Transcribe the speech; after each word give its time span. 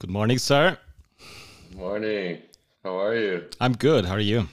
Good 0.00 0.08
morning, 0.08 0.38
sir. 0.38 0.78
Morning. 1.76 2.40
How 2.82 2.98
are 2.98 3.14
you? 3.14 3.44
I'm 3.60 3.74
good. 3.74 4.06
How 4.06 4.14
are 4.14 4.18
you? 4.18 4.48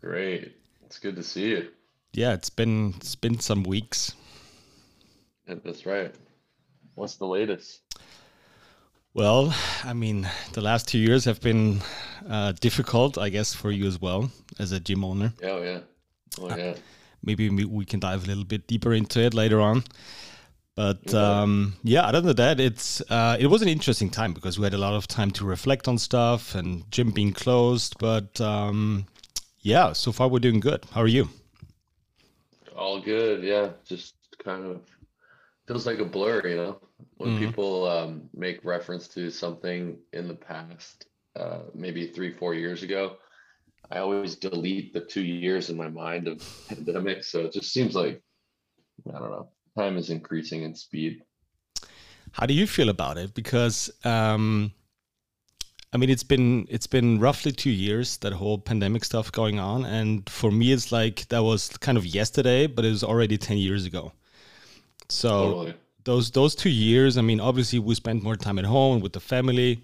Great. 0.00 0.56
It's 0.86 0.98
good 0.98 1.16
to 1.16 1.22
see 1.22 1.50
you. 1.50 1.68
Yeah, 2.14 2.32
it's 2.32 2.48
been 2.48 2.94
it's 2.96 3.14
been 3.14 3.40
some 3.40 3.62
weeks. 3.62 4.14
Yeah, 5.46 5.56
That's 5.62 5.84
right. 5.84 6.14
What's 6.94 7.16
the 7.16 7.26
latest? 7.26 7.82
Well, 9.12 9.54
I 9.84 9.92
mean, 9.92 10.26
the 10.54 10.62
last 10.62 10.88
two 10.88 10.98
years 10.98 11.26
have 11.26 11.42
been 11.42 11.82
uh, 12.26 12.52
difficult, 12.52 13.18
I 13.18 13.28
guess, 13.28 13.52
for 13.52 13.70
you 13.70 13.86
as 13.86 14.00
well 14.00 14.30
as 14.58 14.72
a 14.72 14.80
gym 14.80 15.04
owner. 15.04 15.34
Oh 15.42 15.62
yeah. 15.62 15.80
Oh 16.40 16.56
yeah. 16.56 16.74
Maybe 17.22 17.50
we 17.50 17.66
we 17.66 17.84
can 17.84 18.00
dive 18.00 18.24
a 18.24 18.26
little 18.26 18.44
bit 18.44 18.66
deeper 18.66 18.94
into 18.94 19.20
it 19.20 19.34
later 19.34 19.60
on. 19.60 19.84
But 20.78 21.12
um, 21.12 21.74
yeah, 21.82 22.02
other 22.02 22.20
than 22.20 22.36
that, 22.36 22.60
it's 22.60 23.00
uh, 23.10 23.36
it 23.40 23.48
was 23.48 23.62
an 23.62 23.68
interesting 23.68 24.10
time 24.10 24.32
because 24.32 24.58
we 24.58 24.64
had 24.64 24.74
a 24.74 24.78
lot 24.78 24.94
of 24.94 25.08
time 25.08 25.32
to 25.32 25.44
reflect 25.44 25.88
on 25.88 25.98
stuff 25.98 26.54
and 26.54 26.88
gym 26.92 27.10
being 27.10 27.32
closed. 27.32 27.96
But 27.98 28.40
um, 28.40 29.06
yeah, 29.60 29.92
so 29.92 30.12
far 30.12 30.28
we're 30.28 30.38
doing 30.40 30.60
good. 30.60 30.84
How 30.92 31.02
are 31.02 31.08
you? 31.08 31.30
All 32.76 33.00
good. 33.00 33.42
Yeah. 33.42 33.70
Just 33.84 34.14
kind 34.44 34.64
of 34.66 34.82
feels 35.66 35.86
like 35.86 35.98
a 36.00 36.04
blur, 36.04 36.46
you 36.46 36.56
know, 36.56 36.80
when 37.18 37.32
Mhm. 37.32 37.34
people 37.34 37.86
um, 37.88 38.30
make 38.34 38.64
reference 38.64 39.08
to 39.08 39.30
something 39.30 39.98
in 40.12 40.28
the 40.28 40.34
past, 40.34 41.06
uh, 41.36 41.62
maybe 41.74 42.08
three, 42.08 42.32
four 42.32 42.54
years 42.54 42.82
ago. 42.82 43.16
I 43.90 43.98
always 44.00 44.36
delete 44.36 44.92
the 44.94 45.00
two 45.00 45.22
years 45.24 45.70
in 45.70 45.76
my 45.76 45.88
mind 45.88 46.28
of 46.28 46.40
pandemic. 46.68 47.24
So 47.24 47.46
it 47.46 47.52
just 47.52 47.72
seems 47.72 47.94
like, 47.94 48.22
I 49.14 49.18
don't 49.18 49.30
know, 49.30 49.50
time 49.78 49.96
is 49.96 50.10
increasing 50.10 50.62
in 50.62 50.74
speed. 50.74 51.22
How 52.32 52.46
do 52.46 52.54
you 52.54 52.66
feel 52.66 52.88
about 52.88 53.16
it? 53.18 53.34
Because 53.34 53.90
um, 54.04 54.72
I 55.92 55.96
mean, 55.96 56.10
it's 56.10 56.22
been 56.22 56.66
it's 56.68 56.86
been 56.86 57.18
roughly 57.18 57.52
two 57.52 57.70
years 57.70 58.18
that 58.18 58.32
whole 58.34 58.58
pandemic 58.58 59.04
stuff 59.04 59.32
going 59.32 59.58
on, 59.58 59.84
and 59.84 60.28
for 60.28 60.50
me, 60.50 60.72
it's 60.72 60.92
like 60.92 61.26
that 61.28 61.42
was 61.42 61.68
kind 61.78 61.96
of 61.96 62.04
yesterday, 62.04 62.66
but 62.66 62.84
it 62.84 62.90
was 62.90 63.02
already 63.02 63.38
ten 63.38 63.56
years 63.56 63.86
ago. 63.86 64.12
So 65.08 65.28
Totally. 65.28 65.74
those 66.04 66.30
those 66.30 66.54
two 66.54 66.70
years, 66.70 67.16
I 67.16 67.22
mean, 67.22 67.40
obviously 67.40 67.78
we 67.78 67.94
spent 67.94 68.22
more 68.22 68.36
time 68.36 68.58
at 68.58 68.66
home 68.66 69.00
with 69.00 69.14
the 69.14 69.20
family 69.20 69.82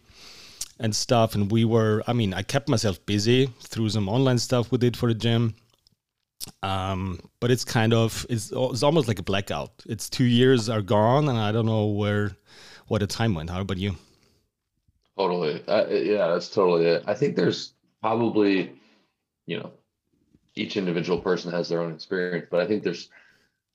and 0.78 0.95
stuff, 0.95 1.34
and 1.34 1.50
we 1.50 1.65
were. 1.65 2.03
I 2.06 2.12
mean, 2.12 2.34
I 2.34 2.42
kept 2.42 2.69
myself 2.69 3.05
busy 3.06 3.47
through 3.61 3.89
some 3.89 4.09
online 4.09 4.39
stuff 4.39 4.70
we 4.70 4.78
did 4.78 4.97
for 4.97 5.09
the 5.09 5.19
gym. 5.19 5.55
Um, 6.62 7.20
but 7.41 7.50
it's 7.50 7.64
kind 7.64 7.92
of 7.92 8.27
it's, 8.28 8.53
it's 8.55 8.83
almost 8.83 9.09
like 9.09 9.19
a 9.19 9.23
blackout. 9.23 9.70
It's 9.87 10.09
two 10.09 10.25
years 10.25 10.69
are 10.69 10.83
gone, 10.83 11.28
and 11.28 11.39
I 11.39 11.53
don't 11.53 11.67
know 11.67 11.87
where 11.87 12.37
what 12.89 13.00
the 13.00 13.06
time 13.06 13.34
went. 13.34 13.50
How 13.50 13.61
about 13.61 13.78
you? 13.78 13.97
Totally. 15.19 15.62
Uh, 15.67 15.87
yeah, 15.89 16.28
that's 16.28 16.48
totally 16.48 16.87
it. 16.87 17.05
I 17.06 17.15
think 17.15 17.37
there's 17.37 17.75
probably, 18.03 18.72
you 19.47 19.59
know, 19.59 19.72
each 20.55 20.77
individual 20.77 21.20
person 21.20 21.53
has 21.53 21.69
their 21.69 21.81
own 21.81 21.92
experience, 21.92 22.48
but 22.50 22.61
I 22.61 22.67
think 22.67 22.83
there's 22.83 23.11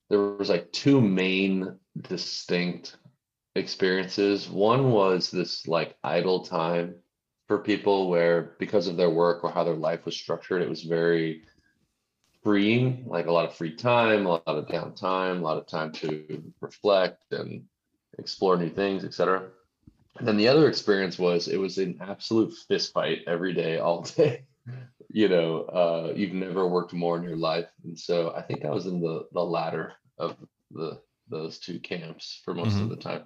there 0.09 0.19
was 0.19 0.49
like 0.49 0.71
two 0.71 0.99
main 0.99 1.77
distinct 2.01 2.97
experiences. 3.55 4.49
One 4.49 4.91
was 4.91 5.29
this 5.29 5.67
like 5.67 5.95
idle 6.03 6.43
time 6.43 6.95
for 7.47 7.59
people 7.59 8.09
where 8.09 8.55
because 8.59 8.87
of 8.87 8.97
their 8.97 9.09
work 9.09 9.43
or 9.43 9.51
how 9.51 9.63
their 9.63 9.75
life 9.75 10.05
was 10.05 10.15
structured, 10.15 10.61
it 10.61 10.69
was 10.69 10.83
very 10.83 11.43
freeing, 12.43 13.05
like 13.07 13.27
a 13.27 13.31
lot 13.31 13.45
of 13.45 13.55
free 13.55 13.75
time, 13.75 14.25
a 14.25 14.29
lot 14.29 14.43
of 14.47 14.67
downtime, 14.67 15.39
a 15.39 15.43
lot 15.43 15.57
of 15.57 15.67
time 15.67 15.91
to 15.93 16.43
reflect 16.61 17.31
and 17.31 17.63
explore 18.17 18.57
new 18.57 18.69
things, 18.69 19.03
etc. 19.03 19.49
And 20.17 20.27
then 20.27 20.37
the 20.37 20.47
other 20.47 20.67
experience 20.67 21.17
was 21.19 21.47
it 21.47 21.57
was 21.59 21.77
an 21.77 21.97
absolute 22.01 22.53
fist 22.67 22.93
fight 22.93 23.19
every 23.27 23.53
day, 23.53 23.79
all 23.79 24.01
day. 24.03 24.45
you 25.09 25.27
know, 25.29 25.63
uh, 25.63 26.13
you've 26.15 26.33
never 26.33 26.67
worked 26.67 26.93
more 26.93 27.17
in 27.17 27.23
your 27.23 27.37
life, 27.37 27.69
and 27.83 27.97
so 27.97 28.33
I 28.35 28.41
think 28.41 28.65
I 28.65 28.69
was 28.71 28.85
in 28.87 29.01
the 29.01 29.27
the 29.33 29.43
latter 29.43 29.93
of 30.17 30.37
the 30.71 31.01
those 31.29 31.59
two 31.59 31.79
camps 31.79 32.41
for 32.45 32.53
most 32.53 32.79
of 32.81 32.87
Mhm. 32.87 32.89
the 32.89 32.95
time. 32.97 33.23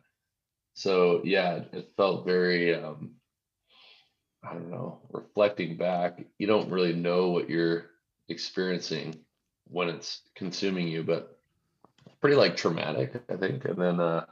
So 0.75 1.21
yeah, 1.23 1.63
it 1.73 1.91
felt 1.97 2.25
very 2.25 2.73
um, 2.75 3.15
I 4.43 4.53
don't 4.53 4.69
know, 4.71 5.01
reflecting 5.11 5.77
back, 5.77 6.25
you 6.37 6.47
don't 6.47 6.69
really 6.71 6.93
know 6.93 7.29
what 7.29 7.49
you're 7.49 7.89
experiencing 8.29 9.19
when 9.69 9.89
it's 9.89 10.21
consuming 10.35 10.87
you, 10.87 11.03
but 11.03 11.39
pretty 12.21 12.35
like 12.35 12.55
traumatic, 12.57 13.15
I 13.29 13.35
think. 13.37 13.65
And 13.65 13.77
then 13.81 13.99
uh 13.99 14.25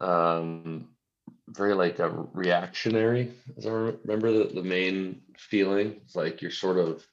um 0.00 0.88
very 1.48 1.74
like 1.74 1.98
a 1.98 2.08
reactionary, 2.32 3.32
as 3.56 3.66
I 3.66 3.70
remember 3.70 4.32
the, 4.32 4.44
the 4.54 4.62
main 4.62 5.22
feeling. 5.36 6.00
It's 6.04 6.16
like 6.16 6.42
you're 6.42 6.50
sort 6.50 6.78
of 6.78 7.04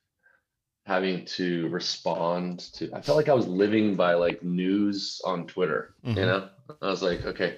having 0.86 1.26
to 1.26 1.68
respond 1.70 2.60
to 2.74 2.92
I 2.94 3.02
felt 3.02 3.18
like 3.18 3.30
I 3.30 3.34
was 3.34 3.48
living 3.48 3.96
by 3.96 4.14
like 4.14 4.44
news 4.44 5.22
on 5.26 5.48
Twitter, 5.48 5.96
you 6.16 6.22
Mhm. 6.22 6.26
know? 6.26 6.50
I 6.82 6.88
was 6.88 7.04
like, 7.04 7.26
okay, 7.26 7.58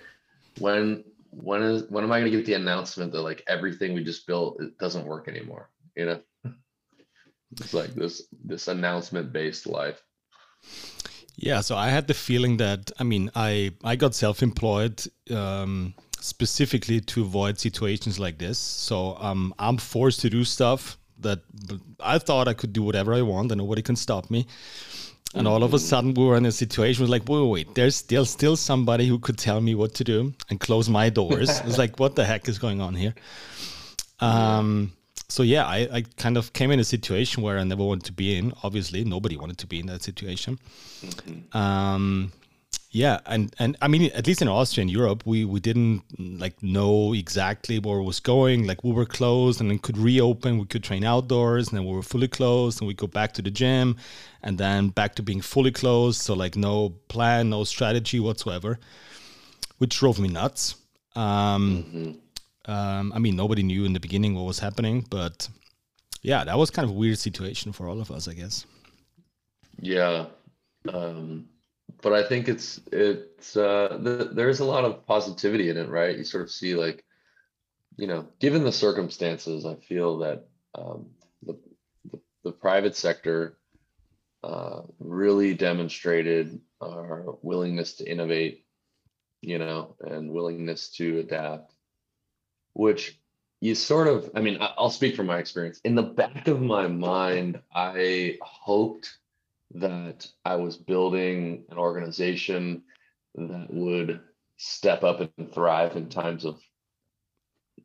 when 0.59 1.03
when 1.31 1.61
is 1.63 1.83
when 1.89 2.03
am 2.03 2.11
I 2.11 2.19
gonna 2.19 2.31
get 2.31 2.45
the 2.45 2.53
announcement 2.55 3.11
that 3.13 3.21
like 3.21 3.43
everything 3.47 3.93
we 3.93 4.03
just 4.03 4.27
built 4.27 4.61
it 4.61 4.77
doesn't 4.79 5.05
work 5.05 5.27
anymore? 5.27 5.69
You 5.95 6.05
know? 6.07 6.21
It's 7.51 7.73
like 7.73 7.93
this 7.95 8.23
this 8.43 8.67
announcement 8.67 9.33
based 9.33 9.67
life. 9.67 10.01
Yeah, 11.35 11.61
so 11.61 11.75
I 11.75 11.89
had 11.89 12.07
the 12.07 12.13
feeling 12.13 12.57
that 12.57 12.91
I 12.99 13.03
mean 13.03 13.31
I 13.35 13.71
I 13.83 13.95
got 13.95 14.13
self-employed 14.13 15.03
um, 15.31 15.93
specifically 16.19 16.99
to 17.01 17.21
avoid 17.21 17.59
situations 17.59 18.19
like 18.19 18.37
this. 18.37 18.59
So 18.59 19.15
um, 19.19 19.53
I'm 19.57 19.77
forced 19.77 20.19
to 20.21 20.29
do 20.29 20.43
stuff 20.43 20.97
that 21.19 21.39
I 21.99 22.19
thought 22.19 22.47
I 22.47 22.53
could 22.53 22.73
do 22.73 22.83
whatever 22.83 23.13
I 23.13 23.21
want 23.21 23.51
and 23.51 23.59
nobody 23.59 23.81
can 23.81 23.95
stop 23.95 24.29
me. 24.29 24.47
And 25.35 25.47
all 25.47 25.63
of 25.63 25.75
a 25.75 25.79
sudden 25.79 26.15
we 26.15 26.25
were 26.25 26.37
in 26.37 26.45
a 26.45 26.51
situation 26.51 27.03
where 27.03 27.09
like, 27.09 27.29
wait, 27.29 27.41
wait, 27.41 27.49
wait, 27.49 27.75
there's 27.75 27.95
still 27.95 28.25
still 28.25 28.55
somebody 28.55 29.07
who 29.07 29.19
could 29.19 29.37
tell 29.37 29.61
me 29.61 29.75
what 29.75 29.93
to 29.95 30.03
do 30.03 30.33
and 30.49 30.59
close 30.59 30.89
my 30.89 31.09
doors. 31.09 31.49
it's 31.65 31.77
like, 31.77 31.99
what 31.99 32.15
the 32.15 32.25
heck 32.25 32.49
is 32.49 32.57
going 32.57 32.81
on 32.81 32.95
here? 32.95 33.13
Um, 34.19 34.91
so 35.29 35.43
yeah, 35.43 35.65
I, 35.65 35.87
I 35.97 36.01
kind 36.17 36.37
of 36.37 36.51
came 36.53 36.71
in 36.71 36.79
a 36.79 36.83
situation 36.83 37.43
where 37.43 37.57
I 37.59 37.63
never 37.63 37.83
wanted 37.83 38.05
to 38.05 38.13
be 38.13 38.35
in. 38.37 38.53
Obviously, 38.63 39.03
nobody 39.05 39.37
wanted 39.37 39.57
to 39.59 39.67
be 39.67 39.79
in 39.79 39.85
that 39.87 40.01
situation. 40.03 40.59
Um, 41.53 42.31
yeah, 42.91 43.19
and 43.27 43.53
and 43.59 43.77
I 43.83 43.87
mean, 43.87 44.11
at 44.15 44.25
least 44.25 44.41
in 44.41 44.47
Austria 44.47 44.81
and 44.81 44.91
Europe, 44.91 45.23
we 45.25 45.45
we 45.45 45.59
didn't 45.59 46.01
like 46.17 46.61
know 46.63 47.13
exactly 47.13 47.77
where 47.77 47.99
it 47.99 48.03
was 48.03 48.19
going. 48.19 48.65
Like 48.65 48.83
we 48.83 48.91
were 48.91 49.05
closed, 49.05 49.61
and 49.61 49.69
then 49.69 49.77
could 49.79 49.97
reopen. 49.97 50.57
We 50.57 50.65
could 50.65 50.83
train 50.83 51.03
outdoors, 51.03 51.67
and 51.69 51.77
then 51.77 51.85
we 51.85 51.93
were 51.93 52.01
fully 52.01 52.27
closed, 52.27 52.81
and 52.81 52.87
we 52.87 52.95
go 52.95 53.07
back 53.07 53.33
to 53.33 53.41
the 53.43 53.51
gym, 53.51 53.95
and 54.41 54.57
then 54.57 54.89
back 54.89 55.13
to 55.15 55.23
being 55.23 55.41
fully 55.41 55.71
closed. 55.71 56.21
So 56.21 56.33
like 56.33 56.55
no 56.55 56.89
plan, 57.07 57.51
no 57.51 57.63
strategy 57.63 58.19
whatsoever, 58.19 58.79
which 59.77 59.99
drove 59.99 60.19
me 60.19 60.27
nuts. 60.29 60.75
Um, 61.15 61.85
Mhm. 61.93 62.17
Um, 62.65 63.11
I 63.13 63.19
mean, 63.19 63.35
nobody 63.35 63.63
knew 63.63 63.85
in 63.85 63.93
the 63.93 63.99
beginning 63.99 64.35
what 64.35 64.45
was 64.45 64.59
happening, 64.59 65.05
but 65.09 65.47
yeah, 66.21 66.43
that 66.43 66.57
was 66.57 66.69
kind 66.69 66.85
of 66.85 66.91
a 66.91 66.97
weird 66.97 67.17
situation 67.17 67.71
for 67.71 67.87
all 67.87 68.01
of 68.01 68.11
us, 68.11 68.27
I 68.27 68.33
guess. 68.33 68.65
Yeah. 69.81 70.27
Um, 70.87 71.49
but 72.01 72.13
I 72.13 72.23
think 72.23 72.47
it's 72.47 72.79
it's 72.91 73.57
uh 73.57 73.99
th 74.03 74.29
there's 74.33 74.59
a 74.59 74.65
lot 74.65 74.85
of 74.85 75.05
positivity 75.05 75.69
in 75.69 75.77
it, 75.77 75.89
right? 75.89 76.17
You 76.17 76.23
sort 76.23 76.43
of 76.43 76.51
see 76.51 76.75
like, 76.75 77.03
you 77.97 78.07
know, 78.07 78.27
given 78.39 78.63
the 78.63 78.71
circumstances, 78.71 79.65
I 79.65 79.75
feel 79.75 80.19
that 80.19 80.47
um 80.75 81.11
the 81.43 81.57
the, 82.11 82.19
the 82.43 82.51
private 82.51 82.95
sector 82.95 83.57
uh 84.43 84.81
really 84.99 85.53
demonstrated 85.53 86.61
our 86.81 87.37
willingness 87.41 87.95
to 87.95 88.09
innovate, 88.09 88.65
you 89.41 89.57
know, 89.57 89.95
and 90.01 90.31
willingness 90.31 90.89
to 90.91 91.19
adapt, 91.19 91.73
which 92.79 93.19
you 93.59 93.75
sort 93.75 94.07
of, 94.07 94.31
I 94.35 94.39
mean, 94.39 94.57
I'll 94.61 94.89
speak 94.89 95.17
from 95.17 95.25
my 95.25 95.37
experience. 95.37 95.81
In 95.83 95.95
the 95.95 96.01
back 96.01 96.47
of 96.47 96.61
my 96.61 96.87
mind, 96.87 97.59
I 97.75 98.37
hoped 98.41 99.17
that 99.75 100.25
I 100.45 100.55
was 100.55 100.77
building 100.77 101.65
an 101.69 101.77
organization 101.77 102.83
that 103.35 103.67
would 103.69 104.21
step 104.55 105.03
up 105.03 105.19
and 105.19 105.53
thrive 105.53 105.97
in 105.97 106.07
times 106.07 106.45
of 106.45 106.61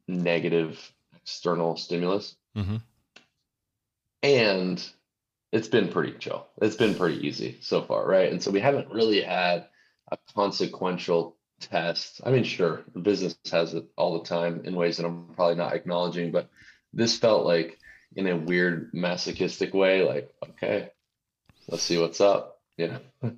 negative 0.07 0.93
external 1.17 1.77
stimulus. 1.77 2.37
hmm 2.55 2.77
And 4.23 4.89
it's 5.51 5.69
been 5.69 5.89
pretty 5.89 6.13
chill. 6.19 6.47
It's 6.63 6.77
been 6.77 6.95
pretty 6.95 7.27
easy 7.27 7.59
so 7.63 7.83
far, 7.83 8.07
right? 8.07 8.31
And 8.31 8.41
so 8.41 8.53
we 8.53 8.61
haven't 8.61 8.93
really 8.93 9.23
had 9.23 9.67
a 10.13 10.19
consequential 10.37 11.37
test. 11.61 12.21
I 12.25 12.31
mean, 12.31 12.45
sure, 12.45 12.85
business 13.03 13.37
has 13.51 13.75
it 13.75 13.85
all 13.97 14.19
the 14.19 14.25
time 14.29 14.63
in 14.65 14.75
ways 14.75 14.97
that 14.97 15.07
I'm 15.07 15.27
probably 15.35 15.57
not 15.57 15.75
acknowledging, 15.75 16.31
but 16.33 16.49
this 16.93 17.19
felt 17.19 17.45
like 17.47 17.79
in 18.17 18.27
a 18.29 18.37
weird 18.37 18.91
masochistic 18.93 19.75
way, 19.75 20.03
like, 20.03 20.33
okay, 20.51 20.91
let's 21.69 21.83
see 21.83 21.99
what's 21.99 22.21
up, 22.21 22.61
Yeah. 22.77 22.99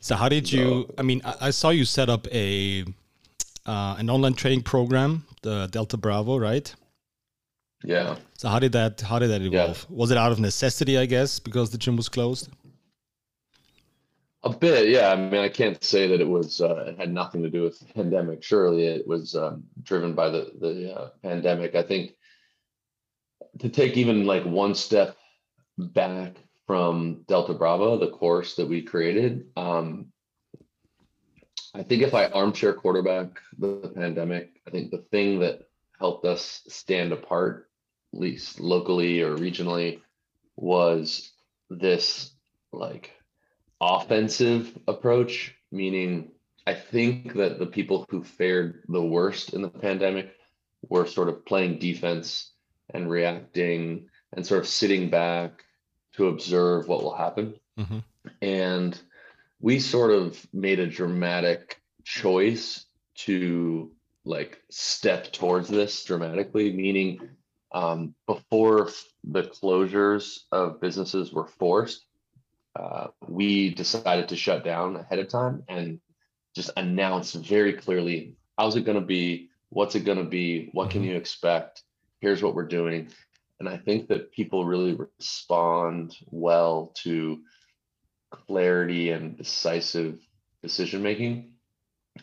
So 0.00 0.16
how 0.16 0.28
did 0.28 0.50
you? 0.50 0.86
So- 0.88 0.94
I 0.98 1.02
mean, 1.02 1.20
I, 1.24 1.36
I 1.48 1.50
saw 1.50 1.70
you 1.70 1.84
set 1.84 2.08
up 2.08 2.26
a 2.32 2.84
uh, 3.66 3.94
an 3.98 4.10
online 4.10 4.34
training 4.34 4.62
program, 4.62 5.24
the 5.42 5.68
Delta 5.70 5.96
Bravo, 5.96 6.36
right? 6.38 6.74
Yeah. 7.84 8.16
So 8.36 8.48
how 8.48 8.58
did 8.58 8.72
that 8.72 9.00
how 9.00 9.18
did 9.18 9.30
that 9.30 9.42
evolve? 9.42 9.86
Yeah. 9.88 9.96
Was 9.96 10.10
it 10.10 10.18
out 10.18 10.32
of 10.32 10.38
necessity, 10.40 10.98
I 10.98 11.06
guess, 11.06 11.38
because 11.38 11.70
the 11.70 11.78
gym 11.78 11.96
was 11.96 12.08
closed? 12.08 12.48
A 14.44 14.50
bit, 14.50 14.88
yeah. 14.88 15.10
I 15.10 15.16
mean, 15.16 15.40
I 15.40 15.48
can't 15.48 15.82
say 15.84 16.08
that 16.08 16.20
it 16.20 16.28
was 16.28 16.60
uh, 16.60 16.86
it 16.88 16.98
had 16.98 17.12
nothing 17.12 17.44
to 17.44 17.50
do 17.50 17.62
with 17.62 17.78
the 17.78 17.92
pandemic. 17.94 18.42
Surely, 18.42 18.86
it 18.86 19.06
was 19.06 19.36
um, 19.36 19.64
driven 19.82 20.14
by 20.14 20.30
the 20.30 20.50
the 20.58 20.94
uh, 20.94 21.08
pandemic. 21.22 21.76
I 21.76 21.82
think 21.82 22.14
to 23.60 23.68
take 23.68 23.96
even 23.96 24.26
like 24.26 24.44
one 24.44 24.74
step 24.74 25.16
back 25.78 26.36
from 26.66 27.22
Delta 27.28 27.54
Bravo, 27.54 27.98
the 27.98 28.10
course 28.10 28.56
that 28.56 28.68
we 28.68 28.82
created, 28.82 29.46
um, 29.56 30.12
I 31.74 31.84
think 31.84 32.02
if 32.02 32.12
I 32.12 32.26
armchair 32.26 32.74
quarterback 32.74 33.38
the 33.58 33.92
pandemic, 33.94 34.60
I 34.66 34.70
think 34.70 34.90
the 34.90 35.04
thing 35.10 35.38
that 35.40 35.68
helped 35.98 36.24
us 36.24 36.62
stand 36.68 37.12
apart, 37.12 37.70
at 38.12 38.20
least 38.20 38.58
locally 38.58 39.22
or 39.22 39.36
regionally, 39.36 40.00
was 40.56 41.30
this 41.70 42.32
like 42.72 43.12
offensive 43.82 44.78
approach, 44.86 45.54
meaning 45.72 46.30
I 46.66 46.74
think 46.74 47.34
that 47.34 47.58
the 47.58 47.66
people 47.66 48.06
who 48.08 48.22
fared 48.22 48.84
the 48.88 49.02
worst 49.02 49.54
in 49.54 49.62
the 49.62 49.68
pandemic 49.68 50.32
were 50.88 51.06
sort 51.06 51.28
of 51.28 51.44
playing 51.44 51.80
defense 51.80 52.52
and 52.94 53.10
reacting 53.10 54.08
and 54.32 54.46
sort 54.46 54.60
of 54.60 54.68
sitting 54.68 55.10
back 55.10 55.64
to 56.14 56.28
observe 56.28 56.86
what 56.86 57.02
will 57.02 57.16
happen. 57.16 57.54
Mm-hmm. 57.78 57.98
And 58.40 59.00
we 59.60 59.80
sort 59.80 60.12
of 60.12 60.46
made 60.52 60.78
a 60.78 60.86
dramatic 60.86 61.80
choice 62.04 62.86
to 63.14 63.90
like 64.24 64.62
step 64.70 65.32
towards 65.32 65.68
this 65.68 66.04
dramatically, 66.04 66.72
meaning 66.72 67.28
um, 67.72 68.14
before 68.26 68.90
the 69.24 69.42
closures 69.42 70.40
of 70.52 70.80
businesses 70.80 71.32
were 71.32 71.46
forced, 71.46 72.06
uh, 72.74 73.08
we 73.28 73.74
decided 73.74 74.28
to 74.28 74.36
shut 74.36 74.64
down 74.64 74.96
ahead 74.96 75.18
of 75.18 75.28
time 75.28 75.62
and 75.68 76.00
just 76.54 76.70
announce 76.76 77.32
very 77.32 77.74
clearly 77.74 78.36
how's 78.58 78.76
it 78.76 78.84
going 78.84 79.00
to 79.00 79.06
be? 79.06 79.48
What's 79.70 79.94
it 79.94 80.04
going 80.04 80.18
to 80.18 80.24
be? 80.24 80.68
What 80.72 80.90
can 80.90 81.02
mm-hmm. 81.02 81.10
you 81.10 81.16
expect? 81.16 81.82
Here's 82.20 82.42
what 82.42 82.54
we're 82.54 82.66
doing. 82.66 83.08
And 83.58 83.68
i 83.68 83.76
think 83.76 84.08
that 84.08 84.32
people 84.32 84.64
really 84.64 84.94
respond 84.94 86.16
well 86.30 86.92
to 87.02 87.40
clarity 88.30 89.10
and 89.10 89.36
decisive 89.36 90.18
decision 90.62 91.02
making 91.02 91.52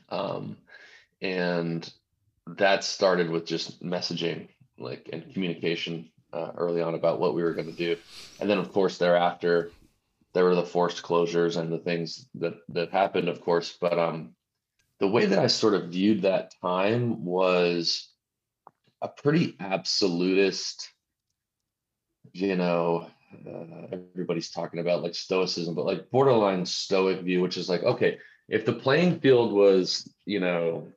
um, 0.09 0.57
and 1.21 1.91
that 2.47 2.83
started 2.83 3.29
with 3.29 3.45
just 3.45 3.83
messaging 3.83 4.47
like 4.77 5.09
and 5.11 5.31
communication 5.33 6.09
uh, 6.31 6.51
early 6.57 6.81
on 6.81 6.95
about 6.95 7.19
what 7.19 7.35
we 7.35 7.43
were 7.43 7.53
going 7.53 7.67
to 7.67 7.77
do. 7.77 7.97
And 8.39 8.49
then 8.49 8.57
of 8.57 8.71
course 8.71 8.97
thereafter 8.97 9.71
there 10.33 10.45
were 10.45 10.55
the 10.55 10.63
forced 10.65 11.03
closures 11.03 11.57
and 11.57 11.71
the 11.71 11.79
things 11.79 12.27
that 12.35 12.55
that 12.69 12.91
happened, 12.91 13.29
of 13.29 13.41
course. 13.41 13.75
But 13.79 13.97
um, 13.97 14.35
the 14.99 15.07
way 15.07 15.25
that 15.25 15.39
I 15.39 15.47
sort 15.47 15.73
of 15.73 15.89
viewed 15.89 16.23
that 16.23 16.53
time 16.61 17.25
was 17.25 18.09
a 19.01 19.07
pretty 19.07 19.55
absolutist. 19.59 20.89
You 22.33 22.55
know, 22.55 23.09
uh, 23.47 23.87
everybody's 23.91 24.51
talking 24.51 24.79
about 24.79 25.01
like 25.01 25.15
stoicism, 25.15 25.73
but 25.73 25.85
like 25.85 26.11
borderline 26.11 26.65
stoic 26.65 27.21
view, 27.21 27.41
which 27.41 27.57
is 27.57 27.69
like, 27.69 27.83
okay, 27.83 28.19
if 28.47 28.65
the 28.65 28.73
playing 28.73 29.19
field 29.19 29.51
was, 29.51 30.11
you 30.25 30.39
know, 30.39 30.87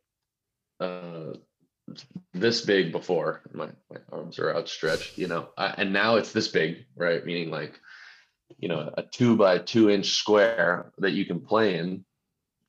uh, 0.81 1.35
this 2.33 2.63
big 2.63 2.93
before, 2.93 3.43
my, 3.53 3.69
my 3.91 3.99
arms 4.11 4.39
are 4.39 4.55
outstretched, 4.55 5.19
you 5.19 5.27
know, 5.27 5.49
I, 5.57 5.75
and 5.77 5.93
now 5.93 6.17
it's 6.17 6.33
this 6.33 6.49
big, 6.49 6.87
right? 6.97 7.25
Meaning 7.25 7.51
like 7.51 7.79
you 8.59 8.69
know 8.69 8.93
a 8.97 9.03
two 9.03 9.37
by 9.37 9.59
two 9.59 9.91
inch 9.91 10.11
square 10.11 10.93
that 10.99 11.13
you 11.13 11.25
can 11.25 11.41
play 11.41 11.79
in 11.79 12.05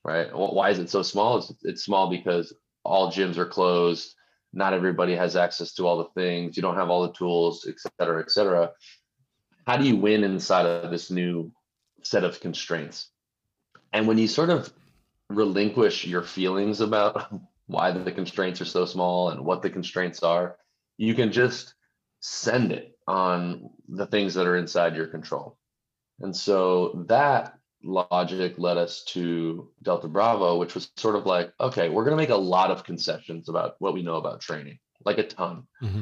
right? 0.03 0.27
Why 0.35 0.69
is 0.69 0.79
it 0.79 0.89
so 0.89 1.01
small? 1.01 1.37
It's, 1.37 1.53
it's 1.63 1.83
small 1.83 2.09
because 2.09 2.53
all 2.83 3.11
gyms 3.11 3.37
are 3.37 3.45
closed. 3.45 4.13
Not 4.51 4.73
everybody 4.73 5.15
has 5.15 5.35
access 5.35 5.73
to 5.75 5.87
all 5.87 5.97
the 5.97 6.21
things. 6.21 6.57
You 6.57 6.61
don't 6.61 6.75
have 6.75 6.89
all 6.89 7.07
the 7.07 7.13
tools 7.13 7.65
et 7.67 7.75
cetera 7.79 8.21
et 8.21 8.31
cetera. 8.31 8.71
How 9.65 9.77
do 9.77 9.85
you 9.85 9.95
win 9.95 10.23
inside 10.23 10.65
of 10.65 10.91
this 10.91 11.09
new 11.09 11.51
set 12.03 12.25
of 12.25 12.41
constraints? 12.41 13.09
And 13.93 14.07
when 14.07 14.17
you 14.17 14.27
sort 14.27 14.49
of 14.49 14.71
relinquish 15.29 16.05
your 16.05 16.23
feelings 16.23 16.81
about 16.81 17.31
why 17.67 17.91
the 17.91 18.11
constraints 18.11 18.59
are 18.59 18.65
so 18.65 18.85
small 18.85 19.29
and 19.29 19.45
what 19.45 19.61
the 19.61 19.69
constraints 19.69 20.21
are 20.21 20.57
you 20.97 21.13
can 21.13 21.31
just 21.31 21.73
send 22.19 22.71
it 22.71 22.97
on 23.07 23.69
the 23.87 24.05
things 24.05 24.33
that 24.33 24.45
are 24.45 24.57
inside 24.57 24.95
your 24.95 25.07
control 25.07 25.57
and 26.21 26.35
so 26.35 27.05
that 27.07 27.57
logic 27.83 28.55
led 28.57 28.77
us 28.77 29.03
to 29.03 29.69
Delta 29.81 30.07
Bravo, 30.07 30.57
which 30.57 30.73
was 30.73 30.89
sort 30.95 31.15
of 31.15 31.25
like, 31.25 31.51
okay, 31.59 31.89
we're 31.89 32.03
going 32.03 32.15
to 32.15 32.21
make 32.21 32.29
a 32.29 32.35
lot 32.35 32.71
of 32.71 32.83
concessions 32.83 33.49
about 33.49 33.75
what 33.79 33.93
we 33.93 34.01
know 34.01 34.15
about 34.15 34.39
training, 34.39 34.79
like 35.05 35.17
a 35.17 35.23
ton. 35.23 35.67
Mm-hmm. 35.81 36.01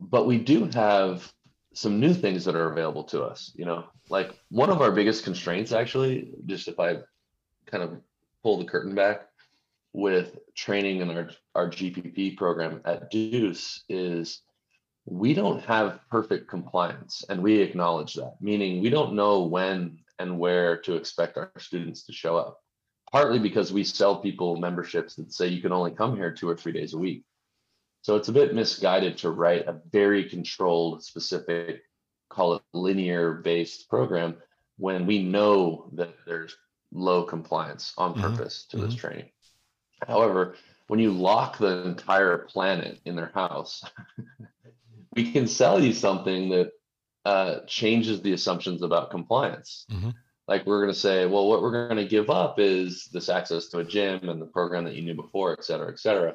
But 0.00 0.26
we 0.26 0.38
do 0.38 0.66
have 0.66 1.32
some 1.74 2.00
new 2.00 2.14
things 2.14 2.44
that 2.44 2.56
are 2.56 2.70
available 2.70 3.04
to 3.04 3.22
us. 3.22 3.52
You 3.54 3.64
know, 3.64 3.84
like 4.08 4.38
one 4.50 4.70
of 4.70 4.80
our 4.80 4.92
biggest 4.92 5.24
constraints, 5.24 5.72
actually, 5.72 6.32
just 6.46 6.68
if 6.68 6.78
I 6.78 6.98
kind 7.66 7.82
of 7.82 8.00
pull 8.42 8.58
the 8.58 8.64
curtain 8.64 8.94
back 8.94 9.28
with 9.92 10.38
training 10.54 11.00
in 11.00 11.10
our, 11.10 11.30
our 11.54 11.68
GPP 11.68 12.36
program 12.36 12.80
at 12.84 13.10
Deuce 13.10 13.84
is 13.88 14.42
we 15.04 15.34
don't 15.34 15.64
have 15.64 16.00
perfect 16.10 16.48
compliance 16.48 17.24
and 17.28 17.42
we 17.42 17.60
acknowledge 17.60 18.14
that 18.14 18.34
meaning 18.40 18.80
we 18.80 18.90
don't 18.90 19.14
know 19.14 19.42
when 19.42 19.98
and 20.18 20.38
where 20.38 20.76
to 20.76 20.94
expect 20.94 21.36
our 21.36 21.50
students 21.58 22.04
to 22.04 22.12
show 22.12 22.36
up 22.36 22.60
partly 23.10 23.38
because 23.38 23.72
we 23.72 23.82
sell 23.82 24.16
people 24.16 24.56
memberships 24.56 25.16
that 25.16 25.32
say 25.32 25.48
you 25.48 25.60
can 25.60 25.72
only 25.72 25.90
come 25.90 26.16
here 26.16 26.32
two 26.32 26.48
or 26.48 26.56
three 26.56 26.72
days 26.72 26.94
a 26.94 26.98
week 26.98 27.24
so 28.02 28.16
it's 28.16 28.28
a 28.28 28.32
bit 28.32 28.54
misguided 28.54 29.18
to 29.18 29.30
write 29.30 29.66
a 29.66 29.80
very 29.90 30.28
controlled 30.28 31.02
specific 31.02 31.82
call 32.28 32.54
it 32.54 32.62
linear 32.72 33.34
based 33.34 33.88
program 33.88 34.36
when 34.78 35.04
we 35.04 35.22
know 35.22 35.90
that 35.92 36.14
there's 36.26 36.56
low 36.92 37.24
compliance 37.24 37.92
on 37.98 38.12
mm-hmm. 38.12 38.22
purpose 38.22 38.66
mm-hmm. 38.68 38.78
to 38.78 38.86
this 38.86 38.94
mm-hmm. 38.94 39.06
training 39.08 39.30
however 40.06 40.54
when 40.86 41.00
you 41.00 41.10
lock 41.10 41.58
the 41.58 41.84
entire 41.84 42.38
planet 42.38 43.00
in 43.04 43.16
their 43.16 43.32
house 43.34 43.82
we 45.14 45.32
can 45.32 45.46
sell 45.46 45.82
you 45.82 45.92
something 45.92 46.50
that 46.50 46.70
uh, 47.24 47.60
changes 47.66 48.20
the 48.20 48.32
assumptions 48.32 48.82
about 48.82 49.10
compliance. 49.10 49.86
Mm-hmm. 49.90 50.10
Like 50.48 50.66
we're 50.66 50.82
going 50.82 50.92
to 50.92 50.98
say, 50.98 51.26
well, 51.26 51.48
what 51.48 51.62
we're 51.62 51.88
going 51.88 51.96
to 51.96 52.08
give 52.08 52.28
up 52.28 52.58
is 52.58 53.08
this 53.12 53.28
access 53.28 53.68
to 53.68 53.78
a 53.78 53.84
gym 53.84 54.28
and 54.28 54.42
the 54.42 54.46
program 54.46 54.84
that 54.84 54.94
you 54.94 55.02
knew 55.02 55.14
before, 55.14 55.52
et 55.52 55.64
cetera, 55.64 55.90
et 55.90 55.98
cetera. 55.98 56.34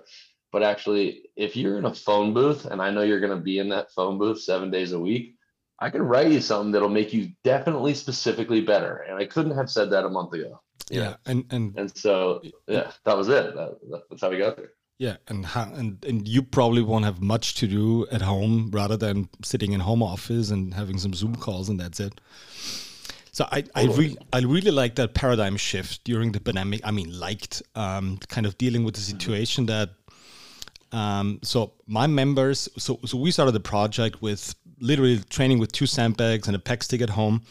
But 0.51 0.63
actually, 0.63 1.24
if 1.36 1.57
you're 1.57 1.77
in 1.77 1.86
a 1.86 1.93
phone 1.93 2.34
booth 2.34 2.65
and 2.65 2.81
I 2.81 2.89
know 2.89 3.01
you're 3.01 3.19
going 3.19 3.38
to 3.38 3.43
be 3.43 3.60
in 3.60 3.69
that 3.69 3.91
phone 3.91 4.17
booth 4.17 4.41
seven 4.41 4.72
days 4.72 4.93
a 4.93 5.00
week, 5.00 5.36
I 5.79 5.89
can 5.89 6.01
write 6.01 6.31
you 6.31 6.39
something 6.39 6.72
that'll 6.72 6.89
make 6.89 7.13
you 7.13 7.31
definitely 7.43 7.93
specifically 7.93 8.62
better. 8.62 9.05
And 9.07 9.17
I 9.17 9.25
couldn't 9.25 9.55
have 9.57 9.69
said 9.69 9.91
that 9.91 10.05
a 10.05 10.10
month 10.10 10.34
ago. 10.34 10.62
Yeah, 10.89 11.15
and 11.25 11.43
and 11.51 11.77
and 11.77 11.98
so 11.98 12.41
yeah, 12.65 12.91
that 13.03 13.17
was 13.17 13.27
it. 13.27 13.53
That, 13.55 14.01
that's 14.10 14.22
how 14.22 14.29
we 14.29 14.38
got 14.38 14.55
there. 14.55 14.72
Yeah, 15.00 15.18
and 15.27 15.46
and 15.56 16.04
and 16.04 16.27
you 16.27 16.42
probably 16.42 16.82
won't 16.82 17.06
have 17.06 17.22
much 17.22 17.54
to 17.56 17.68
do 17.68 18.08
at 18.12 18.24
home 18.24 18.72
rather 18.72 18.98
than 18.98 19.30
sitting 19.44 19.74
in 19.74 19.80
home 19.80 20.01
office 20.01 20.50
and 20.50 20.74
having 20.74 20.98
some 20.98 21.13
Zoom 21.13 21.36
calls 21.36 21.70
and 21.70 21.80
that's 21.80 22.00
it. 22.00 22.20
So 23.32 23.48
I 23.51 23.63
I, 23.75 23.86
re- 23.86 24.18
I 24.34 24.39
really 24.39 24.72
like 24.72 24.96
that 24.96 25.13
paradigm 25.13 25.56
shift 25.56 26.04
during 26.04 26.32
the 26.32 26.39
pandemic. 26.39 26.82
I 26.84 26.89
mean, 26.89 27.20
liked 27.20 27.62
um, 27.75 28.18
kind 28.27 28.48
of 28.48 28.58
dealing 28.58 28.84
with 28.84 28.96
the 28.96 29.01
mm-hmm. 29.01 29.20
situation 29.20 29.66
that. 29.68 29.89
Um, 30.94 31.39
so 31.44 31.74
my 31.86 32.08
members, 32.08 32.70
so 32.77 33.00
so 33.06 33.18
we 33.18 33.30
started 33.30 33.51
the 33.51 33.60
project 33.60 34.22
with 34.22 34.56
literally 34.80 35.20
training 35.30 35.60
with 35.60 35.72
two 35.74 35.86
sandbags 35.86 36.48
and 36.48 36.56
a 36.56 36.60
PEX 36.60 36.84
stick 36.84 37.01
at 37.01 37.10
home. 37.10 37.44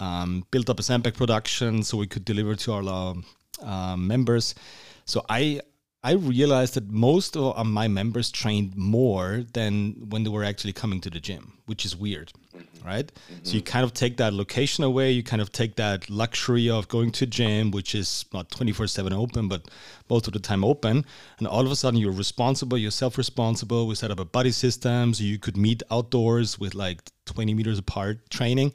Um, 0.00 0.44
built 0.50 0.68
up 0.68 0.80
a 0.80 0.82
sandbag 0.82 1.14
production 1.14 1.84
so 1.84 1.96
we 1.96 2.08
could 2.08 2.24
deliver 2.24 2.56
to 2.56 2.72
our 2.72 3.14
uh, 3.62 3.96
members. 3.96 4.56
So 5.04 5.24
I 5.28 5.60
I 6.04 6.12
realized 6.12 6.74
that 6.74 6.90
most 6.90 7.36
of 7.36 7.64
my 7.64 7.86
members 7.86 8.32
trained 8.32 8.76
more 8.76 9.44
than 9.52 10.08
when 10.08 10.24
they 10.24 10.30
were 10.30 10.42
actually 10.42 10.72
coming 10.72 11.00
to 11.02 11.10
the 11.10 11.20
gym, 11.20 11.52
which 11.66 11.84
is 11.84 11.96
weird, 11.96 12.32
mm-hmm. 12.52 12.86
right? 12.86 13.06
Mm-hmm. 13.06 13.44
So 13.44 13.52
you 13.54 13.62
kind 13.62 13.84
of 13.84 13.94
take 13.94 14.16
that 14.16 14.32
location 14.32 14.82
away, 14.82 15.12
you 15.12 15.22
kind 15.22 15.40
of 15.40 15.52
take 15.52 15.76
that 15.76 16.10
luxury 16.10 16.68
of 16.68 16.88
going 16.88 17.12
to 17.12 17.26
gym, 17.26 17.70
which 17.70 17.94
is 17.94 18.24
not 18.32 18.50
24 18.50 18.88
7 18.88 19.12
open, 19.12 19.46
but 19.46 19.70
most 20.10 20.26
of 20.26 20.32
the 20.32 20.40
time 20.40 20.64
open. 20.64 21.04
And 21.38 21.46
all 21.46 21.64
of 21.64 21.70
a 21.70 21.76
sudden 21.76 22.00
you're 22.00 22.10
responsible, 22.10 22.76
you're 22.76 22.90
self 22.90 23.16
responsible. 23.16 23.86
We 23.86 23.94
set 23.94 24.10
up 24.10 24.18
a 24.18 24.24
buddy 24.24 24.50
system 24.50 25.14
so 25.14 25.22
you 25.22 25.38
could 25.38 25.56
meet 25.56 25.84
outdoors 25.88 26.58
with 26.58 26.74
like 26.74 27.00
20 27.26 27.54
meters 27.54 27.78
apart 27.78 28.28
training. 28.28 28.74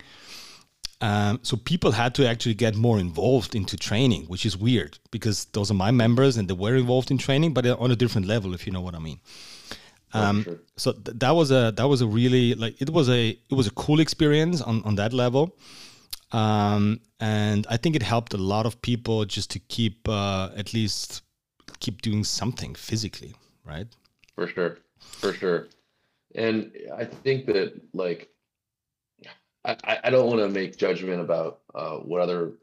Um, 1.00 1.39
so 1.44 1.58
people 1.58 1.92
had 1.92 2.16
to 2.16 2.27
actually 2.27 2.56
get 2.56 2.75
more 2.75 2.98
involved 2.98 3.54
into 3.54 3.77
training, 3.77 4.25
which 4.25 4.46
is 4.46 4.58
weird 4.58 4.98
because 5.12 5.46
those 5.46 5.70
are 5.70 5.75
my 5.75 5.92
members 5.92 6.38
and 6.38 6.48
they 6.48 6.56
were 6.56 6.75
involved 6.75 7.12
in 7.12 7.20
training, 7.20 7.54
but 7.54 7.68
on 7.68 7.92
a 7.92 7.96
different 7.96 8.25
level, 8.25 8.54
if 8.56 8.66
you 8.66 8.74
know 8.74 8.82
what 8.82 8.96
I 8.96 9.00
mean. 9.00 9.20
Um, 10.13 10.44
sure. 10.44 10.60
So 10.75 10.94
th- 10.94 11.18
that 11.20 11.32
was 11.32 11.51
a 11.51 11.74
that 11.75 11.88
was 11.88 12.01
a 12.01 12.08
really 12.08 12.56
like 12.56 12.82
it 12.82 12.89
was 12.89 13.10
a 13.10 13.30
it 13.30 13.54
was 13.54 13.68
a 13.68 13.72
cool 13.72 14.00
experience 14.00 14.62
on 14.62 14.82
on 14.84 14.96
that 14.96 15.13
level, 15.13 15.56
um, 16.32 17.01
and 17.20 17.68
I 17.70 17.77
think 17.77 17.96
it 17.96 18.04
helped 18.04 18.34
a 18.34 18.38
lot 18.38 18.66
of 18.66 18.82
people 18.82 19.25
just 19.25 19.51
to 19.51 19.60
keep 19.60 20.08
uh, 20.08 20.50
at 20.56 20.74
least 20.74 21.22
keep 21.80 22.01
doing 22.01 22.24
something 22.24 22.74
physically, 22.74 23.36
right? 23.66 23.88
For 24.36 24.48
sure, 24.48 24.77
for 25.00 25.34
sure, 25.34 25.68
and 26.36 26.72
I 26.96 27.04
think 27.04 27.46
that 27.48 27.74
like 27.94 28.30
I, 29.67 30.00
I 30.05 30.09
don't 30.09 30.27
want 30.27 30.39
to 30.39 30.50
make 30.50 30.77
judgment 30.77 31.21
about 31.21 31.59
uh, 31.75 31.97
what 31.97 32.21
other 32.21 32.53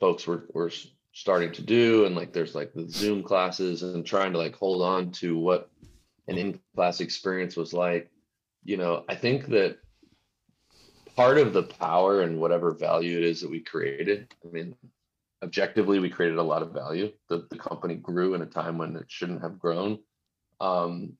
folks 0.00 0.26
were, 0.26 0.46
were 0.52 0.72
starting 1.12 1.52
to 1.52 1.62
do 1.62 2.04
and 2.04 2.14
like 2.14 2.32
there's 2.32 2.54
like 2.54 2.72
the 2.74 2.88
zoom 2.88 3.22
classes 3.22 3.82
and 3.82 4.04
trying 4.04 4.32
to 4.32 4.38
like 4.38 4.54
hold 4.54 4.82
on 4.82 5.10
to 5.10 5.38
what 5.38 5.70
an 6.26 6.36
in-class 6.36 7.00
experience 7.00 7.56
was 7.56 7.72
like. 7.72 8.10
You 8.64 8.76
know 8.76 9.04
i 9.08 9.14
think 9.14 9.46
that 9.46 9.78
part 11.16 11.38
of 11.38 11.52
the 11.52 11.62
power 11.62 12.20
and 12.20 12.40
whatever 12.40 12.72
value 12.72 13.16
it 13.16 13.24
is 13.24 13.40
that 13.40 13.50
we 13.50 13.60
created 13.60 14.34
i 14.44 14.48
mean 14.50 14.74
objectively 15.42 16.00
we 16.00 16.10
created 16.10 16.38
a 16.38 16.42
lot 16.42 16.62
of 16.62 16.72
value. 16.72 17.12
The, 17.28 17.46
the 17.48 17.56
company 17.56 17.94
grew 17.94 18.34
in 18.34 18.42
a 18.42 18.46
time 18.46 18.76
when 18.76 18.96
it 18.96 19.04
shouldn't 19.06 19.42
have 19.42 19.58
grown. 19.58 20.00
Um, 20.60 21.12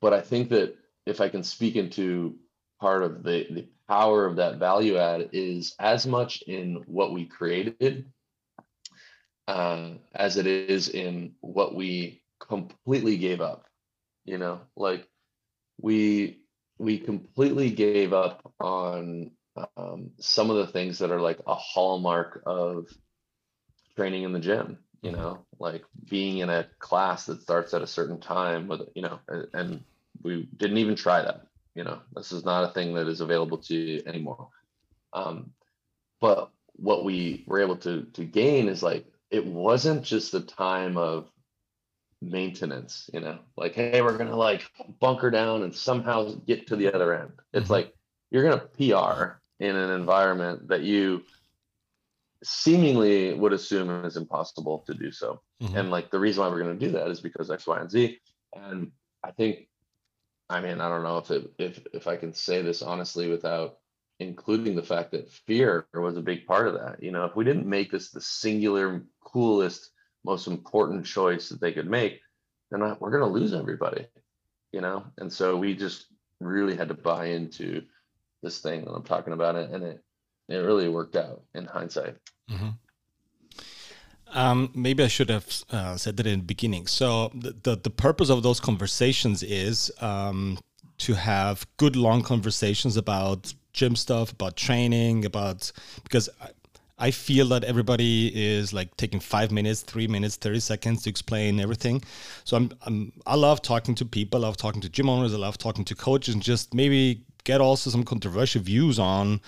but 0.00 0.12
i 0.12 0.20
think 0.20 0.50
that 0.50 0.76
if 1.06 1.20
i 1.20 1.28
can 1.28 1.44
speak 1.44 1.76
into 1.76 2.36
part 2.80 3.04
of 3.04 3.22
the, 3.22 3.46
the 3.50 3.68
power 3.88 4.26
of 4.26 4.36
that 4.36 4.58
value 4.58 4.96
add 4.96 5.30
is 5.32 5.74
as 5.78 6.06
much 6.06 6.42
in 6.42 6.82
what 6.86 7.12
we 7.12 7.26
created 7.26 8.06
uh, 9.48 9.90
as 10.14 10.36
it 10.36 10.46
is 10.46 10.88
in 10.88 11.34
what 11.40 11.74
we 11.74 12.22
completely 12.40 13.16
gave 13.16 13.40
up 13.40 13.66
you 14.24 14.38
know? 14.38 14.60
Like 14.76 15.08
we 15.80 16.40
we 16.78 16.98
completely 16.98 17.70
gave 17.70 18.12
up 18.12 18.52
on 18.60 19.30
um, 19.76 20.10
some 20.18 20.50
of 20.50 20.56
the 20.56 20.66
things 20.66 20.98
that 20.98 21.10
are 21.10 21.20
like 21.20 21.40
a 21.46 21.54
hallmark 21.54 22.42
of 22.46 22.86
training 23.96 24.22
in 24.24 24.32
the 24.32 24.40
gym 24.40 24.78
you 25.02 25.12
know? 25.12 25.44
Like 25.58 25.84
being 26.08 26.38
in 26.38 26.50
a 26.50 26.66
class 26.78 27.26
that 27.26 27.42
starts 27.42 27.74
at 27.74 27.82
a 27.82 27.86
certain 27.86 28.20
time 28.20 28.68
with 28.68 28.82
you 28.94 29.02
know 29.02 29.20
and 29.52 29.84
we 30.22 30.48
didn't 30.56 30.78
even 30.78 30.94
try 30.94 31.22
that 31.22 31.46
you 31.74 31.84
know 31.84 32.00
this 32.14 32.32
is 32.32 32.44
not 32.44 32.64
a 32.64 32.72
thing 32.72 32.94
that 32.94 33.08
is 33.08 33.20
available 33.20 33.58
to 33.58 33.74
you 33.74 34.02
anymore 34.06 34.48
um, 35.12 35.50
but 36.20 36.50
what 36.76 37.04
we 37.04 37.44
were 37.46 37.60
able 37.60 37.76
to 37.76 38.02
to 38.12 38.24
gain 38.24 38.68
is 38.68 38.82
like 38.82 39.06
it 39.30 39.46
wasn't 39.46 40.02
just 40.02 40.34
a 40.34 40.40
time 40.40 40.96
of 40.96 41.28
maintenance 42.20 43.10
you 43.12 43.20
know 43.20 43.38
like 43.56 43.74
hey 43.74 44.00
we're 44.00 44.16
gonna 44.16 44.36
like 44.36 44.70
bunker 45.00 45.30
down 45.30 45.62
and 45.62 45.74
somehow 45.74 46.32
get 46.46 46.66
to 46.66 46.76
the 46.76 46.92
other 46.92 47.14
end 47.14 47.32
it's 47.52 47.64
mm-hmm. 47.64 47.72
like 47.72 47.94
you're 48.30 48.44
gonna 48.44 48.58
pr 48.58 49.40
in 49.58 49.76
an 49.76 49.90
environment 49.90 50.68
that 50.68 50.82
you 50.82 51.22
seemingly 52.44 53.32
would 53.34 53.52
assume 53.52 54.04
is 54.04 54.16
impossible 54.16 54.84
to 54.86 54.94
do 54.94 55.10
so 55.12 55.40
mm-hmm. 55.62 55.76
and 55.76 55.90
like 55.90 56.10
the 56.10 56.18
reason 56.18 56.42
why 56.42 56.48
we're 56.48 56.62
going 56.62 56.78
to 56.78 56.86
do 56.86 56.92
that 56.92 57.08
is 57.08 57.20
because 57.20 57.50
x 57.50 57.66
y 57.66 57.80
and 57.80 57.90
z 57.90 58.18
and 58.54 58.90
i 59.22 59.30
think 59.30 59.68
I 60.48 60.60
mean, 60.60 60.80
I 60.80 60.88
don't 60.88 61.02
know 61.02 61.18
if 61.18 61.30
it, 61.30 61.52
if 61.58 61.86
if 61.92 62.06
I 62.06 62.16
can 62.16 62.32
say 62.34 62.62
this 62.62 62.82
honestly 62.82 63.28
without 63.28 63.78
including 64.20 64.76
the 64.76 64.82
fact 64.82 65.12
that 65.12 65.30
fear 65.30 65.86
was 65.94 66.16
a 66.16 66.22
big 66.22 66.46
part 66.46 66.68
of 66.68 66.74
that. 66.74 67.02
You 67.02 67.10
know, 67.10 67.24
if 67.24 67.34
we 67.36 67.44
didn't 67.44 67.66
make 67.66 67.90
this 67.90 68.10
the 68.10 68.20
singular, 68.20 69.02
coolest, 69.24 69.90
most 70.24 70.46
important 70.46 71.06
choice 71.06 71.48
that 71.48 71.60
they 71.60 71.72
could 71.72 71.88
make, 71.88 72.20
then 72.70 72.80
we're 73.00 73.10
going 73.10 73.22
to 73.22 73.38
lose 73.38 73.54
everybody. 73.54 74.06
You 74.72 74.80
know, 74.80 75.04
and 75.18 75.32
so 75.32 75.56
we 75.56 75.74
just 75.74 76.06
really 76.40 76.76
had 76.76 76.88
to 76.88 76.94
buy 76.94 77.26
into 77.26 77.82
this 78.42 78.60
thing 78.60 78.84
that 78.84 78.92
I'm 78.92 79.04
talking 79.04 79.32
about, 79.32 79.56
and 79.56 79.82
it 79.82 80.02
it 80.48 80.56
really 80.56 80.88
worked 80.88 81.16
out 81.16 81.42
in 81.54 81.64
hindsight. 81.64 82.16
Mm-hmm. 82.50 82.70
Um, 84.32 84.70
maybe 84.74 85.04
I 85.04 85.08
should 85.08 85.28
have 85.28 85.46
uh, 85.70 85.96
said 85.96 86.16
that 86.16 86.26
in 86.26 86.40
the 86.40 86.44
beginning. 86.44 86.86
So 86.86 87.30
the, 87.34 87.54
the, 87.62 87.76
the 87.76 87.90
purpose 87.90 88.30
of 88.30 88.42
those 88.42 88.60
conversations 88.60 89.42
is 89.42 89.92
um, 90.00 90.58
to 90.98 91.14
have 91.14 91.66
good 91.76 91.96
long 91.96 92.22
conversations 92.22 92.96
about 92.96 93.52
gym 93.72 93.94
stuff, 93.94 94.32
about 94.32 94.56
training, 94.56 95.24
about 95.24 95.70
because 96.02 96.28
I, 96.40 96.48
I 96.98 97.10
feel 97.10 97.46
that 97.48 97.64
everybody 97.64 98.30
is 98.34 98.72
like 98.72 98.96
taking 98.96 99.20
five 99.20 99.50
minutes, 99.50 99.82
three 99.82 100.06
minutes, 100.06 100.36
thirty 100.36 100.60
seconds 100.60 101.02
to 101.02 101.10
explain 101.10 101.58
everything. 101.60 102.02
So 102.44 102.56
I'm, 102.56 102.70
I'm 102.86 103.12
I 103.26 103.34
love 103.34 103.60
talking 103.60 103.94
to 103.96 104.04
people. 104.04 104.44
I 104.44 104.48
love 104.48 104.56
talking 104.56 104.80
to 104.82 104.88
gym 104.88 105.08
owners. 105.08 105.34
I 105.34 105.38
love 105.38 105.58
talking 105.58 105.84
to 105.86 105.94
coaches, 105.94 106.34
and 106.34 106.42
just 106.42 106.74
maybe 106.74 107.24
get 107.44 107.60
also 107.60 107.90
some 107.90 108.04
controversial 108.04 108.62
views 108.62 108.98
on 108.98 109.40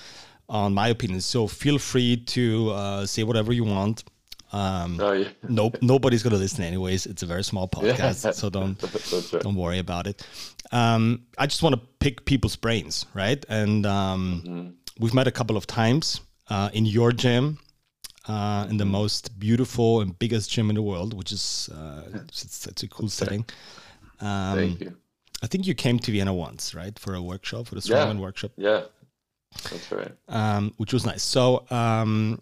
on 0.48 0.74
my 0.74 0.88
opinion. 0.88 1.20
So 1.20 1.46
feel 1.46 1.78
free 1.78 2.16
to 2.16 2.70
uh, 2.70 3.06
say 3.06 3.22
whatever 3.22 3.52
you 3.52 3.64
want 3.64 4.04
um, 4.54 5.00
oh, 5.00 5.12
yeah. 5.12 5.28
nope, 5.48 5.78
nobody's 5.82 6.22
gonna 6.22 6.36
listen 6.36 6.62
anyways. 6.62 7.06
It's 7.06 7.24
a 7.24 7.26
very 7.26 7.42
small 7.42 7.66
podcast, 7.76 8.24
yeah. 8.24 8.30
so 8.30 8.48
don't 8.48 8.80
right. 9.32 9.42
don't 9.42 9.56
worry 9.56 9.80
about 9.80 10.06
it. 10.06 10.24
Um, 10.70 11.26
I 11.36 11.46
just 11.46 11.62
want 11.62 11.74
to 11.74 11.80
pick 11.98 12.24
people's 12.24 12.54
brains, 12.54 13.06
right? 13.14 13.44
And 13.48 13.84
um, 13.84 14.42
mm-hmm. 14.46 15.02
we've 15.02 15.12
met 15.12 15.26
a 15.26 15.32
couple 15.32 15.56
of 15.56 15.66
times 15.66 16.20
uh, 16.50 16.70
in 16.72 16.86
your 16.86 17.10
gym, 17.10 17.58
uh, 18.28 18.66
in 18.70 18.76
the 18.76 18.84
mm-hmm. 18.84 18.92
most 18.92 19.38
beautiful 19.40 20.00
and 20.00 20.16
biggest 20.20 20.52
gym 20.52 20.70
in 20.70 20.76
the 20.76 20.82
world, 20.82 21.14
which 21.14 21.32
is 21.32 21.68
uh, 21.74 22.02
it's, 22.26 22.66
it's, 22.66 22.82
a 22.84 22.88
cool 22.88 23.08
setting. 23.08 23.44
Um, 24.20 24.56
Thank 24.56 24.80
you. 24.82 24.96
I 25.42 25.48
think 25.48 25.66
you 25.66 25.74
came 25.74 25.98
to 25.98 26.12
Vienna 26.12 26.32
once, 26.32 26.74
right, 26.76 26.96
for 26.96 27.14
a 27.14 27.20
workshop, 27.20 27.66
for 27.66 27.74
the 27.74 27.80
strongman 27.80 28.14
yeah. 28.14 28.20
workshop. 28.20 28.52
Yeah, 28.56 28.82
that's 29.64 29.90
right. 29.90 30.12
Um, 30.28 30.72
which 30.76 30.92
was 30.92 31.04
nice. 31.04 31.24
So 31.24 31.66
um, 31.70 32.40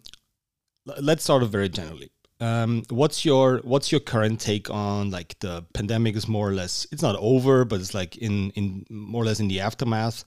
let's 1.01 1.25
start 1.25 1.43
off 1.43 1.51
very 1.51 1.69
generally. 1.69 2.11
Um, 2.41 2.83
what's 2.91 3.25
your 3.25 3.59
what's 3.63 3.93
your 3.93 4.01
current 4.01 4.41
take 4.41 4.69
on 4.69 5.11
like 5.13 5.39
the 5.39 5.65
pandemic 5.75 6.17
is 6.17 6.27
more 6.27 6.49
or 6.49 6.53
less 6.53 6.87
it's 6.91 7.03
not 7.03 7.15
over, 7.21 7.65
but 7.65 7.81
it's 7.81 7.95
like 7.95 8.17
in 8.17 8.51
in 8.51 8.85
more 8.91 9.23
or 9.23 9.27
less 9.27 9.39
in 9.39 9.49
the 9.49 9.61
aftermath. 9.61 10.25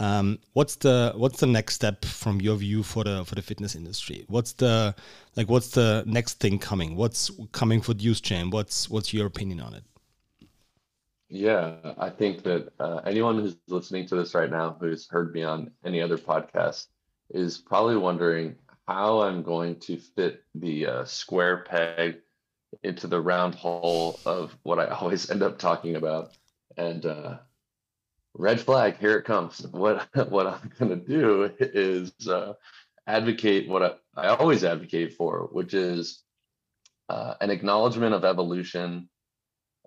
Um, 0.00 0.38
what's 0.54 0.76
the 0.76 1.12
what's 1.14 1.38
the 1.38 1.46
next 1.46 1.74
step 1.74 2.04
from 2.04 2.40
your 2.40 2.56
view 2.56 2.82
for 2.82 3.04
the 3.04 3.24
for 3.24 3.36
the 3.36 3.42
fitness 3.42 3.76
industry? 3.76 4.24
What's 4.26 4.54
the 4.54 4.94
like 5.36 5.48
what's 5.48 5.68
the 5.68 6.02
next 6.04 6.40
thing 6.40 6.58
coming? 6.58 6.96
What's 6.96 7.30
coming 7.52 7.80
for 7.80 7.92
youth 7.92 8.22
chain? 8.22 8.50
What's 8.50 8.90
what's 8.90 9.14
your 9.14 9.26
opinion 9.26 9.60
on 9.60 9.74
it? 9.74 9.84
Yeah, 11.28 11.76
I 11.96 12.10
think 12.10 12.42
that 12.42 12.72
uh, 12.80 13.00
anyone 13.06 13.38
who's 13.38 13.56
listening 13.68 14.06
to 14.08 14.16
this 14.16 14.34
right 14.34 14.50
now, 14.50 14.76
who's 14.78 15.08
heard 15.08 15.32
me 15.32 15.44
on 15.44 15.70
any 15.84 16.02
other 16.02 16.18
podcast, 16.18 16.88
is 17.30 17.56
probably 17.56 17.96
wondering 17.96 18.56
how 18.92 19.22
I'm 19.22 19.42
going 19.42 19.80
to 19.80 19.96
fit 19.96 20.42
the 20.54 20.86
uh, 20.86 21.04
square 21.06 21.64
peg 21.68 22.18
into 22.82 23.06
the 23.06 23.20
round 23.20 23.54
hole 23.54 24.20
of 24.26 24.54
what 24.62 24.78
I 24.78 24.86
always 25.00 25.30
end 25.30 25.42
up 25.42 25.58
talking 25.58 25.96
about. 25.96 26.36
And 26.76 27.04
uh, 27.06 27.38
red 28.34 28.60
flag, 28.60 28.98
here 28.98 29.16
it 29.16 29.24
comes. 29.24 29.66
What 29.66 30.08
what 30.30 30.46
I'm 30.46 30.72
going 30.78 30.90
to 30.90 31.06
do 31.06 31.50
is 31.58 32.12
uh, 32.28 32.54
advocate 33.06 33.68
what 33.68 33.82
I, 33.82 33.92
I 34.14 34.28
always 34.28 34.62
advocate 34.62 35.14
for, 35.14 35.48
which 35.52 35.72
is 35.74 36.22
uh, 37.08 37.34
an 37.40 37.50
acknowledgement 37.50 38.14
of 38.14 38.24
evolution, 38.24 39.08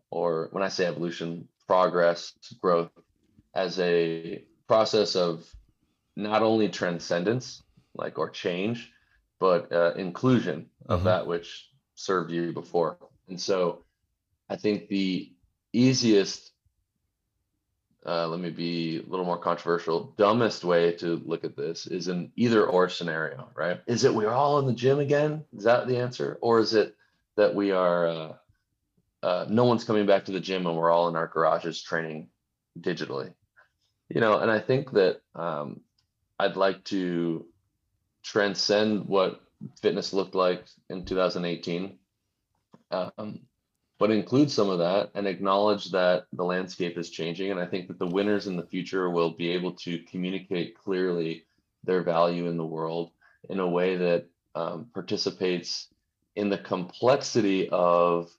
or 0.10 0.50
when 0.52 0.64
I 0.64 0.70
say 0.70 0.86
evolution, 0.86 1.48
progress, 1.68 2.34
growth, 2.62 2.92
as 3.54 3.80
a 3.80 4.44
process 4.68 5.16
of 5.16 5.48
not 6.16 6.42
only 6.42 6.70
transcendence 6.70 7.62
like 7.96 8.20
or 8.20 8.30
change, 8.30 8.92
but 9.40 9.72
uh, 9.72 9.94
inclusion 9.96 10.68
of 10.88 11.00
mm-hmm. 11.00 11.08
that 11.08 11.28
which 11.28 11.70
served 11.96 12.32
you 12.32 12.52
before. 12.52 12.98
And 13.28 13.40
so 13.40 13.84
I 14.50 14.56
think 14.56 14.88
the 14.88 15.32
easiest, 15.74 16.52
uh, 18.06 18.28
let 18.28 18.40
me 18.40 18.50
be 18.50 19.00
a 19.06 19.10
little 19.10 19.26
more 19.26 19.38
controversial, 19.38 20.14
dumbest 20.18 20.64
way 20.64 20.92
to 20.94 21.22
look 21.26 21.44
at 21.44 21.56
this 21.56 21.88
is 21.88 22.08
an 22.08 22.32
either 22.36 22.66
or 22.66 22.90
scenario, 22.90 23.50
right? 23.56 23.82
Is 23.88 24.04
it 24.04 24.14
we're 24.14 24.32
all 24.32 24.60
in 24.60 24.68
the 24.68 24.74
gym 24.74 25.00
again? 25.00 25.44
Is 25.58 25.64
that 25.64 25.88
the 25.88 25.98
answer? 25.98 26.38
Or 26.42 26.60
is 26.60 26.74
it 26.74 26.96
that 27.36 27.56
we 27.56 27.72
are, 27.72 28.08
uh, 28.08 28.34
uh, 29.24 29.46
no 29.50 29.66
one's 29.66 29.84
coming 29.84 30.06
back 30.06 30.26
to 30.26 30.32
the 30.32 30.40
gym 30.40 30.68
and 30.68 30.78
we're 30.78 30.92
all 30.92 31.08
in 31.08 31.16
our 31.16 31.28
garages 31.28 31.82
training 31.82 32.30
digitally? 32.80 33.34
You 34.10 34.22
know, 34.22 34.38
and 34.38 34.52
I 34.52 34.60
think 34.60 34.92
that 34.92 35.22
um, 35.34 35.82
I'd 36.40 36.58
like 36.58 36.84
to 36.86 37.48
transcend 38.26 39.06
what 39.06 39.40
fitness 39.82 40.12
looked 40.12 40.36
like 40.36 40.66
in 40.90 41.06
2018, 41.06 41.98
um, 42.92 43.40
but 44.00 44.12
include 44.12 44.50
some 44.50 44.70
of 44.70 44.80
that 44.80 45.12
and 45.14 45.28
acknowledge 45.28 45.92
that 45.92 46.26
the 46.34 46.44
landscape 46.44 46.98
is 46.98 47.12
changing. 47.12 47.52
And 47.52 47.60
I 47.60 47.68
think 47.68 47.88
that 47.88 48.00
the 48.00 48.08
winners 48.08 48.48
in 48.48 48.58
the 48.58 48.66
future 48.66 49.10
will 49.10 49.32
be 49.32 49.50
able 49.50 49.74
to 49.74 50.00
communicate 50.00 50.78
clearly 50.78 51.46
their 51.84 52.02
value 52.02 52.48
in 52.48 52.58
the 52.58 52.66
world 52.66 53.12
in 53.50 53.60
a 53.60 53.70
way 53.70 53.96
that 53.96 54.26
um, 54.56 54.88
participates 54.94 55.88
in 56.36 56.50
the 56.50 56.58
complexity 56.58 57.70
of 57.70 58.32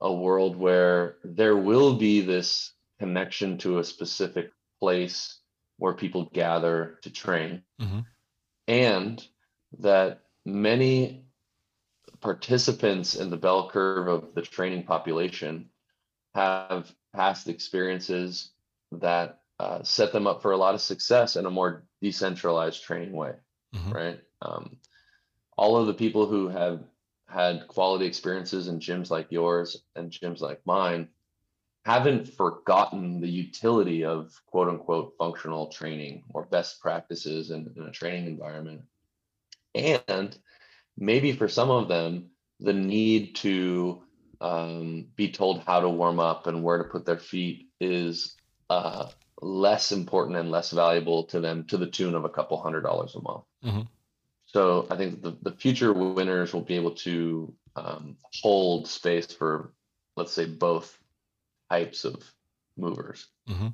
a 0.00 0.12
world 0.12 0.56
where 0.56 1.16
there 1.24 1.56
will 1.56 1.96
be 1.96 2.20
this 2.20 2.72
connection 3.00 3.58
to 3.58 3.78
a 3.78 3.84
specific 3.84 4.52
place 4.78 5.38
where 5.78 5.94
people 5.94 6.30
gather 6.32 6.98
to 7.02 7.10
train 7.10 7.62
mm-hmm. 7.80 8.00
And 8.68 9.26
that 9.80 10.20
many 10.44 11.24
participants 12.20 13.16
in 13.16 13.30
the 13.30 13.36
bell 13.36 13.70
curve 13.70 14.06
of 14.06 14.34
the 14.34 14.42
training 14.42 14.84
population 14.84 15.68
have 16.34 16.92
past 17.14 17.48
experiences 17.48 18.50
that 18.92 19.40
uh, 19.58 19.82
set 19.82 20.12
them 20.12 20.26
up 20.26 20.42
for 20.42 20.52
a 20.52 20.56
lot 20.56 20.74
of 20.74 20.80
success 20.80 21.36
in 21.36 21.46
a 21.46 21.50
more 21.50 21.82
decentralized 22.00 22.82
training 22.82 23.12
way, 23.12 23.32
mm-hmm. 23.74 23.90
right? 23.90 24.20
Um, 24.42 24.76
all 25.56 25.76
of 25.76 25.86
the 25.86 25.94
people 25.94 26.26
who 26.26 26.48
have 26.48 26.80
had 27.26 27.66
quality 27.66 28.06
experiences 28.06 28.68
in 28.68 28.78
gyms 28.78 29.10
like 29.10 29.32
yours 29.32 29.82
and 29.96 30.10
gyms 30.10 30.40
like 30.40 30.60
mine 30.64 31.08
haven't 31.88 32.28
forgotten 32.28 33.18
the 33.18 33.30
utility 33.30 34.04
of 34.04 34.38
quote 34.46 34.68
unquote 34.68 35.14
functional 35.16 35.68
training 35.68 36.22
or 36.34 36.44
best 36.44 36.82
practices 36.82 37.50
in, 37.50 37.72
in 37.76 37.84
a 37.84 37.90
training 37.90 38.26
environment. 38.26 38.82
And 39.74 40.36
maybe 40.98 41.32
for 41.32 41.48
some 41.48 41.70
of 41.70 41.88
them, 41.88 42.26
the 42.60 42.74
need 42.74 43.36
to 43.36 44.02
um, 44.42 45.06
be 45.16 45.32
told 45.32 45.62
how 45.66 45.80
to 45.80 45.88
warm 45.88 46.20
up 46.20 46.46
and 46.46 46.62
where 46.62 46.76
to 46.76 46.84
put 46.84 47.06
their 47.06 47.16
feet 47.16 47.68
is 47.80 48.36
uh, 48.68 49.08
less 49.40 49.90
important 49.90 50.36
and 50.36 50.50
less 50.50 50.72
valuable 50.72 51.24
to 51.24 51.40
them 51.40 51.64
to 51.68 51.78
the 51.78 51.86
tune 51.86 52.14
of 52.14 52.26
a 52.26 52.28
couple 52.28 52.60
hundred 52.60 52.82
dollars 52.82 53.14
a 53.14 53.22
month. 53.22 53.44
Mm-hmm. 53.64 53.80
So 54.44 54.86
I 54.90 54.96
think 54.96 55.22
the, 55.22 55.38
the 55.40 55.52
future 55.52 55.94
winners 55.94 56.52
will 56.52 56.60
be 56.60 56.76
able 56.76 56.96
to 56.96 57.54
um, 57.76 58.18
hold 58.42 58.88
space 58.88 59.32
for, 59.32 59.72
let's 60.16 60.34
say, 60.34 60.44
both 60.44 60.98
types 61.70 62.04
of 62.04 62.22
movers. 62.76 63.26
Mm-hmm. 63.48 63.68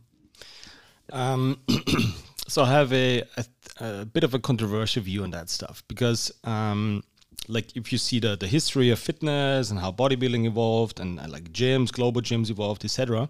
Um, 1.13 1.61
so 2.49 2.63
I 2.63 2.71
have 2.71 2.93
a, 2.93 3.23
a, 3.37 3.45
a, 3.81 4.05
bit 4.05 4.25
of 4.25 4.35
a 4.35 4.39
controversial 4.39 5.03
view 5.03 5.23
on 5.23 5.31
that 5.31 5.51
stuff 5.51 5.83
because, 5.89 6.33
um, 6.45 7.05
like, 7.49 7.77
if 7.77 7.93
you 7.93 7.99
see 7.99 8.21
the, 8.21 8.37
the 8.37 8.47
history 8.47 8.91
of 8.91 8.99
fitness 8.99 9.71
and 9.71 9.79
how 9.79 9.93
bodybuilding 9.93 10.47
evolved 10.47 11.01
and, 11.01 11.21
and 11.21 11.31
like 11.31 11.53
gyms, 11.53 11.93
global 11.93 12.23
gyms 12.23 12.51
evolved, 12.51 12.85
etc., 12.85 13.29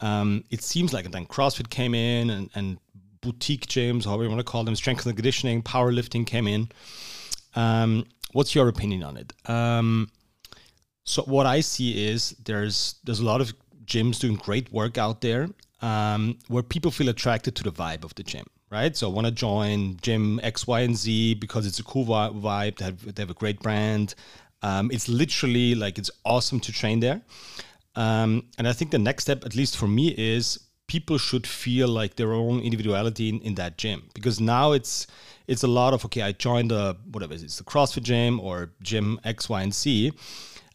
um, 0.00 0.44
it 0.50 0.62
seems 0.62 0.92
like 0.92 1.04
and 1.04 1.14
then 1.14 1.26
CrossFit 1.26 1.70
came 1.70 1.94
in 1.94 2.30
and, 2.30 2.50
and 2.54 2.78
boutique 3.20 3.66
gyms, 3.66 4.04
however 4.04 4.24
you 4.24 4.28
want 4.28 4.40
to 4.40 4.44
call 4.44 4.64
them, 4.64 4.76
strength 4.76 5.06
and 5.06 5.16
conditioning, 5.16 5.62
powerlifting 5.62 6.26
came 6.26 6.46
in. 6.46 6.68
Um, 7.56 8.04
what's 8.32 8.54
your 8.54 8.68
opinion 8.68 9.02
on 9.02 9.16
it? 9.16 9.32
Um, 9.48 10.10
so 11.04 11.22
what 11.22 11.46
I 11.46 11.60
see 11.60 12.06
is 12.06 12.30
there's 12.44 12.96
there's 13.04 13.20
a 13.20 13.24
lot 13.24 13.40
of 13.40 13.52
gyms 13.86 14.18
doing 14.18 14.36
great 14.36 14.72
work 14.72 14.98
out 14.98 15.20
there 15.20 15.48
um, 15.80 16.38
where 16.48 16.62
people 16.62 16.90
feel 16.90 17.08
attracted 17.08 17.54
to 17.56 17.62
the 17.62 17.72
vibe 17.72 18.04
of 18.04 18.14
the 18.14 18.22
gym, 18.22 18.46
right? 18.70 18.96
So 18.96 19.10
I 19.10 19.12
want 19.12 19.26
to 19.26 19.30
join 19.30 19.98
gym 20.00 20.40
X, 20.42 20.66
Y, 20.66 20.80
and 20.80 20.96
Z 20.96 21.34
because 21.34 21.66
it's 21.66 21.78
a 21.78 21.84
cool 21.84 22.06
vibe. 22.06 22.78
They 22.78 22.84
have, 22.84 23.14
they 23.14 23.22
have 23.22 23.30
a 23.30 23.34
great 23.34 23.60
brand. 23.60 24.14
Um, 24.62 24.90
it's 24.90 25.08
literally 25.08 25.74
like 25.74 25.98
it's 25.98 26.10
awesome 26.24 26.60
to 26.60 26.72
train 26.72 27.00
there. 27.00 27.20
Um, 27.96 28.46
and 28.58 28.66
I 28.66 28.72
think 28.72 28.90
the 28.90 28.98
next 28.98 29.24
step, 29.24 29.44
at 29.44 29.54
least 29.54 29.76
for 29.76 29.86
me, 29.86 30.14
is 30.16 30.58
people 30.86 31.18
should 31.18 31.46
feel 31.46 31.88
like 31.88 32.16
their 32.16 32.32
own 32.32 32.60
individuality 32.60 33.28
in, 33.28 33.40
in 33.40 33.54
that 33.54 33.78
gym 33.78 34.08
because 34.14 34.40
now 34.40 34.72
it's 34.72 35.06
it's 35.46 35.62
a 35.62 35.66
lot 35.66 35.94
of 35.94 36.04
okay 36.04 36.22
i 36.22 36.30
joined 36.32 36.70
a 36.70 36.96
whatever 37.10 37.32
it's 37.32 37.56
the 37.56 37.64
crossfit 37.64 38.02
gym 38.02 38.38
or 38.38 38.70
gym 38.82 39.18
x 39.24 39.48
y 39.48 39.62
and 39.62 39.74
z 39.74 40.12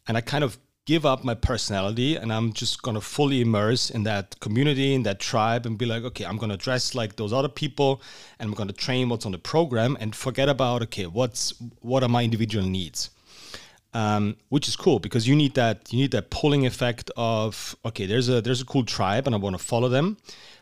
and 0.08 0.16
i 0.16 0.20
kind 0.20 0.42
of 0.42 0.58
give 0.86 1.06
up 1.06 1.22
my 1.24 1.34
personality 1.34 2.16
and 2.16 2.32
i'm 2.32 2.52
just 2.52 2.82
going 2.82 2.94
to 2.94 3.00
fully 3.00 3.40
immerse 3.40 3.90
in 3.90 4.02
that 4.02 4.38
community 4.40 4.94
in 4.94 5.02
that 5.02 5.20
tribe 5.20 5.66
and 5.66 5.78
be 5.78 5.86
like 5.86 6.02
okay 6.02 6.24
i'm 6.24 6.36
going 6.36 6.50
to 6.50 6.56
dress 6.56 6.94
like 6.94 7.16
those 7.16 7.32
other 7.32 7.48
people 7.48 8.02
and 8.38 8.48
i'm 8.48 8.54
going 8.54 8.66
to 8.66 8.74
train 8.74 9.08
what's 9.08 9.26
on 9.26 9.32
the 9.32 9.38
program 9.38 9.96
and 10.00 10.16
forget 10.16 10.48
about 10.48 10.82
okay 10.82 11.06
what's 11.06 11.52
what 11.80 12.02
are 12.02 12.08
my 12.08 12.24
individual 12.24 12.64
needs? 12.64 13.10
Um, 13.92 14.36
which 14.50 14.68
is 14.68 14.76
cool 14.76 15.00
because 15.00 15.26
you 15.26 15.34
need 15.34 15.54
that 15.54 15.92
you 15.92 15.98
need 15.98 16.12
that 16.12 16.30
pulling 16.30 16.64
effect 16.64 17.10
of 17.16 17.74
okay 17.84 18.06
there's 18.06 18.28
a 18.28 18.40
there's 18.40 18.60
a 18.60 18.64
cool 18.64 18.84
tribe 18.84 19.26
and 19.26 19.34
I 19.34 19.38
want 19.38 19.58
to 19.58 19.62
follow 19.62 19.88
them, 19.88 20.16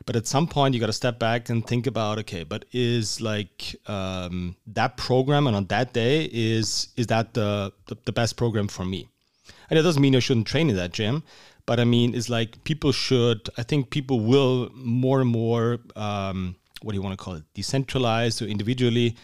but 0.06 0.16
at 0.16 0.26
some 0.26 0.46
point 0.46 0.72
you 0.72 0.80
got 0.80 0.86
to 0.86 0.94
step 0.94 1.18
back 1.18 1.50
and 1.50 1.66
think 1.66 1.86
about 1.86 2.18
okay 2.20 2.42
but 2.42 2.64
is 2.72 3.20
like 3.20 3.76
um, 3.86 4.56
that 4.68 4.96
program 4.96 5.46
and 5.46 5.54
on 5.54 5.66
that 5.66 5.92
day 5.92 6.30
is 6.32 6.88
is 6.96 7.06
that 7.08 7.34
the, 7.34 7.70
the 7.86 7.98
the 8.06 8.12
best 8.12 8.38
program 8.38 8.66
for 8.66 8.86
me, 8.86 9.10
and 9.70 9.78
it 9.78 9.82
doesn't 9.82 10.02
mean 10.02 10.16
I 10.16 10.20
shouldn't 10.20 10.46
train 10.46 10.70
in 10.70 10.76
that 10.76 10.92
gym, 10.92 11.22
but 11.66 11.78
I 11.80 11.84
mean 11.84 12.14
it's 12.14 12.28
like 12.28 12.62
people 12.64 12.92
should 12.92 13.48
I 13.58 13.62
think 13.62 13.90
people 13.90 14.20
will 14.20 14.70
more 14.74 15.20
and 15.20 15.30
more 15.30 15.78
um, 15.96 16.56
what 16.82 16.92
do 16.92 16.96
you 16.96 17.02
want 17.02 17.18
to 17.18 17.22
call 17.22 17.34
it? 17.34 17.42
Decentralized 17.54 18.42
or 18.42 18.46
individually 18.46 19.16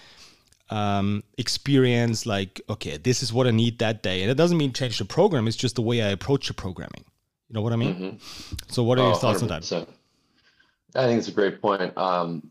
um, 0.70 1.22
experience 1.38 2.26
like 2.26 2.60
okay 2.70 2.96
this 2.96 3.22
is 3.22 3.32
what 3.32 3.46
i 3.46 3.50
need 3.50 3.78
that 3.78 4.02
day. 4.02 4.22
And 4.22 4.30
it 4.30 4.34
doesn't 4.34 4.56
mean 4.56 4.72
change 4.72 4.98
the 4.98 5.04
program 5.04 5.46
it's 5.46 5.56
just 5.56 5.76
the 5.76 5.82
way 5.82 6.02
i 6.02 6.08
approach 6.08 6.48
the 6.48 6.54
programming. 6.54 7.04
You 7.48 7.54
know 7.54 7.62
what 7.62 7.72
i 7.72 7.76
mean? 7.76 7.94
Mm-hmm. 7.94 8.56
so 8.68 8.82
what 8.82 8.98
are 8.98 9.02
oh, 9.02 9.08
your 9.08 9.16
thoughts 9.16 9.42
100%. 9.42 9.42
on 9.42 9.48
that? 9.48 9.88
i 10.96 11.06
think 11.06 11.18
it's 11.18 11.28
a 11.28 11.32
great 11.32 11.60
point. 11.60 11.96
Um, 11.96 12.50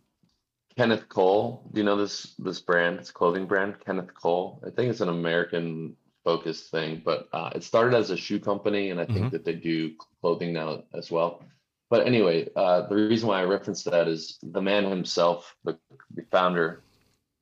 kenneth 0.78 1.08
cole 1.10 1.70
do 1.72 1.82
you 1.82 1.86
know 1.86 1.96
this 1.96 2.34
this 2.40 2.60
brand 2.60 3.00
it's 3.00 3.12
clothing 3.12 3.46
brand 3.46 3.76
kenneth 3.86 4.14
cole? 4.14 4.62
I 4.66 4.70
think 4.70 4.90
it's 4.90 5.02
an 5.02 5.10
american 5.10 5.96
focused 6.24 6.72
thing 6.72 7.02
but 7.04 7.28
uh, 7.34 7.50
it 7.54 7.64
started 7.64 7.96
as 7.96 8.10
a 8.10 8.18
shoe 8.18 8.40
company 8.40 8.90
and 8.90 9.00
i 9.00 9.06
think 9.06 9.18
mm-hmm. 9.18 9.30
that 9.30 9.46
they 9.46 9.54
do 9.54 9.94
clothing 10.22 10.54
now 10.54 10.84
as 10.94 11.12
well 11.12 11.44
but 11.90 12.08
anyway 12.08 12.48
uh, 12.56 12.88
the 12.88 12.96
reason 12.96 13.28
why 13.28 13.40
i 13.40 13.44
reference 13.44 13.84
that 13.84 14.08
is 14.08 14.40
the 14.42 14.62
man 14.62 14.86
himself 14.86 15.56
the, 15.64 15.78
the 16.16 16.24
founder 16.32 16.82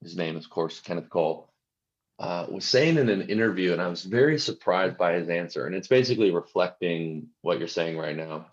his 0.01 0.17
name, 0.17 0.35
is, 0.35 0.45
of 0.45 0.51
course, 0.51 0.79
Kenneth 0.79 1.09
Cole, 1.09 1.49
uh, 2.19 2.45
was 2.49 2.65
saying 2.65 2.97
in 2.97 3.09
an 3.09 3.29
interview, 3.29 3.71
and 3.73 3.81
I 3.81 3.87
was 3.87 4.03
very 4.03 4.39
surprised 4.39 4.97
by 4.97 5.13
his 5.13 5.29
answer. 5.29 5.65
And 5.65 5.75
it's 5.75 5.87
basically 5.87 6.31
reflecting 6.31 7.27
what 7.41 7.59
you're 7.59 7.67
saying 7.67 7.97
right 7.97 8.15
now, 8.15 8.47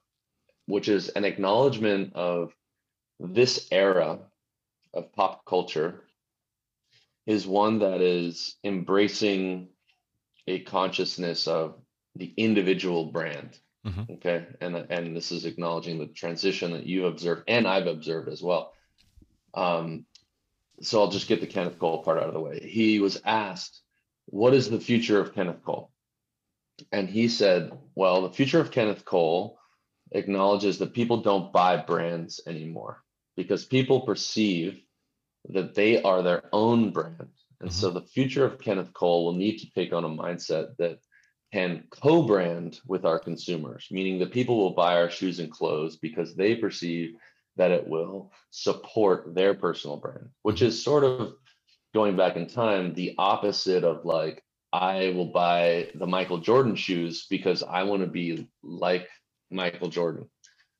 which 0.66 0.88
is 0.88 1.08
an 1.10 1.24
acknowledgement 1.24 2.14
of 2.14 2.52
this 3.18 3.68
era 3.70 4.18
of 4.94 5.12
pop 5.12 5.44
culture 5.44 6.02
is 7.26 7.46
one 7.46 7.80
that 7.80 8.00
is 8.00 8.56
embracing 8.64 9.68
a 10.48 10.60
consciousness 10.60 11.46
of 11.46 11.76
the 12.16 12.32
individual 12.36 13.06
brand. 13.06 13.58
Mm-hmm. 13.86 14.14
Okay. 14.14 14.46
And, 14.60 14.76
and 14.76 15.16
this 15.16 15.30
is 15.32 15.44
acknowledging 15.44 15.98
the 15.98 16.06
transition 16.06 16.72
that 16.72 16.86
you 16.86 17.06
observed 17.06 17.44
and 17.48 17.66
I've 17.66 17.86
observed 17.86 18.28
as 18.28 18.42
well. 18.42 18.72
Um, 19.54 20.04
so 20.80 21.00
I'll 21.00 21.10
just 21.10 21.28
get 21.28 21.40
the 21.40 21.46
Kenneth 21.46 21.78
Cole 21.78 22.02
part 22.02 22.18
out 22.18 22.28
of 22.28 22.34
the 22.34 22.40
way. 22.40 22.60
He 22.60 22.98
was 23.00 23.20
asked, 23.24 23.80
What 24.26 24.54
is 24.54 24.70
the 24.70 24.80
future 24.80 25.20
of 25.20 25.34
Kenneth 25.34 25.64
Cole? 25.64 25.90
And 26.92 27.08
he 27.08 27.28
said, 27.28 27.72
Well, 27.94 28.22
the 28.22 28.34
future 28.34 28.60
of 28.60 28.70
Kenneth 28.70 29.04
Cole 29.04 29.58
acknowledges 30.12 30.78
that 30.78 30.94
people 30.94 31.22
don't 31.22 31.52
buy 31.52 31.76
brands 31.76 32.40
anymore 32.46 33.02
because 33.36 33.64
people 33.64 34.02
perceive 34.02 34.80
that 35.50 35.74
they 35.74 36.02
are 36.02 36.22
their 36.22 36.44
own 36.52 36.90
brand. 36.90 37.28
And 37.60 37.70
mm-hmm. 37.70 37.80
so 37.80 37.90
the 37.90 38.02
future 38.02 38.44
of 38.44 38.60
Kenneth 38.60 38.92
Cole 38.92 39.24
will 39.24 39.34
need 39.34 39.58
to 39.58 39.70
take 39.70 39.92
on 39.92 40.04
a 40.04 40.08
mindset 40.08 40.76
that 40.78 40.98
can 41.52 41.84
co 41.90 42.22
brand 42.22 42.78
with 42.86 43.04
our 43.04 43.18
consumers, 43.18 43.88
meaning 43.90 44.18
that 44.18 44.32
people 44.32 44.58
will 44.58 44.74
buy 44.74 44.96
our 44.96 45.10
shoes 45.10 45.38
and 45.40 45.50
clothes 45.50 45.96
because 45.96 46.34
they 46.34 46.54
perceive 46.54 47.14
that 47.56 47.70
it 47.70 47.86
will 47.86 48.32
support 48.50 49.34
their 49.34 49.54
personal 49.54 49.96
brand, 49.96 50.28
which 50.42 50.62
is 50.62 50.82
sort 50.82 51.04
of 51.04 51.34
going 51.94 52.16
back 52.16 52.36
in 52.36 52.46
time, 52.46 52.94
the 52.94 53.14
opposite 53.18 53.84
of 53.84 54.04
like, 54.04 54.42
I 54.72 55.12
will 55.16 55.32
buy 55.32 55.88
the 55.94 56.06
Michael 56.06 56.38
Jordan 56.38 56.76
shoes 56.76 57.26
because 57.28 57.62
I 57.62 57.84
want 57.84 58.02
to 58.02 58.06
be 58.06 58.48
like 58.62 59.08
Michael 59.50 59.88
Jordan. 59.88 60.28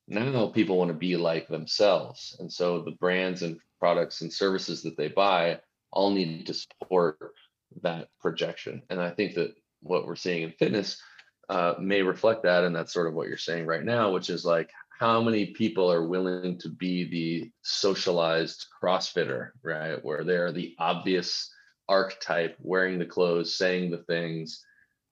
Now 0.06 0.48
people 0.48 0.76
want 0.76 0.88
to 0.88 0.96
be 0.96 1.16
like 1.16 1.48
themselves. 1.48 2.36
And 2.38 2.52
so 2.52 2.82
the 2.82 2.92
brands 2.92 3.42
and 3.42 3.58
products 3.80 4.20
and 4.20 4.32
services 4.32 4.82
that 4.82 4.96
they 4.96 5.08
buy 5.08 5.60
all 5.90 6.10
need 6.10 6.46
to 6.46 6.54
support 6.54 7.34
that 7.82 8.08
projection. 8.20 8.82
And 8.90 9.00
I 9.00 9.10
think 9.10 9.34
that 9.34 9.54
what 9.82 10.06
we're 10.06 10.16
seeing 10.16 10.42
in 10.42 10.52
fitness 10.52 11.00
uh, 11.48 11.74
may 11.80 12.02
reflect 12.02 12.42
that. 12.42 12.64
And 12.64 12.74
that's 12.74 12.92
sort 12.92 13.06
of 13.06 13.14
what 13.14 13.28
you're 13.28 13.36
saying 13.36 13.66
right 13.66 13.84
now, 13.84 14.12
which 14.12 14.30
is 14.30 14.44
like, 14.44 14.70
how 14.98 15.22
many 15.22 15.46
people 15.46 15.90
are 15.92 16.08
willing 16.08 16.58
to 16.58 16.68
be 16.68 17.08
the 17.08 17.50
socialized 17.62 18.66
crossfitter 18.82 19.50
right 19.62 20.04
where 20.04 20.24
they're 20.24 20.50
the 20.50 20.74
obvious 20.80 21.52
archetype 21.88 22.56
wearing 22.60 22.98
the 22.98 23.06
clothes 23.06 23.54
saying 23.54 23.90
the 23.90 23.98
things 23.98 24.64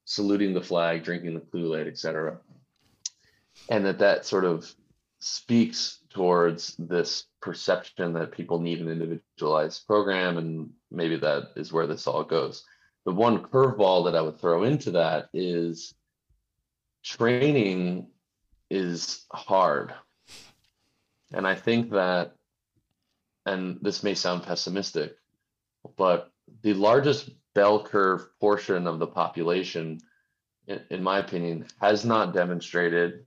saluting 0.04 0.52
the 0.52 0.60
flag 0.60 1.04
drinking 1.04 1.34
the 1.34 1.40
kool-aid 1.52 1.86
et 1.86 1.96
cetera. 1.96 2.36
and 3.70 3.86
that 3.86 4.00
that 4.00 4.26
sort 4.26 4.44
of 4.44 4.74
speaks 5.20 6.00
towards 6.16 6.74
this 6.78 7.24
perception 7.42 8.14
that 8.14 8.32
people 8.32 8.58
need 8.58 8.80
an 8.80 8.88
individualized 8.88 9.86
program, 9.86 10.38
and 10.38 10.70
maybe 10.90 11.18
that 11.18 11.50
is 11.56 11.74
where 11.74 11.86
this 11.86 12.06
all 12.06 12.24
goes. 12.24 12.64
The 13.04 13.12
one 13.12 13.42
curveball 13.42 14.06
that 14.06 14.16
I 14.16 14.22
would 14.22 14.40
throw 14.40 14.64
into 14.64 14.92
that 14.92 15.28
is 15.34 15.92
training 17.04 18.08
is 18.70 19.26
hard. 19.30 19.92
And 21.34 21.46
I 21.46 21.54
think 21.54 21.90
that, 21.90 22.32
and 23.44 23.78
this 23.82 24.02
may 24.02 24.14
sound 24.14 24.44
pessimistic, 24.44 25.16
but 25.98 26.30
the 26.62 26.72
largest 26.72 27.28
bell 27.54 27.84
curve 27.84 28.26
portion 28.40 28.86
of 28.86 28.98
the 28.98 29.06
population, 29.06 30.00
in, 30.66 30.80
in 30.88 31.02
my 31.02 31.18
opinion, 31.18 31.66
has 31.82 32.06
not 32.06 32.32
demonstrated 32.32 33.26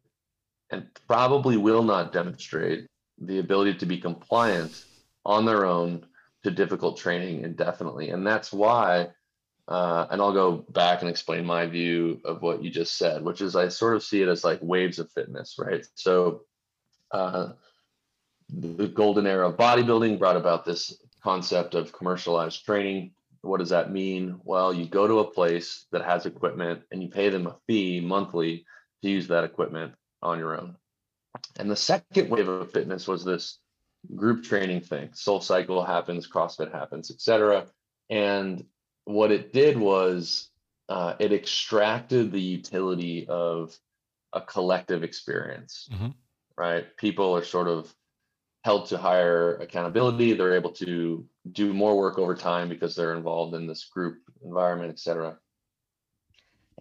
and 0.71 0.87
probably 1.07 1.57
will 1.57 1.83
not 1.83 2.13
demonstrate 2.13 2.87
the 3.19 3.39
ability 3.39 3.75
to 3.75 3.85
be 3.85 3.97
compliant 3.99 4.85
on 5.25 5.45
their 5.45 5.65
own 5.65 6.05
to 6.43 6.51
difficult 6.51 6.97
training 6.97 7.43
indefinitely. 7.43 8.09
And 8.09 8.25
that's 8.25 8.53
why, 8.53 9.09
uh, 9.67 10.07
and 10.09 10.21
I'll 10.21 10.33
go 10.33 10.65
back 10.69 11.01
and 11.01 11.09
explain 11.09 11.45
my 11.45 11.65
view 11.65 12.21
of 12.23 12.41
what 12.41 12.63
you 12.63 12.69
just 12.69 12.97
said, 12.97 13.23
which 13.23 13.41
is 13.41 13.55
I 13.55 13.67
sort 13.67 13.95
of 13.95 14.03
see 14.03 14.21
it 14.21 14.29
as 14.29 14.43
like 14.43 14.59
waves 14.61 14.99
of 14.99 15.11
fitness, 15.11 15.55
right? 15.59 15.85
So, 15.95 16.41
uh, 17.11 17.53
the 18.49 18.87
golden 18.87 19.27
era 19.27 19.49
of 19.49 19.57
bodybuilding 19.57 20.17
brought 20.17 20.37
about 20.37 20.65
this 20.65 20.97
concept 21.21 21.75
of 21.75 21.91
commercialized 21.91 22.65
training. 22.65 23.11
What 23.41 23.59
does 23.59 23.69
that 23.69 23.91
mean? 23.91 24.39
Well, 24.43 24.73
you 24.73 24.85
go 24.85 25.07
to 25.07 25.19
a 25.19 25.31
place 25.31 25.85
that 25.91 26.03
has 26.03 26.25
equipment 26.25 26.81
and 26.91 27.03
you 27.03 27.09
pay 27.09 27.29
them 27.29 27.45
a 27.45 27.57
fee 27.67 27.99
monthly 27.99 28.65
to 29.03 29.09
use 29.09 29.27
that 29.27 29.43
equipment 29.43 29.93
on 30.21 30.39
your 30.39 30.59
own. 30.59 30.75
And 31.57 31.69
the 31.69 31.75
second 31.75 32.29
wave 32.29 32.47
of 32.47 32.71
fitness 32.71 33.07
was 33.07 33.23
this 33.23 33.59
group 34.15 34.43
training 34.43 34.81
thing. 34.81 35.09
Soul 35.13 35.41
Cycle 35.41 35.83
happens, 35.83 36.27
CrossFit 36.27 36.71
happens, 36.71 37.11
etc. 37.11 37.67
And 38.09 38.65
what 39.05 39.31
it 39.31 39.53
did 39.53 39.77
was 39.77 40.49
uh, 40.87 41.15
it 41.19 41.33
extracted 41.33 42.31
the 42.31 42.41
utility 42.41 43.27
of 43.27 43.77
a 44.33 44.41
collective 44.41 45.03
experience, 45.03 45.89
mm-hmm. 45.91 46.09
right? 46.57 46.85
People 46.97 47.35
are 47.35 47.43
sort 47.43 47.67
of 47.67 47.93
held 48.63 48.87
to 48.87 48.97
higher 48.97 49.55
accountability. 49.57 50.33
They're 50.33 50.55
able 50.55 50.73
to 50.73 51.25
do 51.51 51.73
more 51.73 51.97
work 51.97 52.19
over 52.19 52.35
time 52.35 52.69
because 52.69 52.95
they're 52.95 53.15
involved 53.15 53.55
in 53.55 53.67
this 53.67 53.85
group 53.85 54.17
environment, 54.43 54.91
etc. 54.91 55.37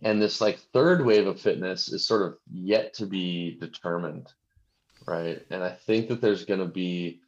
And 0.02 0.20
this 0.20 0.40
like 0.40 0.58
third 0.72 1.04
wave 1.04 1.26
of 1.26 1.40
fitness 1.40 1.92
is 1.92 2.06
sort 2.06 2.22
of 2.22 2.38
yet 2.50 2.94
to 2.94 3.06
be 3.06 3.56
determined, 3.58 4.32
right? 5.06 5.44
And 5.50 5.62
I 5.62 5.70
think 5.70 6.08
that 6.08 6.20
there's 6.20 6.44
going 6.44 6.61
to 6.61 6.66
be 6.66 7.20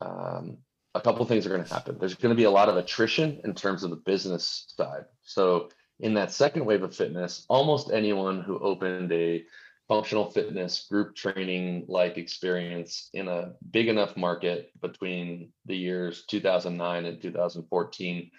um, 0.00 0.58
a 0.94 1.00
couple 1.00 1.24
things 1.26 1.46
are 1.46 1.50
going 1.50 1.64
to 1.64 1.74
happen. 1.74 1.96
There's 1.98 2.14
going 2.14 2.34
to 2.34 2.36
be 2.36 2.44
a 2.44 2.50
lot 2.50 2.68
of 2.68 2.76
attrition 2.76 3.40
in 3.44 3.54
terms 3.54 3.82
of 3.82 3.90
the 3.90 3.96
business 3.96 4.72
side. 4.76 5.04
So 5.22 5.70
in 6.00 6.14
that 6.14 6.32
second 6.32 6.64
wave 6.64 6.82
of 6.82 6.94
fitness, 6.94 7.44
almost 7.48 7.90
anyone 7.92 8.40
who 8.40 8.58
opened 8.58 9.12
a 9.12 9.44
functional 9.88 10.30
fitness 10.30 10.86
group 10.90 11.14
training 11.14 11.84
like 11.88 12.16
experience 12.16 13.10
in 13.12 13.28
a 13.28 13.52
big 13.70 13.88
enough 13.88 14.16
market 14.16 14.70
between 14.80 15.50
the 15.66 15.76
years 15.76 16.24
2009 16.28 17.04
and 17.04 17.20
2014 17.20 18.30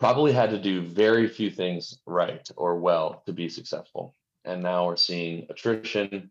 probably 0.00 0.32
had 0.32 0.50
to 0.50 0.58
do 0.58 0.82
very 0.82 1.28
few 1.28 1.50
things 1.50 1.98
right 2.06 2.48
or 2.56 2.80
well 2.80 3.22
to 3.26 3.32
be 3.32 3.48
successful 3.48 4.14
and 4.44 4.62
now 4.62 4.86
we're 4.86 4.96
seeing 4.96 5.46
attrition 5.50 6.30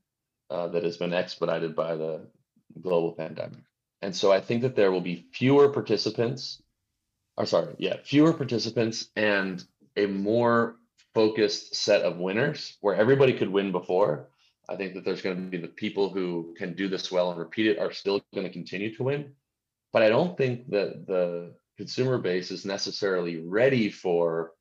uh, 0.49 0.67
that 0.67 0.83
has 0.83 0.97
been 0.97 1.13
expedited 1.13 1.75
by 1.75 1.95
the 1.95 2.27
global 2.81 3.13
pandemic 3.13 3.63
and 4.01 4.15
so 4.15 4.31
i 4.31 4.41
think 4.41 4.63
that 4.63 4.75
there 4.75 4.91
will 4.91 5.01
be 5.01 5.27
fewer 5.31 5.69
participants 5.69 6.61
or 7.37 7.45
sorry 7.45 7.75
yeah 7.77 7.95
fewer 8.03 8.33
participants 8.33 9.09
and 9.15 9.63
a 9.95 10.05
more 10.05 10.75
focused 11.13 11.75
set 11.75 12.01
of 12.03 12.17
winners 12.17 12.77
where 12.81 12.95
everybody 12.95 13.33
could 13.33 13.49
win 13.49 13.71
before. 13.71 14.29
I 14.67 14.75
think 14.75 14.93
that 14.93 15.03
there's 15.03 15.21
going 15.21 15.35
to 15.35 15.41
be 15.49 15.57
the 15.57 15.67
people 15.67 16.09
who 16.09 16.53
can 16.57 16.75
do 16.75 16.87
this 16.87 17.11
well 17.11 17.31
and 17.31 17.39
repeat 17.39 17.67
it 17.67 17.79
are 17.79 17.91
still 17.91 18.21
going 18.33 18.45
to 18.45 18.53
continue 18.53 18.95
to 18.95 19.03
win. 19.03 19.33
But 19.91 20.03
I 20.03 20.09
don't 20.09 20.37
think 20.37 20.69
that 20.69 21.07
the 21.07 21.55
consumer 21.79 22.17
base 22.17 22.51
is 22.51 22.65
necessarily 22.65 23.37
ready 23.37 23.89
for 23.89 24.51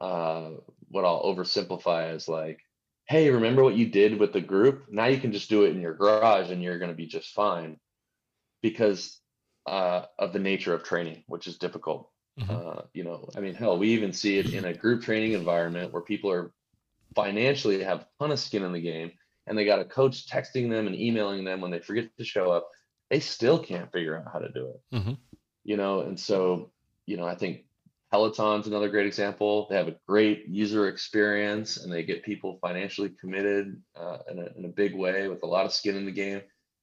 uh, 0.00 0.50
what 0.90 1.04
I'll 1.04 1.24
oversimplify 1.24 2.14
as 2.14 2.28
like, 2.28 2.60
hey, 3.08 3.28
remember 3.30 3.64
what 3.64 3.74
you 3.74 3.88
did 3.88 4.20
with 4.20 4.32
the 4.32 4.40
group? 4.40 4.84
Now 4.88 5.06
you 5.06 5.18
can 5.18 5.32
just 5.32 5.50
do 5.50 5.64
it 5.64 5.74
in 5.74 5.80
your 5.80 5.94
garage 5.94 6.52
and 6.52 6.62
you're 6.62 6.78
going 6.78 6.92
to 6.92 6.96
be 6.96 7.08
just 7.08 7.34
fine 7.34 7.80
because 8.62 9.18
uh, 9.66 10.02
of 10.20 10.32
the 10.32 10.38
nature 10.38 10.72
of 10.72 10.84
training, 10.84 11.24
which 11.26 11.48
is 11.48 11.58
difficult. 11.58 12.10
Mm-hmm. 12.38 12.54
Uh, 12.54 12.82
you 12.94 13.02
know, 13.02 13.28
I 13.36 13.40
mean, 13.40 13.54
hell, 13.54 13.76
we 13.76 13.88
even 13.88 14.12
see 14.12 14.38
it 14.38 14.54
in 14.54 14.66
a 14.66 14.72
group 14.72 15.02
training 15.02 15.32
environment 15.32 15.92
where 15.92 16.02
people 16.02 16.30
are 16.30 16.52
financially 17.16 17.82
have 17.82 18.02
a 18.02 18.06
ton 18.20 18.30
of 18.30 18.38
skin 18.38 18.62
in 18.62 18.72
the 18.72 18.80
game 18.80 19.10
and 19.48 19.58
they 19.58 19.64
got 19.64 19.80
a 19.80 19.84
coach 19.84 20.28
texting 20.28 20.70
them 20.70 20.86
and 20.86 20.94
emailing 20.94 21.42
them 21.42 21.60
when 21.60 21.72
they 21.72 21.80
forget 21.80 22.08
to 22.18 22.24
show 22.24 22.52
up. 22.52 22.68
They 23.10 23.18
still 23.18 23.58
can't 23.58 23.90
figure 23.90 24.16
out 24.16 24.32
how 24.32 24.38
to 24.38 24.52
do 24.52 24.68
it. 24.68 24.96
Mm-hmm. 24.96 25.14
You 25.66 25.76
know, 25.76 26.00
and 26.00 26.18
so, 26.18 26.70
you 27.06 27.16
know, 27.16 27.26
I 27.26 27.34
think 27.34 27.64
Peloton's 28.12 28.68
another 28.68 28.88
great 28.88 29.06
example. 29.06 29.66
They 29.68 29.76
have 29.76 29.88
a 29.88 29.96
great 30.06 30.46
user 30.46 30.88
experience 30.88 31.76
and 31.76 31.92
they 31.92 32.04
get 32.04 32.24
people 32.24 32.58
financially 32.62 33.10
committed 33.20 33.82
uh, 33.96 34.18
in, 34.30 34.38
a, 34.38 34.46
in 34.56 34.64
a 34.64 34.68
big 34.68 34.94
way 34.94 35.26
with 35.26 35.42
a 35.42 35.46
lot 35.46 35.66
of 35.66 35.72
skin 35.72 35.96
in 35.96 36.06
the 36.06 36.12
game. 36.12 36.42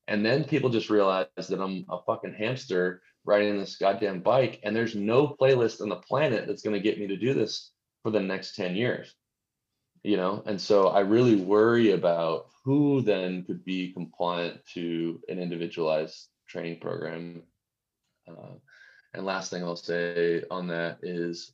And 0.09 0.25
then 0.25 0.43
people 0.43 0.69
just 0.69 0.89
realize 0.89 1.27
that 1.37 1.61
I'm 1.61 1.85
a 1.89 2.01
fucking 2.05 2.33
hamster 2.33 3.01
riding 3.25 3.57
this 3.57 3.77
goddamn 3.77 4.19
bike 4.19 4.59
and 4.63 4.75
there's 4.75 4.95
no 4.95 5.35
playlist 5.39 5.81
on 5.81 5.89
the 5.89 5.95
planet 5.95 6.45
that's 6.45 6.61
going 6.61 6.75
to 6.75 6.81
get 6.81 6.99
me 6.99 7.07
to 7.07 7.17
do 7.17 7.33
this 7.33 7.71
for 8.03 8.11
the 8.11 8.19
next 8.19 8.55
10 8.55 8.75
years 8.75 9.15
you 10.03 10.17
know 10.17 10.43
and 10.45 10.59
so 10.59 10.89
i 10.89 10.99
really 10.99 11.35
worry 11.35 11.91
about 11.91 12.47
who 12.63 13.01
then 13.01 13.43
could 13.43 13.63
be 13.63 13.93
compliant 13.93 14.59
to 14.73 15.19
an 15.29 15.39
individualized 15.39 16.27
training 16.47 16.79
program 16.79 17.41
uh, 18.29 18.55
and 19.13 19.25
last 19.25 19.49
thing 19.49 19.63
i'll 19.63 19.75
say 19.75 20.43
on 20.49 20.67
that 20.67 20.97
is 21.03 21.53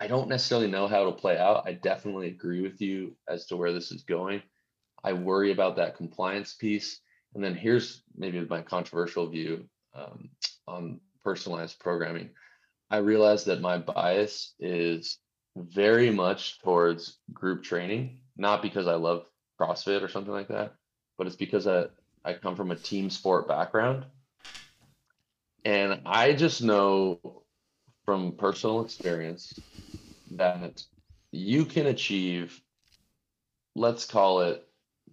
i 0.00 0.06
don't 0.06 0.28
necessarily 0.28 0.68
know 0.68 0.88
how 0.88 1.00
it'll 1.00 1.12
play 1.12 1.38
out. 1.38 1.62
I 1.66 1.74
definitely 1.74 2.28
agree 2.28 2.60
with 2.60 2.80
you 2.80 3.14
as 3.28 3.46
to 3.46 3.56
where 3.56 3.72
this 3.72 3.92
is 3.92 4.02
going. 4.02 4.42
I 5.04 5.12
worry 5.12 5.52
about 5.52 5.76
that 5.76 5.96
compliance 5.96 6.54
piece. 6.54 7.00
And 7.34 7.42
then 7.42 7.54
here's 7.54 8.02
maybe 8.16 8.40
my 8.40 8.62
controversial 8.62 9.28
view 9.28 9.64
um, 9.94 10.30
on 10.66 11.00
personalized 11.24 11.78
programming, 11.78 12.30
I 12.90 12.98
realize 12.98 13.44
that 13.44 13.60
my 13.60 13.78
bias 13.78 14.54
is 14.58 15.18
very 15.56 16.10
much 16.10 16.60
towards 16.60 17.18
group 17.32 17.62
training, 17.62 18.20
not 18.36 18.62
because 18.62 18.86
I 18.86 18.94
love 18.94 19.26
CrossFit 19.60 20.02
or 20.02 20.08
something 20.08 20.32
like 20.32 20.48
that, 20.48 20.74
but 21.16 21.26
it's 21.26 21.36
because 21.36 21.66
I, 21.66 21.86
I 22.24 22.34
come 22.34 22.56
from 22.56 22.70
a 22.70 22.76
team 22.76 23.10
sport 23.10 23.48
background. 23.48 24.04
And 25.64 26.00
I 26.06 26.32
just 26.32 26.62
know 26.62 27.42
from 28.04 28.32
personal 28.32 28.84
experience 28.84 29.58
that 30.32 30.82
you 31.30 31.64
can 31.64 31.86
achieve, 31.86 32.60
let's 33.74 34.04
call 34.04 34.40
it, 34.40 34.66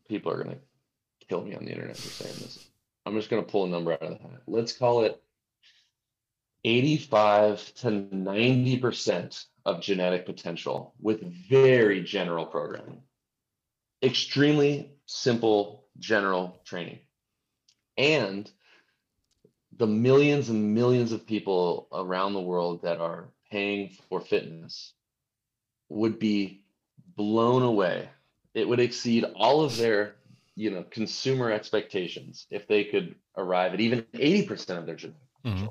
people 0.08 0.32
are 0.32 0.44
going 0.44 0.56
to 0.56 1.28
kill 1.28 1.42
me 1.42 1.56
on 1.56 1.66
the 1.66 1.72
internet 1.72 1.98
for 1.98 2.10
saying 2.10 2.36
this. 2.40 2.68
I'm 3.06 3.16
just 3.16 3.30
going 3.30 3.44
to 3.44 3.52
pull 3.52 3.66
a 3.66 3.70
number 3.70 3.94
out 3.94 4.02
of 4.02 4.10
the 4.10 4.24
hat. 4.24 4.42
Let's 4.48 4.74
call 4.74 5.04
it 5.04 5.22
85 6.66 7.74
to 7.76 7.88
90% 7.88 9.46
of 9.66 9.82
genetic 9.82 10.26
potential 10.26 10.94
with 11.00 11.22
very 11.50 12.04
general 12.04 12.46
programming. 12.46 13.02
Extremely 14.04 14.92
simple 15.06 15.86
general 16.00 16.62
training. 16.66 17.00
And 17.98 18.50
the 19.80 19.88
millions 19.88 20.50
and 20.50 20.76
millions 20.76 21.12
of 21.14 21.26
people 21.26 21.88
around 21.92 22.34
the 22.34 22.42
world 22.42 22.84
that 22.84 23.00
are 23.00 23.30
paying 23.50 23.90
for 24.10 24.20
fitness 24.20 24.94
would 25.88 26.20
be 26.20 26.64
blown 27.16 27.64
away. 27.64 28.10
It 28.54 28.68
would 28.68 28.82
exceed 28.82 29.26
all 29.36 29.62
of 29.62 29.78
their, 29.78 30.16
you 30.56 30.70
know, 30.70 30.84
consumer 30.84 31.50
expectations 31.52 32.46
if 32.52 32.68
they 32.68 32.84
could 32.84 33.16
arrive 33.38 33.74
at 33.74 33.80
even 33.80 34.02
80% 34.14 34.78
of 34.78 34.86
their 34.86 34.96
genetic 34.96 35.22
mm-hmm. 35.46 35.68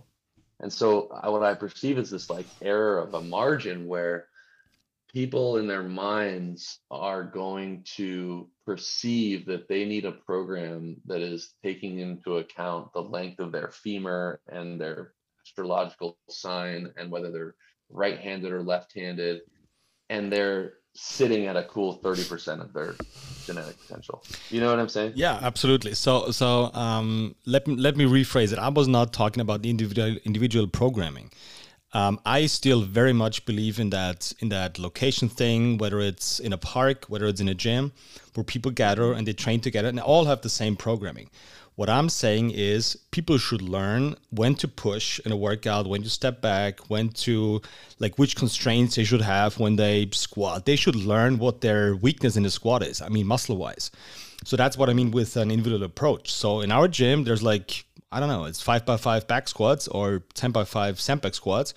And 0.60 0.72
so 0.72 1.08
what 1.22 1.44
I 1.44 1.54
perceive 1.54 1.98
is 1.98 2.10
this 2.10 2.30
like 2.30 2.46
error 2.60 2.98
of 2.98 3.14
a 3.14 3.20
margin 3.20 3.86
where 3.86 4.26
people 5.18 5.56
in 5.56 5.66
their 5.66 5.82
minds 5.82 6.78
are 6.92 7.24
going 7.24 7.82
to 7.82 8.48
perceive 8.64 9.44
that 9.46 9.66
they 9.66 9.84
need 9.84 10.04
a 10.04 10.12
program 10.12 10.94
that 11.06 11.20
is 11.20 11.54
taking 11.60 11.98
into 11.98 12.36
account 12.36 12.92
the 12.92 13.02
length 13.02 13.40
of 13.40 13.50
their 13.50 13.68
femur 13.68 14.40
and 14.46 14.80
their 14.80 15.14
astrological 15.44 16.16
sign 16.30 16.88
and 16.96 17.10
whether 17.10 17.32
they're 17.32 17.56
right-handed 17.90 18.52
or 18.52 18.62
left-handed 18.62 19.40
and 20.08 20.32
they're 20.32 20.74
sitting 20.94 21.46
at 21.46 21.56
a 21.56 21.64
cool 21.64 21.98
30% 21.98 22.60
of 22.60 22.72
their 22.72 22.94
genetic 23.44 23.76
potential. 23.80 24.22
You 24.50 24.60
know 24.60 24.70
what 24.70 24.78
I'm 24.78 24.88
saying? 24.88 25.14
Yeah, 25.16 25.40
absolutely. 25.42 25.94
So 25.94 26.30
so 26.30 26.72
um, 26.74 27.34
let 27.44 27.66
me 27.66 27.74
let 27.74 27.96
me 27.96 28.04
rephrase 28.04 28.52
it. 28.52 28.58
I 28.60 28.68
was 28.68 28.86
not 28.86 29.12
talking 29.12 29.40
about 29.40 29.62
the 29.62 29.70
individual 29.70 30.16
individual 30.24 30.68
programming. 30.68 31.30
Um, 31.94 32.20
I 32.26 32.46
still 32.46 32.82
very 32.82 33.14
much 33.14 33.46
believe 33.46 33.80
in 33.80 33.90
that 33.90 34.32
in 34.40 34.50
that 34.50 34.78
location 34.78 35.28
thing, 35.28 35.78
whether 35.78 36.00
it's 36.00 36.38
in 36.38 36.52
a 36.52 36.58
park, 36.58 37.06
whether 37.08 37.26
it's 37.26 37.40
in 37.40 37.48
a 37.48 37.54
gym, 37.54 37.92
where 38.34 38.44
people 38.44 38.70
gather 38.70 39.12
and 39.12 39.26
they 39.26 39.32
train 39.32 39.60
together, 39.60 39.88
and 39.88 39.98
all 39.98 40.26
have 40.26 40.42
the 40.42 40.50
same 40.50 40.76
programming. 40.76 41.30
What 41.76 41.88
I'm 41.88 42.08
saying 42.08 42.50
is 42.50 42.96
people 43.12 43.38
should 43.38 43.62
learn 43.62 44.16
when 44.30 44.56
to 44.56 44.66
push 44.66 45.20
in 45.20 45.30
a 45.30 45.36
workout, 45.36 45.86
when 45.86 46.02
to 46.02 46.10
step 46.10 46.42
back, 46.42 46.90
when 46.90 47.10
to 47.24 47.62
like 48.00 48.18
which 48.18 48.34
constraints 48.34 48.96
they 48.96 49.04
should 49.04 49.22
have 49.22 49.60
when 49.60 49.76
they 49.76 50.08
squat. 50.12 50.66
They 50.66 50.74
should 50.76 50.96
learn 50.96 51.38
what 51.38 51.60
their 51.60 51.94
weakness 51.94 52.36
in 52.36 52.42
the 52.42 52.50
squat 52.50 52.82
is. 52.82 53.00
I 53.00 53.08
mean, 53.08 53.28
muscle 53.28 53.56
wise. 53.56 53.92
So 54.44 54.56
that's 54.56 54.76
what 54.76 54.90
I 54.90 54.92
mean 54.92 55.12
with 55.12 55.36
an 55.36 55.50
individual 55.50 55.84
approach. 55.84 56.32
So 56.32 56.60
in 56.62 56.72
our 56.72 56.88
gym, 56.88 57.24
there's 57.24 57.44
like 57.44 57.84
I 58.10 58.20
don't 58.20 58.28
know, 58.28 58.44
it's 58.44 58.60
five 58.60 58.86
by 58.86 58.96
five 58.96 59.26
back 59.26 59.48
squats 59.48 59.88
or 59.88 60.24
ten 60.34 60.50
by 60.50 60.64
five 60.64 61.00
sandbag 61.00 61.34
squats. 61.34 61.74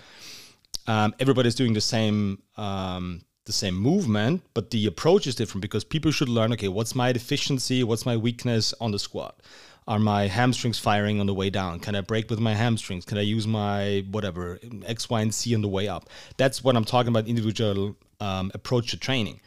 Um, 0.88 1.14
everybody's 1.20 1.56
doing 1.56 1.74
the 1.74 1.82
same 1.82 2.42
um, 2.58 3.22
the 3.46 3.52
same 3.52 3.76
movement, 3.76 4.44
but 4.54 4.70
the 4.72 4.86
approach 4.86 5.28
is 5.28 5.36
different 5.36 5.62
because 5.62 5.84
people 5.84 6.12
should 6.12 6.30
learn. 6.30 6.54
Okay, 6.54 6.68
what's 6.68 6.96
my 6.96 7.12
deficiency? 7.12 7.84
What's 7.84 8.06
my 8.06 8.18
weakness 8.18 8.74
on 8.80 8.92
the 8.92 9.00
squat? 9.00 9.42
are 9.88 10.00
my 10.00 10.28
hamstrings 10.28 10.78
firing 10.78 11.20
on 11.20 11.26
the 11.26 11.34
way 11.34 11.50
down? 11.50 11.80
Can 11.80 11.96
I 11.96 12.02
break 12.02 12.30
with 12.30 12.40
my 12.40 12.54
hamstrings? 12.54 13.04
Can 13.04 13.18
I 13.18 13.22
use 13.22 13.48
my 13.48 14.06
whatever 14.12 14.60
X, 14.86 15.10
Y, 15.10 15.22
and 15.22 15.34
Z 15.34 15.54
on 15.56 15.62
the 15.62 15.68
way 15.68 15.88
up? 15.88 16.10
That's 16.38 16.64
what 16.64 16.76
I'm 16.76 16.86
talking 16.86 17.10
about. 17.10 17.28
Individual 17.28 17.96
um, 18.20 18.52
approach 18.54 18.92
to 18.92 18.98
training. 18.98 19.42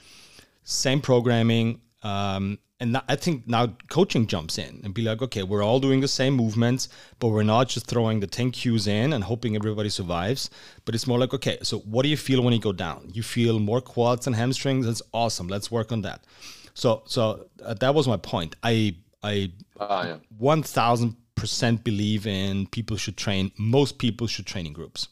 Same 0.65 1.01
programming. 1.01 1.81
Um, 2.03 2.59
and 2.85 3.01
I 3.09 3.17
think 3.17 3.49
now 3.49 3.75
coaching 3.89 4.27
jumps 4.27 4.59
in 4.59 4.83
and 4.85 4.93
be 4.93 5.01
like, 5.01 5.23
okay, 5.23 5.43
we're 5.43 5.65
all 5.65 5.81
doing 5.81 6.01
the 6.01 6.09
same 6.09 6.35
movements, 6.35 6.91
but 7.19 7.29
we're 7.29 7.43
not 7.43 7.71
just 7.71 7.87
throwing 7.87 8.21
the 8.21 8.27
10 8.27 8.51
cues 8.51 8.87
in 8.87 9.15
and 9.15 9.25
hoping 9.25 9.57
everybody 9.57 9.89
survives. 9.89 10.51
But 10.85 10.95
it's 10.95 11.07
more 11.07 11.19
like, 11.19 11.33
okay, 11.33 11.57
so 11.63 11.79
what 11.79 12.03
do 12.03 12.11
you 12.11 12.19
feel 12.19 12.43
when 12.43 12.53
you 12.53 12.61
go 12.61 12.73
down? 12.73 13.11
You 13.15 13.23
feel 13.23 13.59
more 13.59 13.81
quads 13.81 14.27
and 14.27 14.37
hamstrings. 14.37 14.85
That's 14.85 15.01
awesome. 15.15 15.49
Let's 15.49 15.71
work 15.71 15.93
on 15.93 16.03
that. 16.03 16.25
So, 16.75 17.03
so 17.07 17.47
uh, 17.65 17.73
that 17.75 17.95
was 17.95 18.07
my 18.07 18.19
point. 18.19 18.55
I 18.63 18.97
I 19.23 19.53
ah, 19.81 20.19
one 20.37 20.63
thousand 20.63 21.17
percent 21.37 21.85
believe 21.85 22.27
in 22.27 22.67
people 22.67 22.99
should 22.99 23.17
train. 23.17 23.51
Most 23.57 23.99
people 23.99 24.27
should 24.27 24.45
train 24.45 24.67
in 24.67 24.75
groups. 24.75 25.09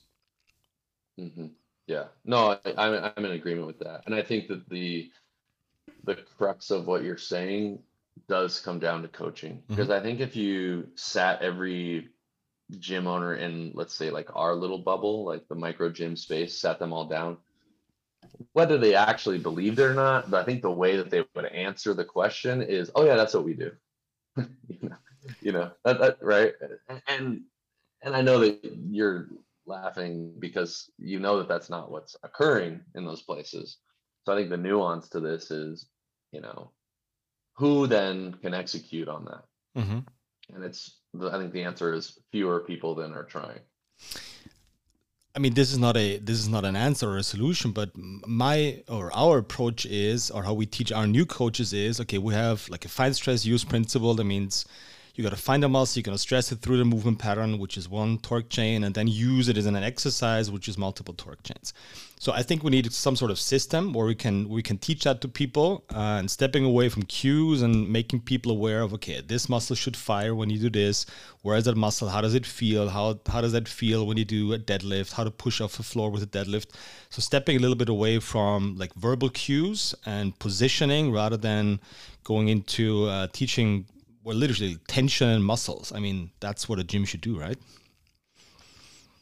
Mm-hmm. 1.19 1.47
Yeah, 1.87 2.05
no, 2.25 2.59
I, 2.65 2.75
I'm 2.77 3.13
I'm 3.17 3.25
in 3.25 3.33
agreement 3.33 3.67
with 3.67 3.79
that, 3.79 4.03
and 4.07 4.15
I 4.15 4.23
think 4.23 4.49
that 4.49 4.69
the 4.69 5.11
the 6.05 6.17
crux 6.37 6.71
of 6.71 6.87
what 6.87 7.03
you're 7.03 7.17
saying 7.17 7.79
does 8.29 8.61
come 8.61 8.79
down 8.79 9.03
to 9.03 9.09
coaching 9.09 9.55
mm-hmm. 9.55 9.75
because 9.75 9.91
I 9.91 10.01
think 10.01 10.21
if 10.21 10.37
you 10.37 10.89
sat 10.95 11.43
every 11.43 12.09
gym 12.79 13.07
owner 13.07 13.35
in 13.35 13.73
let's 13.75 13.95
say 13.95 14.11
like 14.11 14.29
our 14.35 14.55
little 14.55 14.79
bubble, 14.79 15.25
like 15.25 15.47
the 15.49 15.55
micro 15.55 15.91
gym 15.91 16.17
space, 16.17 16.59
sat 16.59 16.79
them 16.79 16.93
all 16.93 17.05
down, 17.05 17.37
whether 18.53 18.79
they 18.79 18.95
actually 18.95 19.39
believed 19.39 19.79
it 19.79 19.85
or 19.85 19.95
not, 19.95 20.31
but 20.31 20.41
I 20.41 20.45
think 20.45 20.63
the 20.63 20.71
way 20.71 20.97
that 20.97 21.11
they 21.11 21.25
would 21.35 21.47
answer 21.47 21.95
the 21.95 22.05
question 22.05 22.63
is, 22.63 22.91
oh 22.95 23.05
yeah, 23.05 23.17
that's 23.17 23.35
what 23.35 23.45
we 23.45 23.55
do. 23.55 23.73
you 24.37 24.79
know, 24.89 24.97
you 25.41 25.53
know 25.53 25.71
that, 25.85 25.99
that 26.01 26.19
right 26.21 26.55
and 27.09 27.43
and 28.03 28.17
i 28.17 28.21
know 28.21 28.39
that 28.39 28.59
you're 28.91 29.29
laughing 29.67 30.33
because 30.39 30.91
you 30.99 31.21
know 31.21 31.39
that 31.39 31.49
that's 31.49 31.71
not 31.71 31.91
what's 31.91 32.17
occurring 32.23 32.81
in 32.95 33.05
those 33.05 33.23
places 33.23 33.79
so 34.25 34.33
i 34.33 34.37
think 34.37 34.51
the 34.51 34.57
nuance 34.57 35.09
to 35.09 35.21
this 35.21 35.51
is 35.51 35.87
you 36.33 36.41
know 36.41 36.71
who 37.55 37.87
then 37.87 38.35
can 38.43 38.55
execute 38.55 39.09
on 39.09 39.25
that 39.25 39.45
mm-hmm. 39.81 39.99
and 40.55 40.65
it's 40.65 40.99
i 41.31 41.39
think 41.39 41.53
the 41.53 41.63
answer 41.63 41.93
is 41.93 42.19
fewer 42.31 42.61
people 42.61 42.95
than 42.95 43.13
are 43.13 43.25
trying 43.25 43.61
I 45.35 45.39
mean, 45.39 45.55
this 45.55 45.73
is 45.73 45.79
not 45.79 45.97
a 45.97 46.19
this 46.19 46.39
is 46.39 46.49
not 46.49 46.65
an 46.65 46.77
answer 46.77 47.09
or 47.09 47.17
a 47.17 47.23
solution, 47.23 47.73
but 47.73 47.91
my 47.97 48.83
or 48.87 49.11
our 49.15 49.39
approach 49.39 49.87
is, 49.87 50.31
or 50.31 50.43
how 50.43 50.53
we 50.53 50.67
teach 50.67 50.93
our 50.93 51.07
new 51.07 51.25
coaches 51.25 51.73
is, 51.73 52.01
okay, 52.01 52.19
we 52.19 52.35
have 52.35 52.69
like 52.69 52.85
a 52.85 52.89
find 52.89 53.17
stress 53.17 53.47
use 53.47 53.65
principle. 53.65 54.15
That 54.15 54.25
means 54.25 54.67
you 55.15 55.23
got 55.23 55.31
to 55.31 55.37
find 55.37 55.63
a 55.63 55.69
muscle, 55.69 56.01
you're 56.01 56.05
going 56.05 56.17
to 56.17 56.21
stress 56.21 56.53
it 56.53 56.61
through 56.61 56.79
the 56.79 56.85
movement 56.85 57.19
pattern, 57.19 57.59
which 57.59 57.77
is 57.77 57.89
one 57.89 58.19
torque 58.19 58.49
chain, 58.49 58.85
and 58.85 58.95
then 58.95 59.07
use 59.07 59.49
it 59.49 59.59
as 59.59 59.67
an 59.67 59.77
exercise, 59.77 60.51
which 60.51 60.69
is 60.69 60.79
multiple 60.79 61.13
torque 61.13 61.43
chains. 61.43 61.75
So 62.19 62.33
I 62.33 62.43
think 62.43 62.63
we 62.63 62.71
need 62.71 62.91
some 62.93 63.17
sort 63.17 63.31
of 63.31 63.39
system 63.39 63.93
where 63.93 64.07
we 64.07 64.15
can 64.15 64.49
we 64.49 64.63
can 64.63 64.79
teach 64.79 65.03
that 65.05 65.21
to 65.23 65.29
people 65.29 65.85
uh, 65.93 66.19
and 66.21 66.31
stepping 66.31 66.65
away 66.65 66.89
from 66.89 67.03
cues 67.03 67.63
and 67.63 67.91
making 67.91 68.21
people 68.21 68.53
aware 68.53 68.81
of 68.81 68.95
okay, 68.95 69.21
this 69.21 69.49
muscle 69.49 69.75
should 69.75 69.97
fire 69.97 70.35
when 70.35 70.49
you 70.49 70.59
do 70.59 70.71
this. 70.71 71.05
Where 71.43 71.57
is 71.57 71.65
that 71.65 71.77
muscle? 71.77 72.09
How 72.09 72.21
does 72.21 72.35
it 72.35 72.47
feel? 72.47 72.89
How 72.89 73.19
how 73.27 73.41
does 73.41 73.53
that 73.53 73.69
feel 73.69 74.07
when 74.07 74.17
you 74.17 74.25
do 74.25 74.53
a 74.53 74.59
deadlift? 74.59 75.13
How 75.13 75.25
to 75.25 75.33
push 75.33 75.61
off 75.61 75.77
the 75.77 75.83
floor 75.83 76.11
with 76.11 76.23
a 76.23 76.27
deadlift? 76.27 76.69
So 77.11 77.21
stepping 77.21 77.57
a 77.57 77.59
little 77.59 77.77
bit 77.77 77.89
away 77.89 78.21
from 78.21 78.77
like 78.77 78.95
verbal 78.95 79.29
cues 79.29 79.95
and 80.07 80.39
positioning 80.39 81.13
rather 81.13 81.37
than 81.37 81.81
going 82.23 82.49
into 82.49 83.09
uh, 83.09 83.27
teaching 83.33 83.87
well, 84.25 84.37
literally 84.37 84.79
tension 84.89 85.43
muscles. 85.43 85.93
I 85.93 85.99
mean, 85.99 86.31
that's 86.41 86.69
what 86.69 86.79
a 86.79 86.85
gym 86.85 87.05
should 87.05 87.21
do, 87.21 87.39
right? 87.39 87.59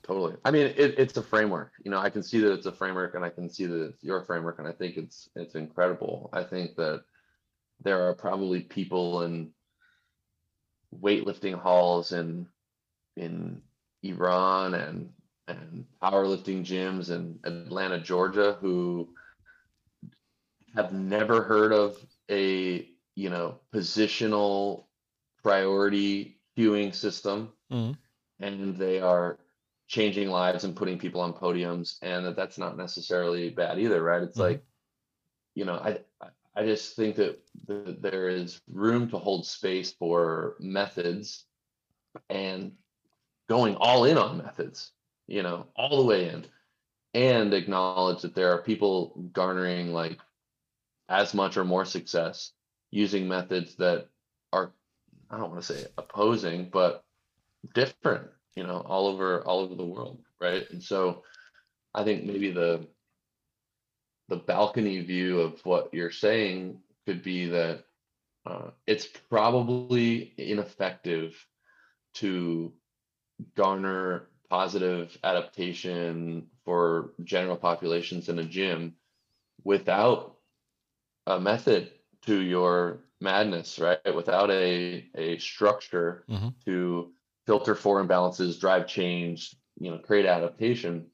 Totally. 0.02 0.34
I 0.44 0.50
mean, 0.50 0.66
it, 0.66 0.98
it's 0.98 1.16
a 1.16 1.22
framework. 1.22 1.72
You 1.84 1.90
know, 1.90 1.98
I 1.98 2.10
can 2.10 2.22
see 2.22 2.40
that 2.40 2.52
it's 2.52 2.66
a 2.66 2.72
framework, 2.72 3.14
and 3.14 3.24
I 3.24 3.30
can 3.30 3.48
see 3.48 3.66
that 3.66 3.82
it's 3.82 4.02
your 4.02 4.24
framework, 4.24 4.58
and 4.58 4.66
I 4.66 4.72
think 4.72 4.96
it's 4.96 5.28
it's 5.36 5.54
incredible. 5.54 6.30
I 6.32 6.42
think 6.42 6.76
that 6.76 7.04
there 7.82 8.08
are 8.08 8.14
probably 8.14 8.60
people 8.60 9.22
in 9.22 9.52
weightlifting 11.00 11.54
halls 11.54 12.12
in 12.12 12.46
in 13.16 13.62
Iran 14.02 14.74
and 14.74 15.12
and 15.46 15.84
powerlifting 16.02 16.64
gyms 16.64 17.10
in 17.10 17.38
Atlanta, 17.44 18.00
Georgia, 18.00 18.56
who 18.60 19.08
have 20.74 20.92
never 20.92 21.42
heard 21.42 21.72
of 21.72 21.96
a 22.30 22.88
you 23.14 23.30
know 23.30 23.60
positional 23.72 24.86
priority 25.42 26.38
cueing 26.57 26.94
system 26.94 27.53
mm-hmm. 27.72 27.92
and 28.44 28.76
they 28.76 29.00
are 29.00 29.38
changing 29.87 30.29
lives 30.29 30.64
and 30.64 30.76
putting 30.76 30.98
people 30.98 31.20
on 31.20 31.33
podiums 31.33 31.96
and 32.03 32.24
that 32.24 32.37
that's 32.37 32.59
not 32.59 32.76
necessarily 32.76 33.50
bad 33.50 33.79
either 33.79 34.03
right 34.03 34.22
it's 34.22 34.33
mm-hmm. 34.38 34.53
like 34.53 34.64
you 35.55 35.64
know 35.64 35.74
i 35.74 35.98
i 36.55 36.64
just 36.64 36.94
think 36.94 37.16
that 37.16 37.40
that 37.66 38.00
there 38.00 38.29
is 38.29 38.61
room 38.68 39.09
to 39.09 39.18
hold 39.18 39.46
space 39.46 39.92
for 39.92 40.55
methods 40.61 41.44
and 42.29 42.72
going 43.48 43.76
all 43.76 44.05
in 44.05 44.16
on 44.16 44.38
methods 44.38 44.92
you 45.26 45.42
know 45.42 45.66
all 45.76 45.96
the 45.96 46.07
way 46.07 46.29
in 46.29 46.46
and 47.14 47.53
acknowledge 47.53 48.22
that 48.22 48.35
there 48.35 48.53
are 48.53 48.62
people 48.62 49.29
garnering 49.33 49.92
like 49.92 50.18
as 51.09 51.35
much 51.35 51.57
or 51.57 51.64
more 51.64 51.85
success 51.85 52.53
using 52.90 53.26
methods 53.26 53.74
that 53.76 54.07
are 54.53 54.72
I 55.31 55.38
don't 55.38 55.51
want 55.51 55.62
to 55.62 55.75
say 55.75 55.87
opposing, 55.97 56.71
but 56.73 57.05
different, 57.75 58.29
you 58.57 58.64
know, 58.64 58.85
all 58.87 59.07
over 59.07 59.43
all 59.47 59.61
over 59.61 59.75
the 59.75 59.85
world, 59.85 60.21
right? 60.40 60.69
And 60.71 60.83
so 60.83 61.23
I 61.95 62.05
think 62.05 62.25
maybe 62.25 62.51
the 62.51 62.87
the 64.29 64.37
balcony 64.37 65.01
view 65.01 65.40
of 65.40 65.64
what 65.64 65.93
you're 65.93 66.11
saying 66.11 66.81
could 67.07 67.23
be 67.23 67.49
that 67.49 67.85
uh, 68.47 68.71
it's 68.87 69.07
probably 69.07 70.33
ineffective 70.38 71.35
to 72.14 72.73
garner 73.57 74.29
positive 74.49 75.16
adaptation 75.23 76.47
for 76.64 77.12
general 77.25 77.57
populations 77.57 78.29
in 78.29 78.38
a 78.38 78.45
gym 78.45 78.95
without 79.64 80.37
a 81.27 81.38
method 81.38 81.90
to 82.26 82.40
your 82.40 83.00
madness, 83.20 83.78
right? 83.78 84.14
Without 84.14 84.50
a 84.50 85.09
a 85.14 85.38
structure 85.38 86.24
mm-hmm. 86.28 86.48
to 86.64 87.12
filter 87.46 87.74
for 87.74 88.04
imbalances, 88.04 88.61
drive 88.61 88.87
change, 88.87 89.54
you 89.78 89.90
know, 89.90 89.98
create 89.98 90.26
adaptation. 90.26 91.06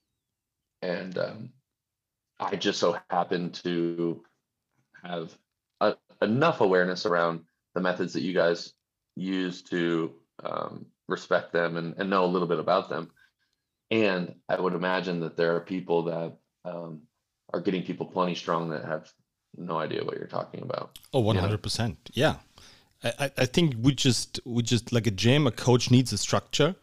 And 0.83 1.17
um, 1.19 1.51
I 2.39 2.57
just 2.57 2.79
so 2.79 2.99
happen 3.11 3.53
to 3.65 4.23
have 5.03 5.37
a, 5.81 5.97
enough 6.21 6.61
awareness 6.61 7.07
around 7.07 7.45
the 7.75 7.81
methods 7.81 8.13
that 8.13 8.23
you 8.23 8.33
guys 8.33 8.73
use 9.15 9.63
to 9.63 10.15
um, 10.45 10.87
respect 11.09 11.53
them 11.53 11.77
and, 11.77 11.95
and 11.99 12.11
know 12.11 12.25
a 12.25 12.27
little 12.27 12.49
bit 12.49 12.59
about 12.59 12.89
them. 12.89 13.11
And 13.91 14.35
I 14.49 14.61
would 14.61 14.75
imagine 14.75 15.21
that 15.21 15.37
there 15.37 15.57
are 15.57 15.61
people 15.61 16.05
that 16.05 16.37
um, 16.65 17.03
are 17.53 17.61
getting 17.61 17.85
people 17.85 18.07
plenty 18.07 18.35
strong 18.35 18.71
that 18.71 18.85
have 18.85 19.11
no 19.59 19.79
idea 19.79 20.05
what 20.05 20.17
you're 20.17 20.27
talking 20.27 20.63
about. 20.63 20.99
Oh, 21.13 21.23
100%. 21.23 21.97
Yeah. 22.13 22.37
I, 23.05 23.31
I 23.37 23.47
think 23.47 23.75
we 23.81 23.95
just, 23.95 24.41
we 24.45 24.63
just 24.63 24.93
like 24.93 25.07
a 25.07 25.11
gym, 25.11 25.47
a 25.47 25.51
coach 25.51 25.91
needs 25.91 26.13
a 26.13 26.19
structure 26.19 26.75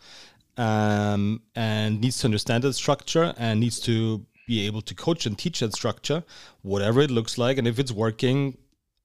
um, 0.58 1.42
and 1.56 2.00
needs 2.02 2.20
to 2.20 2.28
understand 2.28 2.64
that 2.64 2.74
structure 2.74 3.34
and 3.38 3.60
needs 3.60 3.80
to 3.82 4.26
be 4.48 4.66
able 4.66 4.82
to 4.82 4.94
coach 4.94 5.26
and 5.26 5.38
teach 5.38 5.60
that 5.62 5.74
structure, 5.74 6.24
whatever 6.62 7.02
it 7.02 7.12
looks 7.12 7.38
like. 7.38 7.58
And 7.58 7.68
if 7.68 7.80
it's 7.80 7.92
working, 7.92 8.58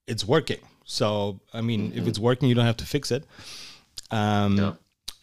it's 0.07 0.25
working. 0.25 0.61
So, 0.85 1.41
I 1.53 1.61
mean, 1.61 1.91
mm-hmm. 1.91 1.99
if 1.99 2.07
it's 2.07 2.19
working, 2.19 2.49
you 2.49 2.55
don't 2.55 2.67
have 2.67 2.77
to 2.79 2.87
fix 2.87 3.11
it. 3.11 3.25
Um, 4.11 4.59
yeah. 4.59 4.73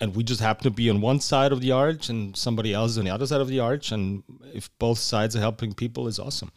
And 0.01 0.15
we 0.15 0.23
just 0.23 0.41
happen 0.41 0.63
to 0.63 0.71
be 0.71 0.89
on 0.89 0.99
one 0.99 1.19
side 1.19 1.51
of 1.51 1.61
the 1.61 1.71
arch 1.71 2.09
and 2.09 2.35
somebody 2.35 2.73
else 2.73 2.91
is 2.91 2.97
on 2.97 3.05
the 3.05 3.11
other 3.11 3.25
side 3.25 3.41
of 3.41 3.47
the 3.47 3.59
arch. 3.59 3.91
And 3.91 4.23
if 4.53 4.69
both 4.77 4.97
sides 4.97 5.35
are 5.35 5.39
helping 5.39 5.73
people, 5.73 6.07
is 6.07 6.19
awesome. 6.19 6.51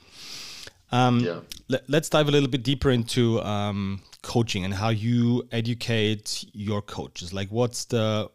Um, 0.90 1.20
yeah. 1.20 1.40
let, 1.68 2.02
us 2.02 2.08
dive 2.08 2.28
a 2.28 2.30
little 2.30 2.48
bit 2.48 2.62
deeper 2.62 2.90
into 2.90 3.40
um, 3.42 4.00
coaching 4.22 4.64
and 4.64 4.72
how 4.72 4.88
you 4.88 5.46
educate 5.52 6.44
your 6.52 6.80
coaches. 6.80 7.32
Like, 7.32 7.48
what's 7.50 7.84
the, 7.84 8.30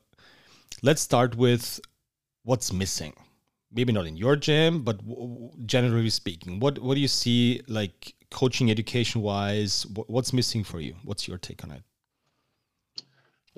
let's 0.83 1.01
start 1.01 1.35
with 1.35 1.79
what's 2.43 2.71
missing 2.71 3.13
maybe 3.73 3.91
not 3.91 4.05
in 4.05 4.15
your 4.15 4.35
gym, 4.35 4.83
but 4.83 4.99
generally 5.65 6.09
speaking, 6.09 6.59
what 6.59 6.79
what 6.79 6.95
do 6.95 7.01
you 7.01 7.07
see 7.07 7.61
like 7.67 8.13
coaching 8.29 8.71
education 8.71 9.21
wise? 9.21 9.85
What's 10.07 10.33
missing 10.33 10.63
for 10.63 10.79
you? 10.79 10.95
What's 11.03 11.27
your 11.27 11.37
take 11.37 11.63
on 11.63 11.71
it? 11.71 11.83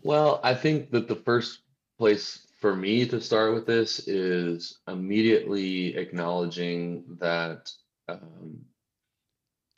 Well, 0.02 0.40
I 0.44 0.54
think 0.54 0.92
that 0.92 1.08
the 1.08 1.16
first 1.16 1.60
place 1.98 2.48
for 2.60 2.76
me 2.76 3.08
to 3.08 3.22
start 3.22 3.54
with 3.54 3.66
this 3.66 4.08
is 4.08 4.80
immediately 4.88 5.96
acknowledging 5.96 7.04
that 7.20 7.70
um, 8.08 8.60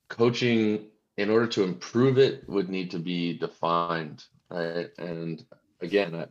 coaching, 0.10 0.88
in 1.18 1.30
order 1.30 1.48
to 1.48 1.64
improve 1.64 2.18
it, 2.18 2.48
would 2.48 2.70
need 2.70 2.92
to 2.92 3.00
be 3.00 3.38
defined, 3.38 4.24
right? 4.50 4.90
And 4.98 5.44
again, 5.82 6.16
I, 6.16 6.28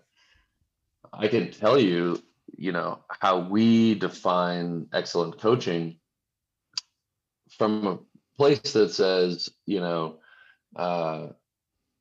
I 1.13 1.29
can 1.29 1.51
tell 1.51 1.79
you 1.79 2.23
you 2.57 2.73
know 2.73 3.01
how 3.09 3.41
we 3.41 3.95
define 3.95 4.87
excellent 4.93 5.39
coaching 5.39 5.99
from 7.59 7.87
a 7.87 7.99
place 8.37 8.73
that 8.73 8.91
says 8.91 9.51
you 9.67 9.81
know 9.81 10.17
uh, 10.77 11.29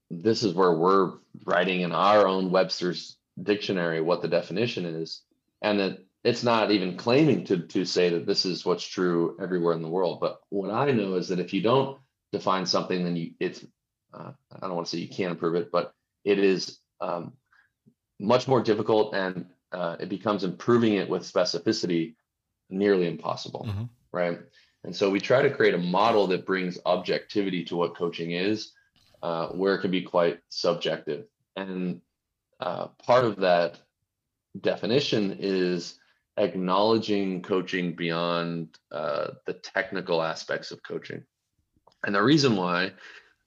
this 0.09 0.43
is 0.43 0.53
where 0.53 0.73
we're 0.73 1.13
writing 1.45 1.81
in 1.81 1.91
our 1.91 2.27
own 2.27 2.51
webster's 2.51 3.17
dictionary 3.41 4.01
what 4.01 4.21
the 4.21 4.27
definition 4.27 4.85
is 4.85 5.21
and 5.61 5.79
that 5.79 5.99
it's 6.25 6.43
not 6.43 6.71
even 6.71 6.97
claiming 6.97 7.45
to 7.45 7.59
to 7.59 7.85
say 7.85 8.09
that 8.09 8.25
this 8.25 8.45
is 8.45 8.65
what's 8.65 8.85
true 8.85 9.37
everywhere 9.41 9.73
in 9.73 9.81
the 9.81 9.89
world 9.89 10.19
but 10.19 10.39
what 10.49 10.71
i 10.71 10.91
know 10.91 11.15
is 11.15 11.29
that 11.29 11.39
if 11.39 11.53
you 11.53 11.61
don't 11.61 11.97
define 12.31 12.65
something 12.65 13.03
then 13.03 13.15
you 13.15 13.31
it's 13.39 13.65
uh, 14.13 14.31
i 14.51 14.59
don't 14.59 14.75
want 14.75 14.87
to 14.87 14.91
say 14.91 15.01
you 15.01 15.09
can't 15.09 15.31
improve 15.31 15.55
it 15.55 15.71
but 15.71 15.93
it 16.23 16.39
is 16.39 16.79
um, 17.01 17.33
much 18.19 18.47
more 18.47 18.61
difficult 18.61 19.13
and 19.13 19.45
uh, 19.71 19.95
it 19.99 20.09
becomes 20.09 20.43
improving 20.43 20.93
it 20.93 21.09
with 21.09 21.23
specificity 21.23 22.15
nearly 22.69 23.07
impossible, 23.07 23.65
mm-hmm. 23.67 23.83
right? 24.11 24.39
And 24.83 24.95
so 24.95 25.09
we 25.09 25.19
try 25.19 25.41
to 25.41 25.49
create 25.49 25.73
a 25.73 25.79
model 25.79 26.27
that 26.27 26.45
brings 26.45 26.79
objectivity 26.85 27.63
to 27.65 27.75
what 27.75 27.97
coaching 27.97 28.31
is, 28.31 28.71
uh, 29.21 29.47
where 29.47 29.75
it 29.75 29.81
can 29.81 29.91
be 29.91 30.01
quite 30.01 30.39
subjective. 30.49 31.25
And 31.55 32.01
uh, 32.59 32.87
part 33.03 33.25
of 33.25 33.37
that 33.37 33.79
definition 34.59 35.37
is 35.39 35.99
acknowledging 36.37 37.41
coaching 37.41 37.95
beyond 37.95 38.77
uh, 38.91 39.27
the 39.45 39.53
technical 39.53 40.21
aspects 40.21 40.71
of 40.71 40.83
coaching. 40.83 41.23
And 42.05 42.13
the 42.13 42.23
reason 42.23 42.55
why 42.55 42.93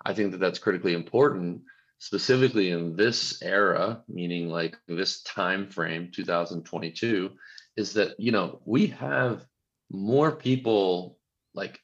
I 0.04 0.14
think 0.14 0.32
that 0.32 0.38
that's 0.38 0.58
critically 0.58 0.94
important 0.94 1.62
specifically 1.98 2.70
in 2.70 2.96
this 2.96 3.42
era 3.42 4.02
meaning 4.08 4.48
like 4.48 4.76
this 4.86 5.22
time 5.22 5.68
frame 5.68 6.10
2022 6.14 7.30
is 7.76 7.92
that 7.94 8.18
you 8.18 8.30
know 8.30 8.60
we 8.64 8.86
have 8.86 9.44
more 9.90 10.30
people 10.30 11.18
like 11.54 11.80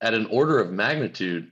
at 0.00 0.14
an 0.14 0.26
order 0.26 0.60
of 0.60 0.70
magnitude 0.70 1.50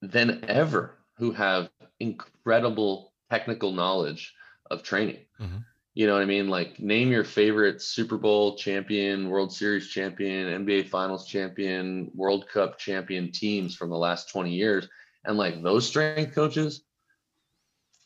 than 0.00 0.42
ever 0.48 0.96
who 1.18 1.32
have 1.32 1.68
incredible 2.00 3.12
technical 3.30 3.72
knowledge 3.72 4.34
of 4.70 4.82
training 4.82 5.18
mm-hmm. 5.38 5.58
You 5.96 6.06
know 6.06 6.12
what 6.12 6.22
i 6.22 6.26
mean 6.26 6.48
like 6.48 6.78
name 6.78 7.10
your 7.10 7.24
favorite 7.24 7.82
super 7.82 8.16
bowl 8.16 8.54
champion 8.56 9.28
world 9.28 9.52
series 9.52 9.88
champion 9.88 10.64
nba 10.64 10.88
finals 10.88 11.26
champion 11.26 12.08
world 12.14 12.48
cup 12.48 12.78
champion 12.78 13.32
teams 13.32 13.74
from 13.74 13.90
the 13.90 13.96
last 13.96 14.30
20 14.30 14.52
years 14.52 14.88
and 15.24 15.36
like 15.36 15.60
those 15.62 15.84
strength 15.84 16.34
coaches 16.34 16.82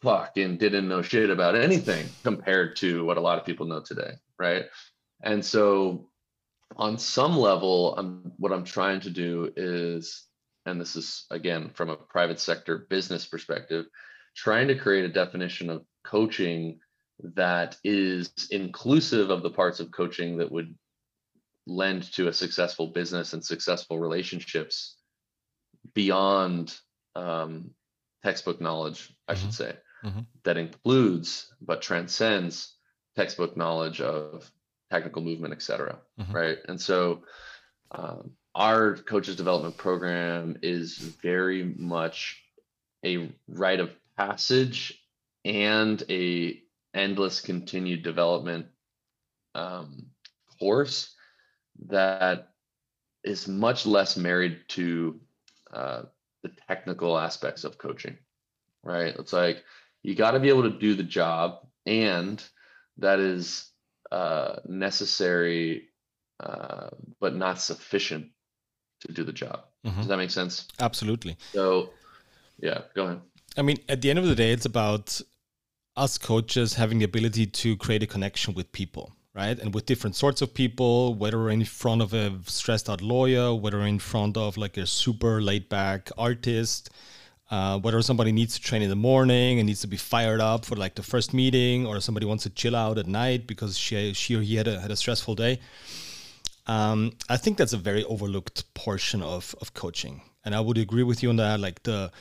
fucking 0.03 0.57
didn't 0.57 0.89
know 0.89 1.03
shit 1.03 1.31
about 1.31 1.55
anything 1.55 2.07
compared 2.23 2.77
to 2.77 3.05
what 3.05 3.19
a 3.19 3.21
lot 3.21 3.39
of 3.39 3.45
people 3.45 3.67
know 3.67 3.81
today, 3.81 4.13
right? 4.39 4.67
And 5.23 5.45
so, 5.45 6.09
on 6.77 6.99
some 6.99 7.37
level, 7.37 7.97
I'm, 7.97 8.33
what 8.39 8.53
I'm 8.53 8.65
trying 8.65 9.01
to 9.01 9.11
do 9.11 9.53
is, 9.57 10.25
and 10.67 10.81
this 10.81 10.97
is 10.97 11.27
again 11.31 11.71
from 11.75 11.91
a 11.91 11.97
private 11.97 12.41
sector 12.41 12.87
business 12.89 13.27
perspective, 13.27 13.87
trying 14.37 14.69
to 14.69 14.79
create 14.79 15.05
a 15.05 15.13
definition 15.13 15.69
of 15.69 15.85
coaching 16.05 16.79
that 17.35 17.77
is 17.85 18.33
inclusive 18.51 19.31
of 19.31 19.43
the 19.43 19.51
parts 19.51 19.81
of 19.81 19.91
coaching 19.91 20.39
that 20.39 20.51
would 20.53 20.75
lend 21.67 22.11
to 22.13 22.29
a 22.29 22.33
successful 22.33 22.89
business 22.89 23.33
and 23.33 23.45
successful 23.45 23.99
relationships 23.99 24.97
beyond 25.95 26.77
um, 27.15 27.71
textbook 28.25 28.61
knowledge, 28.61 29.13
I 29.29 29.35
mm-hmm. 29.35 29.43
should 29.43 29.55
say 29.55 29.77
mm-hmm. 30.05 30.21
that 30.45 30.57
includes 30.57 31.53
but 31.61 31.83
transcends 31.83 32.75
textbook 33.17 33.57
knowledge 33.57 34.01
of 34.01 34.51
technical 34.91 35.23
movement, 35.23 35.55
et 35.55 35.63
cetera. 35.63 35.99
Mm-hmm. 36.21 36.33
Right. 36.33 36.59
And 36.67 36.81
so 36.81 37.23
um, 37.91 38.33
our 38.55 38.97
coaches 38.97 39.37
development 39.37 39.77
program 39.77 40.59
is 40.63 40.97
very 40.97 41.63
much 41.65 42.43
a 43.05 43.33
rite 43.49 43.81
of 43.81 43.91
passage 44.17 45.03
and 45.45 46.03
a 46.11 46.61
endless 46.95 47.41
continued 47.41 48.03
development 48.03 48.67
um, 49.55 50.07
course 50.59 51.15
that 51.87 52.49
is 53.25 53.49
much 53.49 53.87
less 53.87 54.17
married 54.17 54.59
to 54.69 55.21
uh, 55.73 56.03
the 56.43 56.51
technical 56.69 57.19
aspects 57.19 57.65
of 57.65 57.79
coaching 57.79 58.17
right? 58.83 59.15
It's 59.19 59.33
like 59.33 59.65
you 60.03 60.15
got 60.15 60.33
to 60.33 60.41
be 60.41 60.49
able 60.49 60.63
to 60.63 60.79
do 60.79 60.95
the 60.95 61.03
job 61.03 61.67
and 61.87 62.43
that 62.99 63.19
is 63.19 63.71
uh, 64.11 64.57
necessary 64.67 65.89
uh, 66.41 66.89
but 67.21 67.35
not 67.35 67.61
sufficient 67.61 68.29
to 69.01 69.13
do 69.13 69.25
the 69.25 69.33
job. 69.33 69.65
Mm-hmm. 69.85 69.99
does 69.99 70.09
that 70.09 70.17
make 70.17 70.31
sense? 70.31 70.69
Absolutely. 70.79 71.37
So 71.53 71.91
yeah 72.59 72.83
go 72.95 73.05
ahead. 73.05 73.21
I 73.57 73.63
mean 73.63 73.79
at 73.89 74.01
the 74.01 74.11
end 74.11 74.19
of 74.19 74.27
the 74.27 74.35
day 74.35 74.53
it's 74.53 74.67
about 74.67 75.21
us 76.05 76.19
coaches 76.19 76.75
having 76.75 76.99
the 76.99 77.05
ability 77.05 77.47
to 77.47 77.77
create 77.77 78.03
a 78.03 78.07
connection 78.07 78.55
with 78.55 78.71
people 78.73 79.13
right 79.35 79.59
and 79.61 79.75
with 79.75 79.85
different 79.87 80.17
sorts 80.17 80.41
of 80.43 80.49
people 80.63 81.15
whether 81.15 81.51
in 81.51 81.65
front 81.65 82.01
of 82.03 82.13
a 82.15 82.27
stressed 82.47 82.89
out 82.91 83.03
lawyer 83.03 83.55
whether 83.55 83.81
in 83.83 83.99
front 83.99 84.37
of 84.37 84.57
like 84.57 84.77
a 84.77 84.87
super 84.87 85.41
laid 85.49 85.69
back 85.69 86.11
artist 86.17 86.91
uh, 87.51 87.79
whether 87.81 88.01
somebody 88.01 88.31
needs 88.31 88.55
to 88.55 88.61
train 88.61 88.81
in 88.81 88.89
the 88.89 88.97
morning 88.97 89.59
and 89.59 89.67
needs 89.67 89.81
to 89.81 89.89
be 89.89 89.97
fired 89.97 90.41
up 90.41 90.65
for 90.65 90.77
like 90.77 90.95
the 90.95 91.03
first 91.03 91.35
meeting, 91.35 91.85
or 91.85 92.01
somebody 92.01 92.25
wants 92.25 92.45
to 92.45 92.51
chill 92.51 92.77
out 92.77 92.97
at 92.97 93.09
night 93.09 93.47
because 93.47 93.77
she, 93.77 94.13
she 94.15 94.37
or 94.37 94.41
he 94.41 94.55
had 94.55 94.69
a, 94.69 94.81
had 94.81 94.93
a 94.93 94.97
stressful 94.97 95.35
day. 95.35 95.59
Um, 96.69 97.13
I 97.29 97.37
think 97.37 97.59
that's 97.59 97.73
a 97.73 97.77
very 97.77 98.05
overlooked 98.05 98.73
portion 98.75 99.21
of, 99.23 99.55
of 99.61 99.75
coaching. 99.75 100.23
And 100.45 100.55
I 100.55 100.61
would 100.61 100.79
agree 100.79 101.03
with 101.03 101.25
you 101.25 101.29
on 101.31 101.37
that. 101.37 101.59
Like 101.59 101.83
the, 101.83 102.13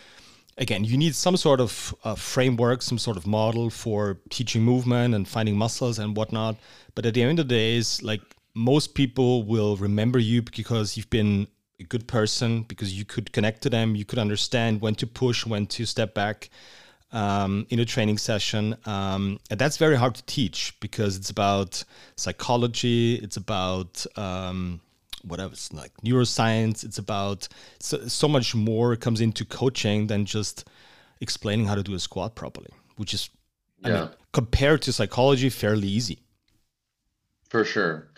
again, 0.60 0.84
you 0.84 0.98
need 0.98 1.16
some 1.16 1.38
sort 1.38 1.60
of 1.60 1.96
uh, 2.04 2.16
framework, 2.16 2.82
some 2.82 2.98
sort 2.98 3.18
of 3.18 3.26
model 3.26 3.70
for 3.70 4.20
teaching 4.30 4.62
movement 4.62 5.16
and 5.16 5.28
finding 5.28 5.58
muscles 5.58 5.98
and 5.98 6.16
whatnot. 6.16 6.58
But 6.94 7.06
at 7.06 7.14
the 7.16 7.24
end 7.24 7.40
of 7.40 7.48
the 7.48 7.56
day, 7.56 7.78
is 7.78 8.04
like 8.04 8.22
most 8.54 8.94
people 8.94 9.44
will 9.44 9.78
remember 9.78 10.20
you 10.20 10.42
because 10.42 10.98
you've 10.98 11.10
been 11.10 11.48
a 11.80 11.84
good 11.84 12.08
person 12.08 12.64
because 12.64 12.98
you 12.98 13.06
could 13.06 13.32
connect 13.32 13.62
to 13.64 13.70
them, 13.70 13.96
you 13.96 14.06
could 14.06 14.20
understand 14.20 14.82
when 14.82 14.96
to 14.96 15.08
push, 15.08 15.46
when 15.46 15.66
to 15.68 15.86
step 15.86 16.14
back 16.14 16.50
um, 17.14 17.66
in 17.70 17.80
a 17.80 17.86
training 17.86 18.18
session. 18.18 18.76
Um, 18.86 19.40
and 19.50 19.58
that's 19.60 19.78
very 19.78 19.96
hard 19.96 20.16
to 20.16 20.24
teach 20.26 20.76
because 20.82 21.16
it's 21.16 21.30
about 21.30 21.84
psychology, 22.18 23.16
it's 23.16 23.38
about 23.38 24.06
um, 24.18 24.82
whatever, 25.24 25.54
it's 25.54 25.72
like 25.74 25.92
neuroscience, 26.04 26.84
it's 26.84 26.98
about 26.98 27.48
so, 27.80 28.08
so 28.08 28.28
much 28.28 28.56
more 28.56 28.96
comes 28.96 29.22
into 29.22 29.46
coaching 29.46 30.08
than 30.08 30.26
just 30.26 30.68
explaining 31.22 31.66
how 31.66 31.76
to 31.76 31.84
do 31.84 31.94
a 31.94 32.00
squat 32.00 32.36
properly, 32.36 32.72
which 32.98 33.14
is, 33.14 33.30
yeah. 33.80 33.88
I 33.88 34.00
mean, 34.00 34.10
compared 34.34 34.82
to 34.84 34.94
psychology, 34.94 35.50
fairly 35.50 35.88
easy. 35.88 36.20
For 37.50 37.66
sure. 37.66 38.10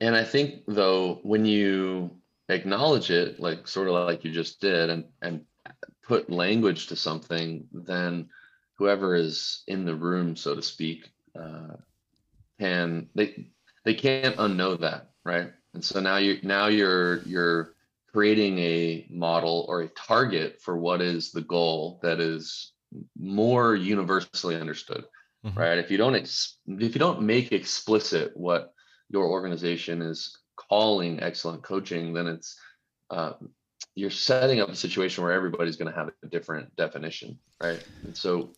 And 0.00 0.16
I 0.16 0.24
think 0.24 0.62
though, 0.66 1.20
when 1.22 1.44
you 1.44 2.10
acknowledge 2.48 3.10
it 3.10 3.40
like 3.40 3.66
sort 3.66 3.88
of 3.88 3.94
like 3.94 4.24
you 4.24 4.30
just 4.30 4.60
did 4.60 4.90
and 4.90 5.04
and 5.22 5.44
put 6.02 6.30
language 6.30 6.88
to 6.88 6.96
something 6.96 7.66
then 7.72 8.28
whoever 8.74 9.14
is 9.14 9.62
in 9.66 9.84
the 9.84 9.94
room 9.94 10.36
so 10.36 10.54
to 10.54 10.62
speak 10.62 11.08
uh, 11.38 11.76
can 12.58 13.08
they 13.14 13.48
they 13.84 13.94
can't 13.94 14.36
unknow 14.36 14.78
that 14.78 15.10
right 15.24 15.52
And 15.74 15.84
so 15.84 16.00
now 16.00 16.16
you 16.16 16.38
now 16.42 16.66
you're 16.66 17.22
you're 17.22 17.74
creating 18.12 18.58
a 18.58 19.06
model 19.10 19.64
or 19.68 19.82
a 19.82 19.88
target 19.88 20.60
for 20.60 20.76
what 20.76 21.00
is 21.00 21.32
the 21.32 21.40
goal 21.40 21.98
that 22.02 22.20
is 22.20 22.72
more 23.18 23.74
universally 23.74 24.54
understood 24.54 25.04
mm-hmm. 25.44 25.58
right 25.58 25.78
if 25.78 25.90
you 25.90 25.96
don't 25.96 26.14
ex- 26.14 26.58
if 26.66 26.94
you 26.94 26.98
don't 26.98 27.22
make 27.22 27.52
explicit 27.52 28.36
what 28.36 28.74
your 29.08 29.26
organization 29.26 30.02
is 30.02 30.38
calling 30.56 31.22
excellent 31.22 31.62
coaching 31.62 32.12
then 32.12 32.26
it's 32.26 32.58
uh, 33.10 33.32
you're 33.94 34.10
setting 34.10 34.60
up 34.60 34.68
a 34.68 34.76
situation 34.76 35.22
where 35.22 35.32
everybody's 35.32 35.76
going 35.76 35.90
to 35.90 35.98
have 35.98 36.10
a 36.22 36.26
different 36.26 36.74
definition 36.76 37.38
right 37.62 37.82
and 38.04 38.16
so 38.16 38.50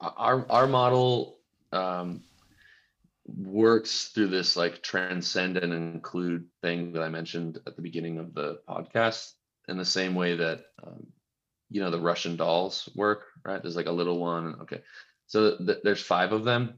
our 0.00 0.44
our 0.50 0.66
model 0.66 1.38
um, 1.72 2.22
works 3.26 4.08
through 4.08 4.28
this 4.28 4.56
like 4.56 4.82
transcend 4.82 5.56
and 5.56 5.72
include 5.72 6.46
thing 6.62 6.92
that 6.92 7.02
I 7.02 7.08
mentioned 7.08 7.58
at 7.66 7.76
the 7.76 7.82
beginning 7.82 8.18
of 8.18 8.34
the 8.34 8.60
podcast 8.68 9.32
in 9.68 9.78
the 9.78 9.84
same 9.84 10.14
way 10.14 10.36
that 10.36 10.66
um, 10.86 11.06
you 11.70 11.80
know 11.80 11.90
the 11.90 12.00
Russian 12.00 12.36
dolls 12.36 12.88
work, 12.94 13.24
right? 13.44 13.62
There's 13.62 13.76
like 13.76 13.86
a 13.86 13.92
little 13.92 14.18
one. 14.18 14.56
Okay, 14.62 14.82
so 15.26 15.56
th- 15.56 15.78
there's 15.82 16.02
five 16.02 16.32
of 16.32 16.44
them. 16.44 16.74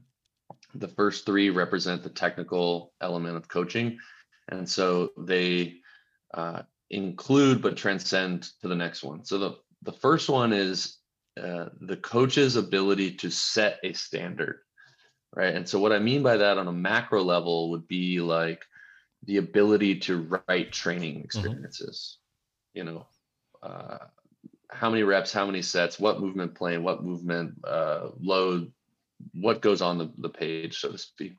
The 0.75 0.87
first 0.87 1.25
three 1.25 1.49
represent 1.49 2.03
the 2.03 2.09
technical 2.09 2.93
element 3.01 3.35
of 3.35 3.47
coaching, 3.47 3.99
and 4.47 4.67
so 4.67 5.11
they 5.17 5.75
uh, 6.33 6.63
include 6.89 7.61
but 7.61 7.77
transcend 7.77 8.49
to 8.61 8.67
the 8.67 8.75
next 8.75 9.03
one. 9.03 9.25
So 9.25 9.37
the 9.37 9.57
the 9.83 9.91
first 9.91 10.29
one 10.29 10.53
is 10.53 10.97
uh, 11.41 11.65
the 11.81 11.97
coach's 11.97 12.55
ability 12.55 13.15
to 13.15 13.29
set 13.29 13.79
a 13.83 13.93
standard 13.93 14.61
right? 15.35 15.53
And 15.55 15.67
so 15.67 15.79
what 15.79 15.91
I 15.91 15.99
mean 15.99 16.23
by 16.23 16.37
that 16.37 16.57
on 16.57 16.67
a 16.67 16.73
macro 16.73 17.23
level 17.23 17.71
would 17.71 17.87
be 17.87 18.19
like 18.19 18.63
the 19.23 19.37
ability 19.37 19.99
to 19.99 20.41
write 20.47 20.71
training 20.71 21.15
mm-hmm. 21.15 21.25
experiences. 21.25 22.17
Mm-hmm. 22.75 22.77
You 22.77 22.83
know, 22.93 23.07
uh, 23.63 23.97
how 24.69 24.89
many 24.89 25.03
reps, 25.03 25.33
how 25.33 25.45
many 25.45 25.61
sets, 25.61 25.99
what 25.99 26.19
movement 26.19 26.55
plane, 26.55 26.83
what 26.83 27.03
movement 27.03 27.55
uh, 27.63 28.09
load, 28.19 28.71
what 29.33 29.61
goes 29.61 29.81
on 29.81 29.97
the, 29.97 30.11
the 30.17 30.29
page, 30.29 30.79
so 30.79 30.91
to 30.91 30.97
speak. 30.97 31.37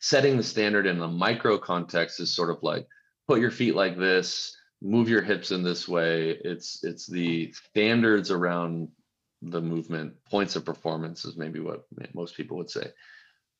Setting 0.00 0.36
the 0.36 0.42
standard 0.42 0.86
in 0.86 1.00
a 1.00 1.08
micro 1.08 1.58
context 1.58 2.20
is 2.20 2.34
sort 2.34 2.50
of 2.50 2.62
like 2.62 2.86
put 3.26 3.40
your 3.40 3.50
feet 3.50 3.74
like 3.74 3.98
this, 3.98 4.56
move 4.80 5.08
your 5.08 5.22
hips 5.22 5.50
in 5.50 5.62
this 5.64 5.88
way. 5.88 6.30
It's 6.44 6.84
it's 6.84 7.06
the 7.06 7.52
standards 7.52 8.30
around 8.30 8.88
the 9.42 9.60
movement 9.60 10.14
points 10.24 10.56
of 10.56 10.64
performance 10.64 11.24
is 11.24 11.36
maybe 11.36 11.60
what 11.60 11.86
most 12.14 12.36
people 12.36 12.56
would 12.56 12.70
say. 12.70 12.86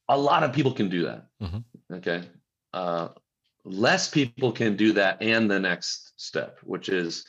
A 0.09 0.19
lot 0.19 0.43
of 0.43 0.53
people 0.53 0.73
can 0.73 0.89
do 0.89 1.05
that. 1.05 1.27
Mm-hmm. 1.43 1.95
okay? 1.95 2.23
Uh, 2.73 3.09
less 3.65 4.09
people 4.09 4.53
can 4.53 4.77
do 4.77 4.93
that 4.93 5.23
and 5.23 5.51
the 5.51 5.61
next 5.61 6.13
step 6.17 6.59
which 6.63 6.89
is 6.89 7.27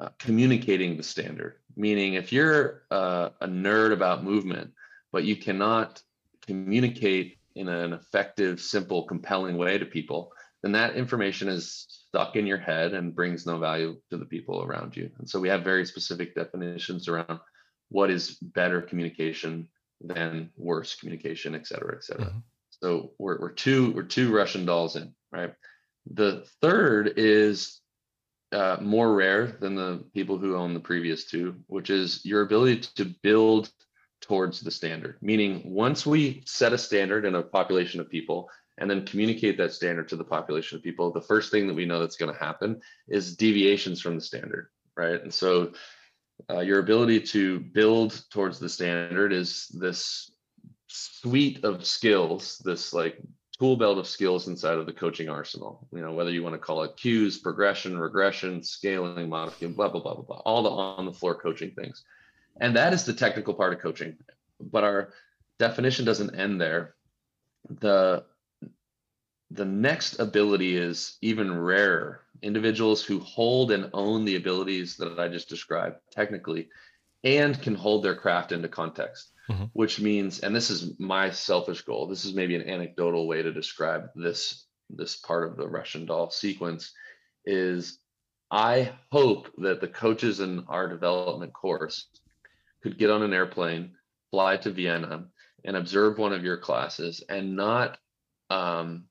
uh, 0.00 0.08
communicating 0.18 0.96
the 0.96 1.02
standard. 1.02 1.54
Meaning 1.76 2.14
if 2.14 2.32
you're 2.32 2.82
uh, 2.90 3.30
a 3.40 3.46
nerd 3.46 3.92
about 3.92 4.24
movement 4.24 4.72
but 5.12 5.24
you 5.24 5.36
cannot 5.36 6.02
communicate 6.46 7.38
in 7.54 7.68
an 7.68 7.92
effective 7.92 8.60
simple 8.60 9.04
compelling 9.04 9.56
way 9.56 9.78
to 9.78 9.86
people 9.86 10.32
then 10.62 10.72
that 10.72 10.96
information 10.96 11.48
is 11.48 11.86
stuck 11.88 12.34
in 12.34 12.46
your 12.46 12.58
head 12.58 12.92
and 12.92 13.14
brings 13.14 13.46
no 13.46 13.58
value 13.58 13.96
to 14.10 14.16
the 14.16 14.24
people 14.24 14.64
around 14.64 14.96
you. 14.96 15.10
And 15.18 15.28
so 15.28 15.38
we 15.38 15.48
have 15.48 15.62
very 15.62 15.86
specific 15.86 16.34
definitions 16.34 17.08
around 17.08 17.38
what 17.88 18.10
is 18.10 18.36
better 18.40 18.82
communication 18.82 19.68
than 20.00 20.50
worse 20.56 20.96
communication, 20.96 21.54
et 21.54 21.66
cetera, 21.66 21.94
et 21.96 22.04
cetera. 22.04 22.26
Mm-hmm. 22.26 22.38
So 22.82 23.12
we're, 23.18 23.40
we're 23.40 23.52
two 23.52 23.92
we're 23.92 24.02
two 24.02 24.34
Russian 24.34 24.66
dolls 24.66 24.96
in, 24.96 25.14
right? 25.32 25.54
The 26.12 26.46
third 26.60 27.14
is 27.16 27.80
uh, 28.52 28.76
more 28.80 29.14
rare 29.14 29.46
than 29.46 29.74
the 29.74 30.04
people 30.14 30.38
who 30.38 30.56
own 30.56 30.74
the 30.74 30.80
previous 30.80 31.24
two, 31.24 31.56
which 31.66 31.90
is 31.90 32.24
your 32.24 32.42
ability 32.42 32.88
to 32.96 33.14
build 33.22 33.70
towards 34.20 34.60
the 34.60 34.70
standard. 34.70 35.18
Meaning, 35.20 35.62
once 35.64 36.06
we 36.06 36.42
set 36.46 36.72
a 36.72 36.78
standard 36.78 37.24
in 37.24 37.34
a 37.34 37.42
population 37.42 38.00
of 38.00 38.10
people 38.10 38.48
and 38.78 38.90
then 38.90 39.06
communicate 39.06 39.56
that 39.56 39.72
standard 39.72 40.08
to 40.08 40.16
the 40.16 40.24
population 40.24 40.76
of 40.76 40.84
people, 40.84 41.10
the 41.10 41.20
first 41.20 41.50
thing 41.50 41.66
that 41.66 41.74
we 41.74 41.86
know 41.86 42.00
that's 42.00 42.16
going 42.16 42.32
to 42.32 42.38
happen 42.38 42.80
is 43.08 43.36
deviations 43.36 44.00
from 44.00 44.16
the 44.16 44.20
standard, 44.20 44.68
right? 44.96 45.22
And 45.22 45.32
so 45.32 45.72
uh, 46.50 46.60
your 46.60 46.78
ability 46.78 47.20
to 47.20 47.60
build 47.60 48.22
towards 48.30 48.58
the 48.58 48.68
standard 48.68 49.32
is 49.32 49.68
this 49.68 50.30
suite 50.86 51.64
of 51.64 51.84
skills, 51.84 52.60
this 52.64 52.92
like 52.92 53.18
tool 53.58 53.76
belt 53.76 53.98
of 53.98 54.06
skills 54.06 54.48
inside 54.48 54.78
of 54.78 54.86
the 54.86 54.92
coaching 54.92 55.28
arsenal. 55.28 55.88
You 55.92 56.00
know, 56.00 56.12
whether 56.12 56.30
you 56.30 56.42
want 56.42 56.54
to 56.54 56.58
call 56.58 56.82
it 56.82 56.96
cues, 56.96 57.38
progression, 57.38 57.98
regression, 57.98 58.62
scaling, 58.62 59.28
modification, 59.28 59.74
blah, 59.74 59.88
blah, 59.88 60.00
blah, 60.00 60.14
blah, 60.14 60.24
blah, 60.24 60.42
all 60.44 60.62
the 60.62 60.70
on 60.70 61.06
the 61.06 61.12
floor 61.12 61.34
coaching 61.34 61.70
things. 61.72 62.04
And 62.60 62.76
that 62.76 62.92
is 62.92 63.04
the 63.04 63.12
technical 63.12 63.54
part 63.54 63.72
of 63.72 63.80
coaching. 63.80 64.16
But 64.60 64.84
our 64.84 65.12
definition 65.58 66.04
doesn't 66.04 66.38
end 66.38 66.60
there. 66.60 66.94
The 67.80 68.24
the 69.50 69.64
next 69.64 70.18
ability 70.18 70.76
is 70.76 71.16
even 71.22 71.58
rarer. 71.58 72.22
Individuals 72.42 73.02
who 73.02 73.20
hold 73.20 73.70
and 73.72 73.90
own 73.92 74.24
the 74.24 74.36
abilities 74.36 74.96
that 74.96 75.18
I 75.18 75.28
just 75.28 75.48
described 75.48 75.96
technically 76.10 76.68
and 77.24 77.60
can 77.60 77.74
hold 77.74 78.04
their 78.04 78.14
craft 78.14 78.52
into 78.52 78.68
context, 78.68 79.32
mm-hmm. 79.48 79.64
which 79.72 80.00
means, 80.00 80.40
and 80.40 80.54
this 80.54 80.70
is 80.70 80.98
my 80.98 81.30
selfish 81.30 81.82
goal, 81.82 82.06
this 82.06 82.24
is 82.24 82.34
maybe 82.34 82.54
an 82.54 82.68
anecdotal 82.68 83.26
way 83.26 83.42
to 83.42 83.52
describe 83.52 84.10
this 84.14 84.64
this 84.88 85.16
part 85.16 85.48
of 85.48 85.56
the 85.56 85.66
Russian 85.66 86.06
doll 86.06 86.30
sequence 86.30 86.92
is 87.44 87.98
I 88.50 88.92
hope 89.10 89.50
that 89.58 89.80
the 89.80 89.88
coaches 89.88 90.38
in 90.38 90.64
our 90.68 90.86
development 90.88 91.52
course 91.52 92.06
could 92.82 92.98
get 92.98 93.10
on 93.10 93.22
an 93.22 93.32
airplane, 93.32 93.96
fly 94.30 94.56
to 94.58 94.70
Vienna, 94.70 95.26
and 95.64 95.76
observe 95.76 96.18
one 96.18 96.32
of 96.32 96.44
your 96.44 96.56
classes 96.56 97.24
and 97.28 97.56
not 97.56 97.98
um, 98.50 99.06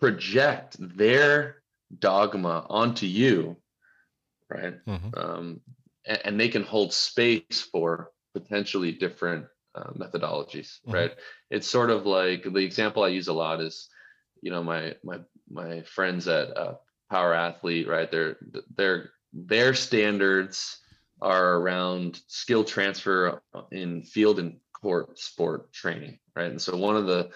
project 0.00 0.76
their 0.78 1.62
dogma 1.98 2.66
onto 2.68 3.06
you, 3.06 3.56
right? 4.50 4.84
Mm-hmm. 4.86 5.18
Um, 5.18 5.60
and, 6.06 6.20
and, 6.24 6.40
they 6.40 6.48
can 6.48 6.62
hold 6.62 6.92
space 6.92 7.68
for 7.72 8.10
potentially 8.34 8.92
different 8.92 9.46
uh, 9.74 9.90
methodologies, 9.92 10.80
mm-hmm. 10.80 10.92
right? 10.92 11.12
It's 11.50 11.68
sort 11.68 11.90
of 11.90 12.06
like 12.06 12.44
the 12.44 12.64
example 12.64 13.02
I 13.02 13.08
use 13.08 13.28
a 13.28 13.32
lot 13.32 13.60
is, 13.60 13.88
you 14.42 14.50
know, 14.50 14.62
my 14.62 14.94
my 15.02 15.18
my 15.50 15.82
friends 15.82 16.28
at 16.28 16.56
uh, 16.56 16.74
Power 17.10 17.34
Athlete, 17.34 17.88
right? 17.88 18.10
Their 18.10 18.36
their 18.76 19.10
their 19.32 19.74
standards 19.74 20.78
are 21.22 21.56
around 21.56 22.20
skill 22.26 22.64
transfer 22.64 23.40
in 23.72 24.02
field 24.02 24.38
and 24.38 24.58
court 24.72 25.18
sport 25.18 25.72
training, 25.72 26.18
right? 26.34 26.50
And 26.50 26.60
so 26.60 26.76
one 26.76 26.96
of 26.96 27.06
the 27.06 27.30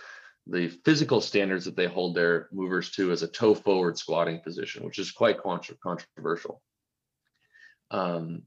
the 0.46 0.68
physical 0.84 1.20
standards 1.20 1.64
that 1.64 1.76
they 1.76 1.86
hold 1.86 2.14
their 2.14 2.48
movers 2.52 2.90
to 2.92 3.12
as 3.12 3.22
a 3.22 3.28
toe 3.28 3.54
forward 3.54 3.98
squatting 3.98 4.40
position, 4.40 4.84
which 4.84 4.98
is 4.98 5.12
quite 5.12 5.38
controversial. 5.38 6.62
Um, 7.90 8.42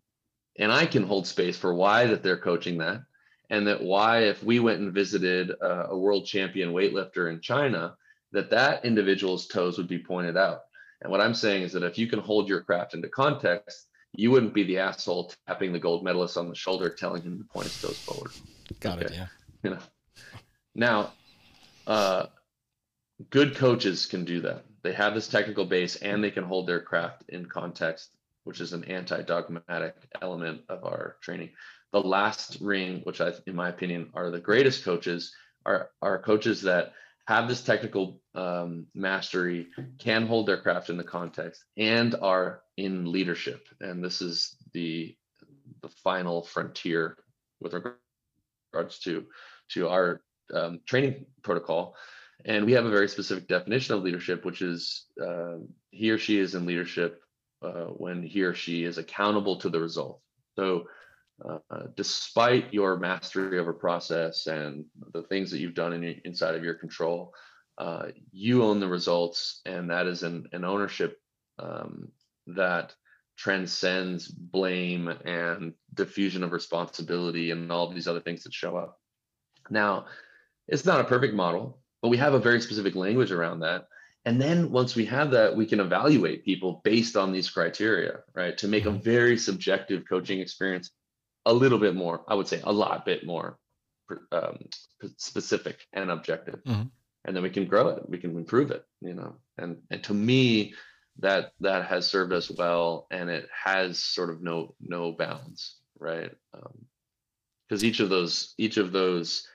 and 0.58 0.72
I 0.72 0.86
can 0.86 1.04
hold 1.04 1.28
space 1.28 1.58
for 1.58 1.74
why 1.74 2.08
that 2.08 2.24
they're 2.24 2.38
coaching 2.38 2.78
that, 2.80 3.04
and 3.50 3.68
that 3.68 3.82
why 3.82 4.24
if 4.24 4.44
we 4.44 4.60
went 4.60 4.80
and 4.80 4.94
visited 4.94 5.52
a, 5.52 5.90
a 5.90 5.98
world 5.98 6.26
champion 6.26 6.74
weightlifter 6.74 7.32
in 7.32 7.42
China, 7.42 7.96
that 8.32 8.50
that 8.50 8.86
individual's 8.86 9.48
toes 9.48 9.78
would 9.78 9.88
be 9.88 10.00
pointed 10.00 10.38
out. 10.38 10.62
And 11.02 11.12
what 11.12 11.22
I'm 11.22 11.34
saying 11.34 11.64
is 11.64 11.74
that 11.74 11.84
if 11.84 11.98
you 11.98 12.08
can 12.08 12.20
hold 12.20 12.48
your 12.48 12.62
craft 12.62 12.94
into 12.94 13.10
context, 13.10 13.88
you 14.14 14.32
wouldn't 14.32 14.54
be 14.54 14.64
the 14.64 14.78
asshole 14.78 15.34
tapping 15.48 15.74
the 15.74 15.80
gold 15.80 16.04
medalist 16.04 16.38
on 16.38 16.48
the 16.48 16.56
shoulder, 16.56 16.90
telling 16.90 17.24
him 17.24 17.38
to 17.38 17.44
point 17.46 17.68
his 17.68 17.82
toes 17.82 17.98
forward. 17.98 18.32
Got 18.80 19.00
okay. 19.00 19.06
it. 19.08 19.14
Yeah. 19.14 19.28
You 19.64 19.70
know. 19.72 19.80
Now, 20.76 21.14
uh, 21.88 22.28
good 23.30 23.56
coaches 23.56 24.06
can 24.06 24.26
do 24.26 24.42
that. 24.42 24.66
They 24.84 24.94
have 24.94 25.14
this 25.14 25.28
technical 25.28 25.66
base 25.66 25.96
and 25.98 26.24
they 26.24 26.32
can 26.32 26.44
hold 26.44 26.68
their 26.68 26.82
craft 26.82 27.24
in 27.30 27.46
context, 27.46 28.16
which 28.44 28.60
is 28.60 28.74
an 28.74 28.84
anti-dogmatic 28.86 29.96
element 30.22 30.62
of 30.70 30.84
our 30.84 31.18
training. 31.22 31.52
The 31.92 32.02
last 32.02 32.58
ring, 32.60 33.02
which 33.04 33.22
I, 33.22 33.34
in 33.48 33.56
my 33.56 33.70
opinion, 33.70 34.10
are 34.14 34.30
the 34.30 34.40
greatest 34.40 34.84
coaches, 34.84 35.34
are 35.66 35.92
are 36.02 36.22
coaches 36.22 36.62
that 36.64 36.94
have 37.28 37.48
this 37.48 37.64
technical 37.64 38.20
um, 38.36 38.88
mastery, 38.94 39.68
can 39.98 40.28
hold 40.28 40.48
their 40.48 40.62
craft 40.62 40.90
in 40.90 40.98
the 40.98 41.04
context, 41.04 41.64
and 41.78 42.16
are 42.16 42.62
in 42.76 43.10
leadership. 43.12 43.68
And 43.80 44.04
this 44.04 44.22
is 44.22 44.58
the 44.74 45.16
the 45.82 45.90
final 46.04 46.44
frontier 46.44 47.18
with 47.62 47.74
regards 47.74 49.00
to 49.00 49.26
to 49.70 49.88
our 49.88 50.22
um, 50.54 50.80
training 50.86 51.26
protocol. 51.42 51.96
And 52.46 52.66
we 52.66 52.74
have 52.74 52.86
a 52.86 52.90
very 52.90 53.08
specific 53.08 53.48
definition 53.48 53.96
of 53.96 54.04
leadership, 54.04 54.44
which 54.44 54.62
is 54.62 55.06
uh, 55.22 55.58
he 55.92 56.12
or 56.12 56.18
she 56.18 56.40
is 56.40 56.56
in 56.56 56.66
leadership 56.66 57.22
uh, 57.62 57.86
when 57.86 58.22
he 58.24 58.42
or 58.42 58.54
she 58.54 58.84
is 58.84 58.98
accountable 58.98 59.58
to 59.58 59.70
the 59.70 59.80
result. 59.80 60.22
So, 60.56 60.88
uh, 61.44 61.88
despite 61.96 62.74
your 62.74 62.98
mastery 62.98 63.60
a 63.60 63.74
process 63.74 64.48
and 64.48 64.86
the 65.14 65.24
things 65.24 65.50
that 65.52 65.60
you've 65.60 65.74
done 65.74 65.92
in, 65.94 66.22
inside 66.26 66.56
of 66.56 66.64
your 66.64 66.76
control, 66.76 67.34
uh, 67.78 68.08
you 68.32 68.64
own 68.64 68.80
the 68.80 68.88
results, 68.88 69.62
and 69.66 69.90
that 69.90 70.06
is 70.06 70.24
an, 70.24 70.48
an 70.52 70.64
ownership 70.64 71.20
um, 71.60 72.10
that 72.48 72.94
transcends 73.36 74.28
blame 74.28 75.08
and 75.08 75.74
diffusion 75.94 76.44
of 76.44 76.52
responsibility 76.52 77.52
and 77.52 77.72
all 77.72 77.92
these 77.92 78.08
other 78.08 78.22
things 78.22 78.44
that 78.44 78.54
show 78.54 78.78
up. 78.78 79.00
Now, 79.70 80.06
it's 80.68 80.86
not 80.86 81.02
a 81.02 81.06
perfect 81.06 81.34
model, 81.34 81.80
but 82.02 82.10
we 82.10 82.18
have 82.18 82.34
a 82.34 82.40
very 82.40 82.62
specific 82.62 82.96
language 82.96 83.32
around 83.32 83.62
that. 83.62 83.88
And 84.26 84.42
then 84.42 84.72
once 84.72 84.96
we 84.96 85.06
have 85.06 85.32
that, 85.32 85.56
we 85.56 85.66
can 85.66 85.80
evaluate 85.80 86.46
people 86.46 86.82
based 86.84 87.18
on 87.18 87.32
these 87.32 87.50
criteria, 87.50 88.20
right? 88.34 88.58
To 88.60 88.68
make 88.68 88.86
a 88.86 88.90
mm-hmm. 88.90 89.02
very 89.02 89.38
subjective 89.38 90.04
coaching 90.08 90.40
experience 90.40 90.92
a 91.46 91.54
little 91.54 91.80
bit 91.80 91.96
more, 91.96 92.24
I 92.28 92.36
would 92.36 92.48
say 92.48 92.62
a 92.64 92.72
lot 92.72 93.06
bit 93.06 93.26
more 93.26 93.58
um, 94.32 94.60
specific 95.18 95.86
and 95.92 96.10
objective. 96.10 96.64
Mm-hmm. 96.66 96.84
And 97.26 97.36
then 97.36 97.44
we 97.44 97.50
can 97.50 97.66
grow 97.66 97.90
it, 97.90 98.10
we 98.10 98.18
can 98.18 98.36
improve 98.36 98.72
it, 98.72 98.86
you 99.02 99.14
know. 99.14 99.36
And 99.58 99.78
and 99.90 100.04
to 100.04 100.14
me, 100.14 100.74
that 101.20 101.54
that 101.62 101.86
has 101.86 102.08
served 102.08 102.34
us 102.34 102.52
well, 102.52 103.08
and 103.12 103.30
it 103.30 103.48
has 103.64 104.00
sort 104.00 104.30
of 104.30 104.42
no 104.42 104.76
no 104.82 105.14
bounds, 105.14 105.78
right? 106.00 106.32
Because 106.52 107.84
um, 107.84 107.88
each 107.90 108.02
of 108.02 108.10
those 108.10 108.54
each 108.58 108.78
of 108.78 108.92
those 108.92 109.48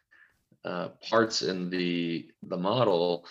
uh, 0.65 0.89
parts 1.09 1.43
in 1.43 1.71
the 1.71 2.29
the 2.43 2.57
model 2.57 3.27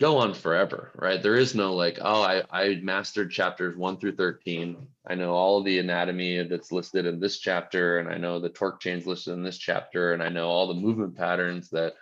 go 0.00 0.18
on 0.18 0.32
forever, 0.32 0.92
right? 0.94 1.22
There 1.22 1.34
is 1.34 1.54
no 1.54 1.74
like, 1.74 1.98
oh, 2.00 2.22
I, 2.22 2.42
I 2.50 2.80
mastered 2.82 3.32
chapters 3.32 3.76
one 3.76 3.98
through 3.98 4.14
13. 4.14 4.76
I 5.06 5.14
know 5.16 5.32
all 5.32 5.62
the 5.62 5.80
anatomy 5.80 6.44
that's 6.44 6.70
listed 6.70 7.04
in 7.04 7.18
this 7.18 7.38
chapter, 7.38 7.98
and 7.98 8.08
I 8.08 8.16
know 8.16 8.38
the 8.38 8.48
torque 8.48 8.80
chains 8.80 9.06
listed 9.06 9.34
in 9.34 9.42
this 9.42 9.58
chapter, 9.58 10.12
and 10.12 10.22
I 10.22 10.28
know 10.28 10.48
all 10.48 10.68
the 10.68 10.74
movement 10.74 11.16
patterns 11.16 11.68
that 11.70 11.94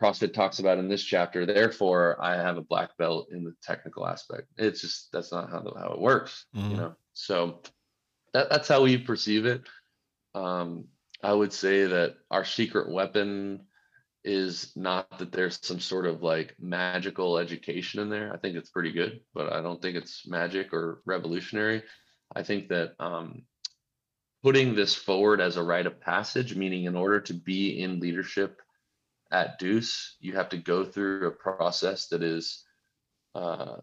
CrossFit 0.00 0.34
talks 0.34 0.58
about 0.58 0.78
in 0.78 0.88
this 0.88 1.02
chapter. 1.02 1.46
Therefore, 1.46 2.18
I 2.20 2.36
have 2.36 2.58
a 2.58 2.62
black 2.62 2.96
belt 2.98 3.28
in 3.32 3.44
the 3.44 3.54
technical 3.62 4.06
aspect. 4.06 4.48
It's 4.58 4.82
just 4.82 5.10
that's 5.12 5.32
not 5.32 5.50
how, 5.50 5.62
how 5.78 5.92
it 5.92 6.00
works, 6.00 6.46
mm-hmm. 6.54 6.70
you 6.70 6.76
know. 6.76 6.94
So 7.14 7.60
that, 8.34 8.50
that's 8.50 8.68
how 8.68 8.82
we 8.82 8.98
perceive 8.98 9.46
it. 9.46 9.62
Um, 10.34 10.84
I 11.22 11.32
would 11.32 11.52
say 11.52 11.84
that 11.84 12.16
our 12.30 12.44
secret 12.44 12.90
weapon 12.90 13.66
is 14.24 14.72
not 14.76 15.18
that 15.18 15.32
there's 15.32 15.58
some 15.62 15.80
sort 15.80 16.06
of 16.06 16.22
like 16.22 16.54
magical 16.58 17.38
education 17.38 18.00
in 18.00 18.10
there. 18.10 18.32
I 18.32 18.36
think 18.38 18.56
it's 18.56 18.70
pretty 18.70 18.92
good, 18.92 19.20
but 19.34 19.52
I 19.52 19.62
don't 19.62 19.80
think 19.80 19.96
it's 19.96 20.26
magic 20.26 20.72
or 20.72 21.02
revolutionary. 21.06 21.82
I 22.34 22.42
think 22.42 22.68
that 22.68 22.94
um, 22.98 23.42
putting 24.42 24.74
this 24.74 24.94
forward 24.94 25.40
as 25.40 25.56
a 25.56 25.62
rite 25.62 25.86
of 25.86 26.00
passage, 26.00 26.54
meaning 26.54 26.84
in 26.84 26.96
order 26.96 27.20
to 27.22 27.34
be 27.34 27.80
in 27.80 28.00
leadership 28.00 28.60
at 29.30 29.58
Deuce, 29.58 30.16
you 30.20 30.34
have 30.34 30.50
to 30.50 30.58
go 30.58 30.84
through 30.84 31.26
a 31.26 31.30
process 31.30 32.08
that 32.08 32.22
is 32.22 32.64
uh, 33.34 33.76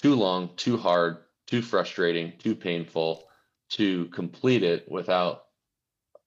too 0.00 0.14
long, 0.14 0.50
too 0.56 0.76
hard, 0.76 1.18
too 1.46 1.62
frustrating, 1.62 2.32
too 2.38 2.54
painful 2.54 3.24
to 3.70 4.06
complete 4.06 4.62
it 4.62 4.90
without 4.90 5.42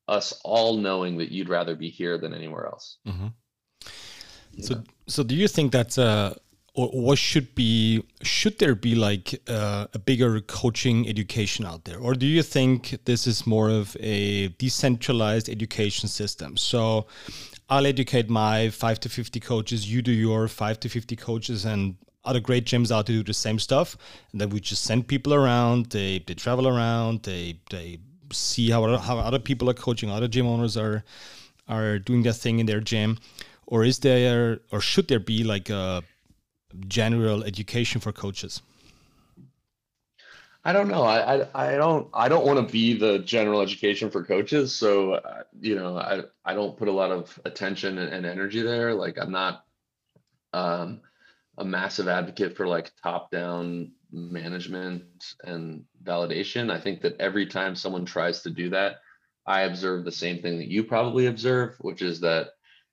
us 0.07 0.33
all 0.43 0.77
knowing 0.77 1.17
that 1.17 1.31
you'd 1.31 1.49
rather 1.49 1.75
be 1.75 1.89
here 1.89 2.17
than 2.17 2.33
anywhere 2.33 2.65
else. 2.65 2.97
Mm-hmm. 3.07 3.27
So, 4.61 4.83
so 5.07 5.23
do 5.23 5.35
you 5.35 5.47
think 5.47 5.71
that's 5.71 5.97
uh, 5.97 6.35
or 6.75 6.87
what 6.89 7.17
should 7.17 7.53
be 7.55 8.03
should 8.21 8.59
there 8.59 8.75
be 8.75 8.95
like 8.95 9.41
uh, 9.47 9.87
a 9.93 9.99
bigger 9.99 10.39
coaching 10.41 11.07
education 11.07 11.65
out 11.65 11.85
there, 11.85 11.99
or 11.99 12.13
do 12.15 12.25
you 12.25 12.43
think 12.43 12.97
this 13.05 13.27
is 13.27 13.45
more 13.45 13.69
of 13.69 13.95
a 13.99 14.49
decentralized 14.49 15.49
education 15.49 16.09
system? 16.09 16.57
So, 16.57 17.07
I'll 17.69 17.85
educate 17.85 18.29
my 18.29 18.69
five 18.69 18.99
to 19.01 19.09
fifty 19.09 19.39
coaches, 19.39 19.91
you 19.91 20.01
do 20.01 20.11
your 20.11 20.47
five 20.47 20.79
to 20.81 20.89
fifty 20.89 21.15
coaches, 21.15 21.65
and 21.65 21.95
other 22.25 22.39
great 22.39 22.65
gyms 22.65 22.91
out 22.91 23.05
to 23.07 23.11
do 23.11 23.23
the 23.23 23.33
same 23.33 23.59
stuff, 23.59 23.97
and 24.31 24.41
then 24.41 24.49
we 24.49 24.59
just 24.59 24.83
send 24.83 25.07
people 25.07 25.33
around. 25.33 25.87
They 25.87 26.19
they 26.19 26.33
travel 26.33 26.67
around. 26.67 27.23
They 27.23 27.59
they 27.69 27.99
see 28.31 28.69
how 28.69 28.97
how 28.97 29.17
other 29.19 29.39
people 29.39 29.69
are 29.69 29.73
coaching, 29.73 30.09
other 30.09 30.27
gym 30.27 30.47
owners 30.47 30.77
are 30.77 31.03
are 31.67 31.99
doing 31.99 32.23
their 32.23 32.33
thing 32.33 32.59
in 32.59 32.65
their 32.65 32.79
gym, 32.79 33.19
or 33.67 33.83
is 33.83 33.99
there 33.99 34.59
or 34.71 34.81
should 34.81 35.07
there 35.07 35.19
be 35.19 35.43
like 35.43 35.69
a 35.69 36.03
general 36.87 37.43
education 37.43 38.01
for 38.01 38.11
coaches? 38.11 38.61
I 40.65 40.71
don't 40.71 40.87
know. 40.87 41.03
I, 41.03 41.35
I, 41.35 41.47
I 41.53 41.75
don't 41.75 42.07
I 42.13 42.29
don't 42.29 42.45
want 42.45 42.65
to 42.65 42.71
be 42.71 42.97
the 42.97 43.19
general 43.19 43.61
education 43.61 44.09
for 44.09 44.23
coaches. 44.23 44.73
So 44.73 45.13
uh, 45.13 45.43
you 45.59 45.75
know 45.75 45.97
I 45.97 46.21
I 46.45 46.53
don't 46.53 46.77
put 46.77 46.87
a 46.87 46.91
lot 46.91 47.11
of 47.11 47.37
attention 47.43 47.97
and, 47.97 48.13
and 48.13 48.25
energy 48.25 48.61
there. 48.61 48.93
Like 48.93 49.17
I'm 49.19 49.31
not 49.31 49.65
um, 50.53 51.01
a 51.57 51.65
massive 51.65 52.07
advocate 52.07 52.55
for 52.55 52.67
like 52.67 52.91
top 53.01 53.29
down 53.29 53.91
management 54.13 55.03
and 55.43 55.83
validation. 56.03 56.71
I 56.71 56.79
think 56.79 57.01
that 57.01 57.19
every 57.19 57.47
time 57.47 57.75
someone 57.75 58.05
tries 58.05 58.43
to 58.43 58.49
do 58.49 58.69
that, 58.69 58.97
I 59.45 59.61
observe 59.61 60.05
the 60.05 60.11
same 60.11 60.41
thing 60.41 60.59
that 60.59 60.69
you 60.69 60.83
probably 60.83 61.25
observe, 61.25 61.75
which 61.79 62.01
is 62.01 62.21
that 62.21 62.51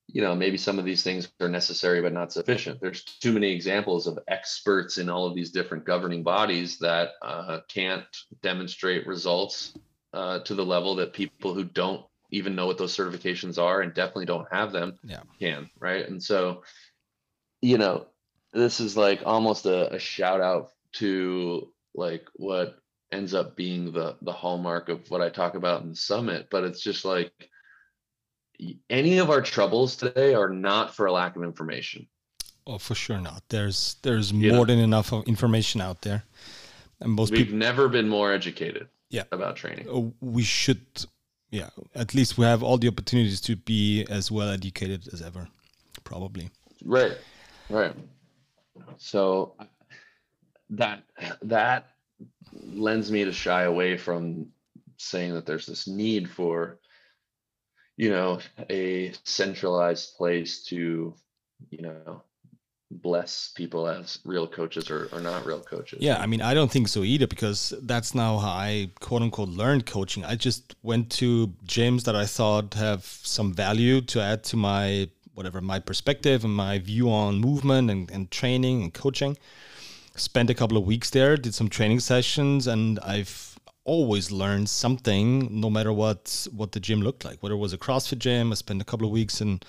you 0.09 0.23
know 0.23 0.35
maybe 0.35 0.57
some 0.57 0.79
of 0.79 0.85
these 0.85 1.05
things 1.05 1.31
are 1.41 1.49
necessary 1.49 2.01
but 2.03 2.13
not 2.13 2.33
sufficient. 2.33 2.81
There's 2.81 3.05
too 3.05 3.33
many 3.33 3.53
examples 3.53 4.07
of 4.07 4.19
experts 4.27 4.99
in 4.99 5.09
all 5.09 5.27
of 5.27 5.35
these 5.35 5.51
different 5.51 5.85
governing 5.85 6.23
bodies 6.23 6.79
that 6.79 7.11
uh, 7.23 7.61
can't 7.69 8.05
demonstrate 8.43 9.07
results 9.07 9.75
uh, 10.13 10.41
to 10.41 10.55
the 10.55 10.65
level 10.65 10.97
that 10.97 11.13
people 11.13 11.55
who 11.55 11.65
don't 11.65 12.05
even 12.33 12.55
know 12.55 12.67
what 12.67 12.79
those 12.79 12.97
certifications 12.97 13.59
are 13.59 13.81
and 13.81 13.95
definitely 13.95 14.27
don't 14.27 14.47
have 14.53 14.73
them 14.73 14.99
yeah. 15.05 15.23
can, 15.39 15.69
right? 15.79 16.09
And 16.09 16.23
so, 16.23 16.63
you 17.61 17.79
know, 17.79 18.07
this 18.53 18.81
is 18.81 18.97
like 18.97 19.23
almost 19.25 19.67
a, 19.67 19.95
a 19.95 19.99
shout 19.99 20.41
out 20.41 20.71
to 20.95 21.73
like 21.95 22.27
what 22.35 22.79
ends 23.13 23.35
up 23.35 23.57
being 23.57 23.93
the 23.93 24.17
the 24.23 24.33
hallmark 24.33 24.89
of 24.89 25.11
what 25.11 25.21
I 25.21 25.29
talk 25.29 25.55
about 25.55 25.83
in 25.83 25.91
the 25.91 25.97
summit, 25.97 26.49
but 26.51 26.65
it's 26.65 26.81
just 26.81 27.05
like 27.05 27.33
any 28.89 29.19
of 29.19 29.31
our 29.31 29.41
troubles 29.41 29.97
today 29.97 30.35
are 30.35 30.51
not 30.51 30.95
for 30.95 31.07
a 31.07 31.13
lack 31.13 31.37
of 31.37 31.43
information. 31.43 32.07
Oh, 32.67 32.79
for 32.79 32.95
sure 32.95 33.21
not. 33.21 33.43
There's 33.49 33.97
there's 34.03 34.33
more 34.33 34.67
than 34.67 34.79
enough 34.79 35.13
of 35.13 35.27
information 35.27 35.81
out 35.81 36.03
there, 36.03 36.25
and 37.01 37.13
most 37.13 37.33
we've 37.33 37.47
people, 37.47 37.59
never 37.59 37.89
been 37.89 38.09
more 38.09 38.33
educated. 38.33 38.89
Yeah, 39.09 39.25
about 39.33 39.57
training. 39.57 39.89
Uh, 39.89 40.13
we 40.21 40.45
should, 40.45 40.87
yeah. 41.51 41.71
At 41.97 42.15
least 42.15 42.39
we 42.39 42.45
have 42.45 42.63
all 42.63 42.79
the 42.79 42.87
opportunities 42.87 43.41
to 43.41 43.57
be 43.57 44.07
as 44.09 44.31
well 44.31 44.51
educated 44.51 45.09
as 45.13 45.21
ever, 45.21 45.49
probably. 46.05 46.51
Right, 46.85 47.19
right. 47.69 47.93
So 48.99 49.55
that 50.71 51.03
that 51.43 51.89
lends 52.73 53.11
me 53.11 53.25
to 53.25 53.33
shy 53.33 53.63
away 53.63 53.97
from 53.97 54.47
saying 54.97 55.35
that 55.35 55.47
there's 55.47 55.67
this 55.67 55.87
need 55.89 56.31
for 56.31 56.79
you 57.97 58.11
know 58.11 58.39
a 58.71 59.13
centralized 59.25 60.17
place 60.17 60.65
to 60.65 61.15
you 61.71 61.83
know 61.83 62.23
bless 62.93 63.53
people 63.55 63.87
as 63.87 64.19
real 64.25 64.49
coaches 64.49 64.91
or, 64.91 65.09
or 65.13 65.21
not 65.21 65.47
real 65.47 65.61
coaches. 65.61 66.01
Yeah 66.01 66.19
i 66.19 66.27
mean 66.27 66.43
i 66.43 66.55
don't 66.55 66.71
think 66.71 66.89
so 66.89 67.05
either 67.05 67.27
because 67.27 67.73
that's 67.83 68.15
now 68.15 68.39
how 68.39 68.51
i 68.51 68.91
quote 69.01 69.23
unquote 69.23 69.49
learned 69.49 69.87
coaching. 69.87 70.25
I 70.25 70.35
just 70.35 70.75
went 70.83 71.11
to 71.13 71.49
gyms 71.65 72.05
that 72.05 72.17
i 72.17 72.27
thought 72.27 72.75
have 72.75 73.05
some 73.05 73.53
value 73.53 74.01
to 74.03 74.21
add 74.21 74.45
to 74.45 74.57
my 74.57 75.09
whatever 75.35 75.61
my 75.61 75.79
perspective 75.79 76.45
and 76.45 76.55
my 76.55 76.79
view 76.79 77.11
on 77.11 77.39
movement 77.39 77.91
and, 77.91 78.11
and 78.11 78.31
training 78.31 78.83
and 78.83 78.93
coaching 78.93 79.37
spent 80.21 80.51
a 80.51 80.55
couple 80.55 80.77
of 80.77 80.85
weeks 80.85 81.11
there, 81.11 81.37
did 81.37 81.55
some 81.55 81.69
training 81.69 82.01
sessions, 82.01 82.67
and 82.67 82.99
I've 83.01 83.59
always 83.85 84.31
learned 84.31 84.69
something, 84.69 85.61
no 85.61 85.71
matter 85.71 85.93
what 85.93 86.47
what 86.53 86.73
the 86.73 86.81
gym 86.81 87.01
looked 87.03 87.25
like. 87.25 87.43
Whether 87.43 87.55
it 87.55 87.59
was 87.59 87.73
a 87.73 87.79
CrossFit 87.79 88.19
gym, 88.19 88.53
I 88.53 88.55
spent 88.55 88.83
a 88.83 88.85
couple 88.85 89.07
of 89.07 89.13
weeks 89.13 89.41
in 89.41 89.61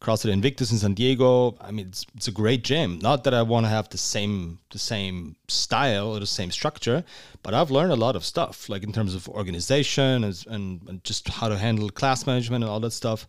CrossFit 0.00 0.32
Invictus 0.32 0.72
in 0.72 0.78
San 0.78 0.94
Diego. 0.94 1.56
I 1.60 1.70
mean, 1.70 1.86
it's, 1.86 2.04
it's 2.16 2.28
a 2.28 2.32
great 2.32 2.64
gym. 2.64 2.98
Not 2.98 3.24
that 3.24 3.34
I 3.34 3.42
want 3.42 3.66
to 3.66 3.70
have 3.70 3.88
the 3.88 3.98
same 3.98 4.58
the 4.70 4.78
same 4.78 5.36
style 5.48 6.08
or 6.08 6.20
the 6.20 6.26
same 6.26 6.50
structure, 6.50 7.04
but 7.42 7.54
I've 7.54 7.70
learned 7.70 7.92
a 7.92 7.96
lot 7.96 8.16
of 8.16 8.24
stuff, 8.24 8.68
like 8.68 8.82
in 8.82 8.92
terms 8.92 9.14
of 9.14 9.28
organization 9.28 10.24
and, 10.24 10.44
and, 10.48 10.80
and 10.88 11.04
just 11.04 11.28
how 11.28 11.48
to 11.48 11.56
handle 11.56 11.88
class 11.90 12.26
management 12.26 12.64
and 12.64 12.70
all 12.70 12.80
that 12.80 12.92
stuff. 12.92 13.26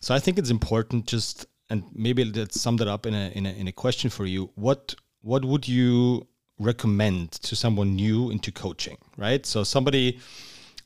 So 0.00 0.14
I 0.14 0.18
think 0.18 0.38
it's 0.38 0.50
important 0.50 1.06
just 1.06 1.46
and 1.68 1.84
maybe 1.94 2.24
let's 2.24 2.60
sum 2.60 2.76
that 2.78 2.88
up 2.88 3.06
in 3.06 3.14
a, 3.14 3.30
in 3.38 3.46
a 3.46 3.50
in 3.50 3.68
a 3.68 3.72
question 3.72 4.10
for 4.10 4.26
you. 4.26 4.50
What 4.54 4.94
what 5.22 5.44
would 5.44 5.68
you 5.68 6.26
recommend 6.58 7.32
to 7.32 7.56
someone 7.56 7.96
new 7.96 8.30
into 8.30 8.52
coaching, 8.52 8.98
right? 9.16 9.44
So 9.46 9.64
somebody, 9.64 10.18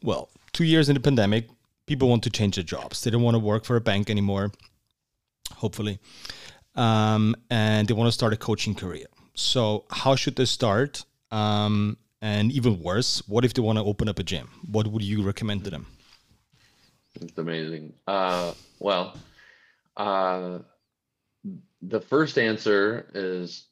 well, 0.03 0.31
two 0.53 0.65
years 0.65 0.89
in 0.89 0.95
the 0.95 1.01
pandemic, 1.01 1.49
people 1.87 2.09
want 2.09 2.23
to 2.25 2.31
change 2.31 2.57
their 2.57 2.65
jobs. 2.65 3.03
They 3.03 3.11
don't 3.11 3.23
want 3.23 3.35
to 3.35 3.41
work 3.41 3.65
for 3.65 3.77
a 3.77 3.81
bank 3.81 4.09
anymore, 4.09 4.53
hopefully. 5.53 5.99
Um, 6.77 7.37
and 7.51 7.87
they 7.89 7.95
want 7.95 8.09
to 8.09 8.13
start 8.13 8.33
a 8.33 8.37
coaching 8.37 8.75
career. 8.75 9.07
So 9.35 9.85
how 9.91 10.17
should 10.17 10.37
they 10.37 10.45
start? 10.45 11.05
Um, 11.31 11.97
and 12.23 12.51
even 12.53 12.81
worse, 12.81 13.23
what 13.29 13.45
if 13.45 13.55
they 13.55 13.63
want 13.63 13.79
to 13.79 13.85
open 13.85 14.09
up 14.09 14.19
a 14.19 14.23
gym? 14.23 14.49
What 14.71 14.87
would 14.87 15.03
you 15.03 15.23
recommend 15.23 15.65
to 15.65 15.71
them? 15.71 15.87
It's 17.21 17.37
amazing. 17.39 17.93
Uh, 18.07 18.55
well, 18.79 19.17
uh, 19.97 20.61
the 21.83 22.01
first 22.01 22.39
answer 22.39 23.11
is, 23.15 23.67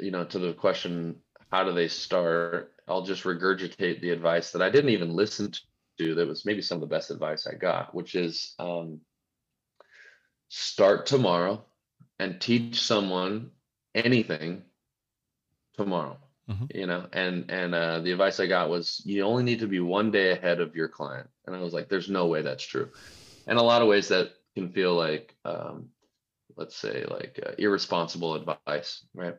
you 0.00 0.10
know, 0.10 0.24
to 0.24 0.38
the 0.38 0.52
question, 0.52 1.16
how 1.50 1.64
do 1.64 1.72
they 1.72 1.88
start? 1.88 2.72
I'll 2.86 3.02
just 3.02 3.24
regurgitate 3.24 4.00
the 4.00 4.10
advice 4.10 4.52
that 4.52 4.62
I 4.62 4.70
didn't 4.70 4.90
even 4.90 5.14
listen 5.14 5.52
to. 5.98 6.14
That 6.14 6.28
was 6.28 6.44
maybe 6.44 6.62
some 6.62 6.76
of 6.76 6.80
the 6.80 6.94
best 6.94 7.10
advice 7.10 7.46
I 7.46 7.54
got, 7.54 7.94
which 7.94 8.14
is 8.14 8.54
um, 8.58 9.00
start 10.48 11.06
tomorrow 11.06 11.64
and 12.18 12.40
teach 12.40 12.82
someone 12.82 13.50
anything 13.94 14.62
tomorrow. 15.76 16.18
Mm-hmm. 16.50 16.64
You 16.74 16.86
know, 16.86 17.06
and 17.12 17.50
and 17.50 17.74
uh, 17.74 18.00
the 18.00 18.12
advice 18.12 18.40
I 18.40 18.46
got 18.46 18.70
was 18.70 19.02
you 19.04 19.22
only 19.22 19.42
need 19.42 19.60
to 19.60 19.66
be 19.66 19.80
one 19.80 20.10
day 20.10 20.30
ahead 20.30 20.60
of 20.60 20.74
your 20.74 20.88
client, 20.88 21.28
and 21.46 21.54
I 21.54 21.60
was 21.60 21.74
like, 21.74 21.90
there's 21.90 22.08
no 22.08 22.26
way 22.26 22.40
that's 22.40 22.64
true. 22.64 22.88
And 23.46 23.58
a 23.58 23.62
lot 23.62 23.82
of 23.82 23.88
ways 23.88 24.08
that 24.08 24.30
can 24.54 24.72
feel 24.72 24.94
like 24.94 25.34
um, 25.44 25.90
let's 26.56 26.76
say 26.76 27.04
like 27.08 27.38
uh, 27.44 27.52
irresponsible 27.58 28.34
advice 28.34 29.04
right 29.14 29.36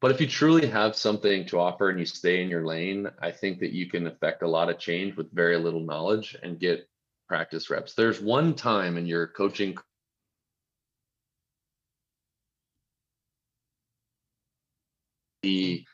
but 0.00 0.10
if 0.10 0.20
you 0.20 0.26
truly 0.26 0.66
have 0.66 0.96
something 0.96 1.44
to 1.46 1.58
offer 1.58 1.90
and 1.90 1.98
you 1.98 2.06
stay 2.06 2.42
in 2.42 2.48
your 2.48 2.64
lane 2.64 3.08
i 3.20 3.30
think 3.30 3.60
that 3.60 3.72
you 3.72 3.88
can 3.88 4.06
affect 4.06 4.42
a 4.42 4.48
lot 4.48 4.70
of 4.70 4.78
change 4.78 5.16
with 5.16 5.32
very 5.32 5.56
little 5.56 5.80
knowledge 5.80 6.36
and 6.42 6.58
get 6.58 6.86
practice 7.30 7.70
reps. 7.70 7.94
There's 7.94 8.20
one 8.20 8.54
time 8.54 8.98
in 8.98 9.06
your 9.06 9.28
coaching 9.28 9.76
the 15.44 15.84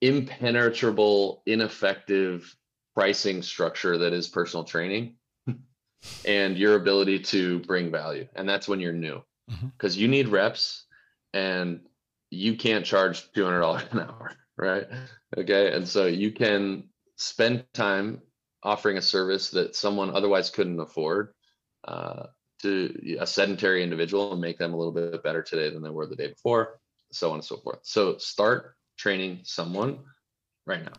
impenetrable 0.00 1.42
ineffective 1.46 2.54
pricing 2.94 3.42
structure 3.42 3.98
that 3.98 4.12
is 4.12 4.28
personal 4.28 4.62
training 4.62 5.16
and 6.24 6.56
your 6.56 6.76
ability 6.76 7.18
to 7.18 7.58
bring 7.58 7.90
value. 7.90 8.28
And 8.36 8.48
that's 8.48 8.68
when 8.68 8.78
you're 8.78 8.92
new. 8.92 9.20
Because 9.48 9.94
mm-hmm. 9.94 10.02
you 10.02 10.08
need 10.08 10.28
reps 10.28 10.84
and 11.34 11.80
you 12.32 12.56
can't 12.56 12.84
charge 12.84 13.30
$200 13.32 13.92
an 13.92 14.00
hour 14.00 14.32
right? 14.56 14.86
Okay 15.36 15.72
and 15.72 15.88
so 15.88 16.06
you 16.06 16.32
can 16.32 16.84
spend 17.16 17.64
time 17.72 18.20
offering 18.62 18.96
a 18.96 19.02
service 19.02 19.50
that 19.50 19.76
someone 19.76 20.14
otherwise 20.14 20.50
couldn't 20.50 20.80
afford 20.80 21.32
uh, 21.84 22.26
to 22.62 23.16
a 23.18 23.26
sedentary 23.26 23.82
individual 23.82 24.32
and 24.32 24.40
make 24.40 24.58
them 24.58 24.72
a 24.72 24.76
little 24.76 24.92
bit 24.92 25.22
better 25.22 25.42
today 25.42 25.70
than 25.70 25.82
they 25.82 25.90
were 25.90 26.06
the 26.06 26.16
day 26.16 26.28
before 26.28 26.80
so 27.12 27.28
on 27.28 27.36
and 27.36 27.44
so 27.44 27.58
forth. 27.58 27.80
So 27.82 28.16
start 28.18 28.74
training 28.96 29.40
someone 29.44 30.00
right 30.66 30.82
now. 30.82 30.92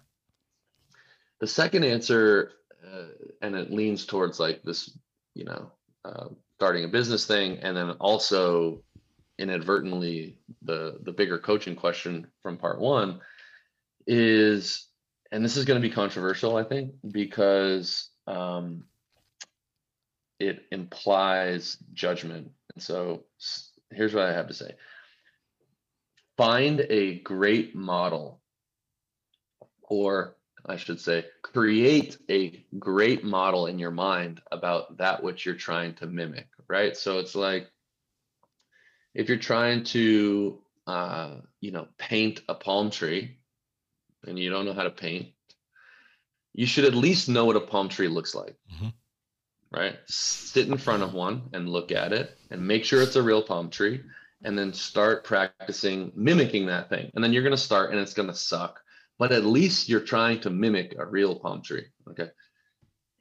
The 1.39 1.47
second 1.47 1.83
answer 1.83 2.51
uh, 2.85 3.07
and 3.41 3.55
it 3.55 3.71
leans 3.71 4.05
towards 4.05 4.39
like 4.39 4.61
this 4.63 4.97
you 5.33 5.45
know 5.45 5.71
uh, 6.05 6.27
starting 6.57 6.85
a 6.85 6.87
business 6.87 7.25
thing 7.25 7.59
and 7.59 7.75
then 7.75 7.91
also 7.91 8.83
inadvertently 9.37 10.37
the 10.61 10.99
the 11.01 11.11
bigger 11.11 11.39
coaching 11.39 11.75
question 11.75 12.27
from 12.41 12.57
part 12.57 12.79
one 12.79 13.19
is 14.05 14.87
and 15.31 15.43
this 15.43 15.57
is 15.57 15.65
going 15.65 15.81
to 15.81 15.87
be 15.87 15.93
controversial 15.93 16.55
i 16.55 16.63
think 16.63 16.93
because 17.11 18.09
um, 18.27 18.85
it 20.39 20.63
implies 20.71 21.77
judgment 21.93 22.51
and 22.73 22.83
so 22.83 23.23
here's 23.91 24.13
what 24.13 24.25
i 24.25 24.33
have 24.33 24.47
to 24.47 24.53
say 24.53 24.71
find 26.37 26.85
a 26.89 27.19
great 27.19 27.75
model 27.75 28.39
or 29.81 30.35
I 30.65 30.77
should 30.77 31.01
say, 31.01 31.25
create 31.41 32.17
a 32.29 32.63
great 32.79 33.23
model 33.23 33.67
in 33.67 33.79
your 33.79 33.91
mind 33.91 34.41
about 34.51 34.97
that 34.97 35.21
which 35.21 35.45
you're 35.45 35.55
trying 35.55 35.95
to 35.95 36.07
mimic, 36.07 36.47
right? 36.67 36.95
So 36.95 37.19
it's 37.19 37.35
like 37.35 37.69
if 39.13 39.29
you're 39.29 39.37
trying 39.37 39.83
to, 39.85 40.59
uh, 40.87 41.35
you 41.59 41.71
know, 41.71 41.87
paint 41.97 42.41
a 42.47 42.55
palm 42.55 42.89
tree 42.89 43.37
and 44.25 44.37
you 44.37 44.49
don't 44.49 44.65
know 44.65 44.73
how 44.73 44.83
to 44.83 44.89
paint, 44.89 45.29
you 46.53 46.65
should 46.65 46.85
at 46.85 46.95
least 46.95 47.29
know 47.29 47.45
what 47.45 47.55
a 47.55 47.61
palm 47.61 47.89
tree 47.89 48.07
looks 48.07 48.35
like, 48.35 48.55
mm-hmm. 48.73 48.89
right? 49.71 49.97
Sit 50.07 50.67
in 50.67 50.77
front 50.77 51.03
of 51.03 51.13
one 51.13 51.49
and 51.53 51.69
look 51.69 51.91
at 51.91 52.13
it 52.13 52.37
and 52.51 52.67
make 52.67 52.85
sure 52.85 53.01
it's 53.01 53.15
a 53.15 53.23
real 53.23 53.41
palm 53.41 53.69
tree 53.69 54.01
and 54.43 54.57
then 54.57 54.73
start 54.73 55.23
practicing 55.23 56.11
mimicking 56.15 56.67
that 56.67 56.89
thing. 56.89 57.11
And 57.15 57.23
then 57.23 57.33
you're 57.33 57.43
going 57.43 57.55
to 57.55 57.57
start 57.57 57.91
and 57.91 57.99
it's 57.99 58.13
going 58.13 58.29
to 58.29 58.35
suck 58.35 58.83
but 59.19 59.31
at 59.31 59.45
least 59.45 59.89
you're 59.89 59.99
trying 59.99 60.39
to 60.41 60.49
mimic 60.49 60.95
a 60.97 61.05
real 61.05 61.39
palm 61.39 61.61
tree. 61.61 61.85
Okay. 62.09 62.29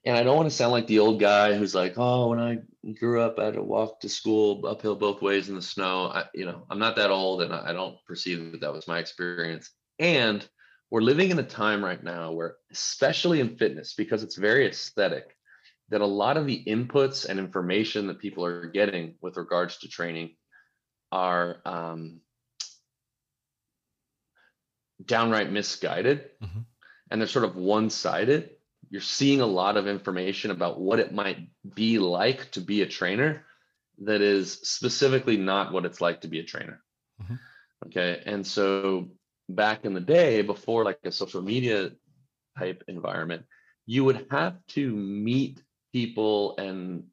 And 0.05 0.17
I 0.17 0.25
don't 0.25 0.37
want 0.37 0.51
to 0.51 0.55
sound 0.55 0.73
like 0.73 0.89
the 0.89 0.99
old 0.99 1.21
guy 1.21 1.55
who's 1.55 1.75
like, 1.75 1.95
oh, 1.97 2.29
when 2.29 2.41
I 2.41 2.59
grew 2.99 3.21
up, 3.21 3.39
I 3.39 3.45
had 3.47 3.55
to 3.55 3.63
walk 3.63 4.01
to 4.01 4.09
school 4.09 4.67
uphill 4.67 4.97
both 4.97 5.23
ways 5.23 5.49
in 5.49 5.55
the 5.55 5.63
snow. 5.63 6.07
I, 6.07 6.25
you 6.35 6.45
know, 6.45 6.67
I'm 6.71 6.81
not 6.81 6.97
that 6.97 7.11
old 7.11 7.43
and 7.43 7.55
I 7.55 7.73
don't 7.73 7.97
perceive 8.07 8.53
that 8.53 8.63
that 8.63 8.73
was 8.73 8.89
my 8.89 8.99
experience. 8.99 9.71
And 10.01 10.47
we're 10.91 11.03
living 11.03 11.31
in 11.31 11.39
a 11.39 11.45
time 11.45 11.85
right 11.85 12.03
now 12.03 12.33
where, 12.33 12.57
especially 12.73 13.39
in 13.39 13.57
fitness, 13.57 13.95
because 13.95 14.25
it's 14.25 14.37
very 14.37 14.67
aesthetic, 14.67 15.37
that 15.91 16.01
a 16.01 16.07
lot 16.07 16.37
of 16.37 16.47
the 16.47 16.65
inputs 16.67 17.29
and 17.29 17.39
information 17.39 18.09
that 18.09 18.19
people 18.19 18.45
are 18.45 18.67
getting 18.67 19.15
with 19.21 19.37
regards 19.37 19.79
to 19.79 19.89
training 19.89 20.35
are 21.13 21.61
um, 21.65 22.21
downright 25.05 25.53
misguided 25.53 26.31
mm-hmm. 26.43 26.61
and 27.11 27.21
they're 27.21 27.29
sort 27.29 27.45
of 27.45 27.57
one-sided 27.57 28.51
you're 28.93 29.01
seeing 29.01 29.41
a 29.41 29.47
lot 29.47 29.77
of 29.77 29.89
information 29.89 30.51
about 30.51 30.79
what 30.79 31.01
it 31.01 31.13
might 31.13 31.49
be 31.75 31.99
like 31.99 32.51
to 32.53 32.61
be 32.61 32.83
a 32.83 32.87
trainer 32.87 33.45
that 34.05 34.21
is 34.21 34.53
specifically 34.53 35.37
not 35.37 35.73
what 35.73 35.87
it's 35.87 36.01
like 36.01 36.21
to 36.21 36.29
be 36.29 36.39
a 36.39 36.45
trainer 36.45 36.81
mm-hmm. 37.21 37.37
okay 37.87 38.23
and 38.27 38.47
so 38.47 39.09
back 39.49 39.85
in 39.85 39.95
the 39.95 40.01
day 40.01 40.43
before 40.43 40.85
like 40.85 40.99
a 41.05 41.11
social 41.11 41.43
media 41.43 41.91
type 42.59 42.85
environment 42.87 43.45
you 43.87 44.05
would 44.05 44.27
have 44.31 44.55
to 44.69 44.95
meet 44.95 45.63
people 45.93 46.57
and 46.59 47.05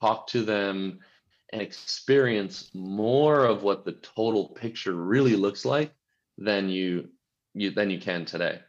talk 0.00 0.26
to 0.26 0.42
them 0.42 0.98
and 1.52 1.62
experience 1.62 2.70
more 2.74 3.44
of 3.44 3.62
what 3.62 3.84
the 3.84 3.92
total 3.92 4.48
picture 4.48 4.94
really 4.94 5.36
looks 5.36 5.64
like 5.64 5.92
than 6.38 6.68
you 6.68 7.08
you 7.54 7.70
than 7.70 7.90
you 7.90 8.00
can 8.00 8.24
today. 8.24 8.60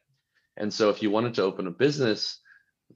And 0.57 0.73
so 0.73 0.89
if 0.89 1.01
you 1.01 1.09
wanted 1.09 1.35
to 1.35 1.43
open 1.43 1.67
a 1.67 1.71
business, 1.71 2.39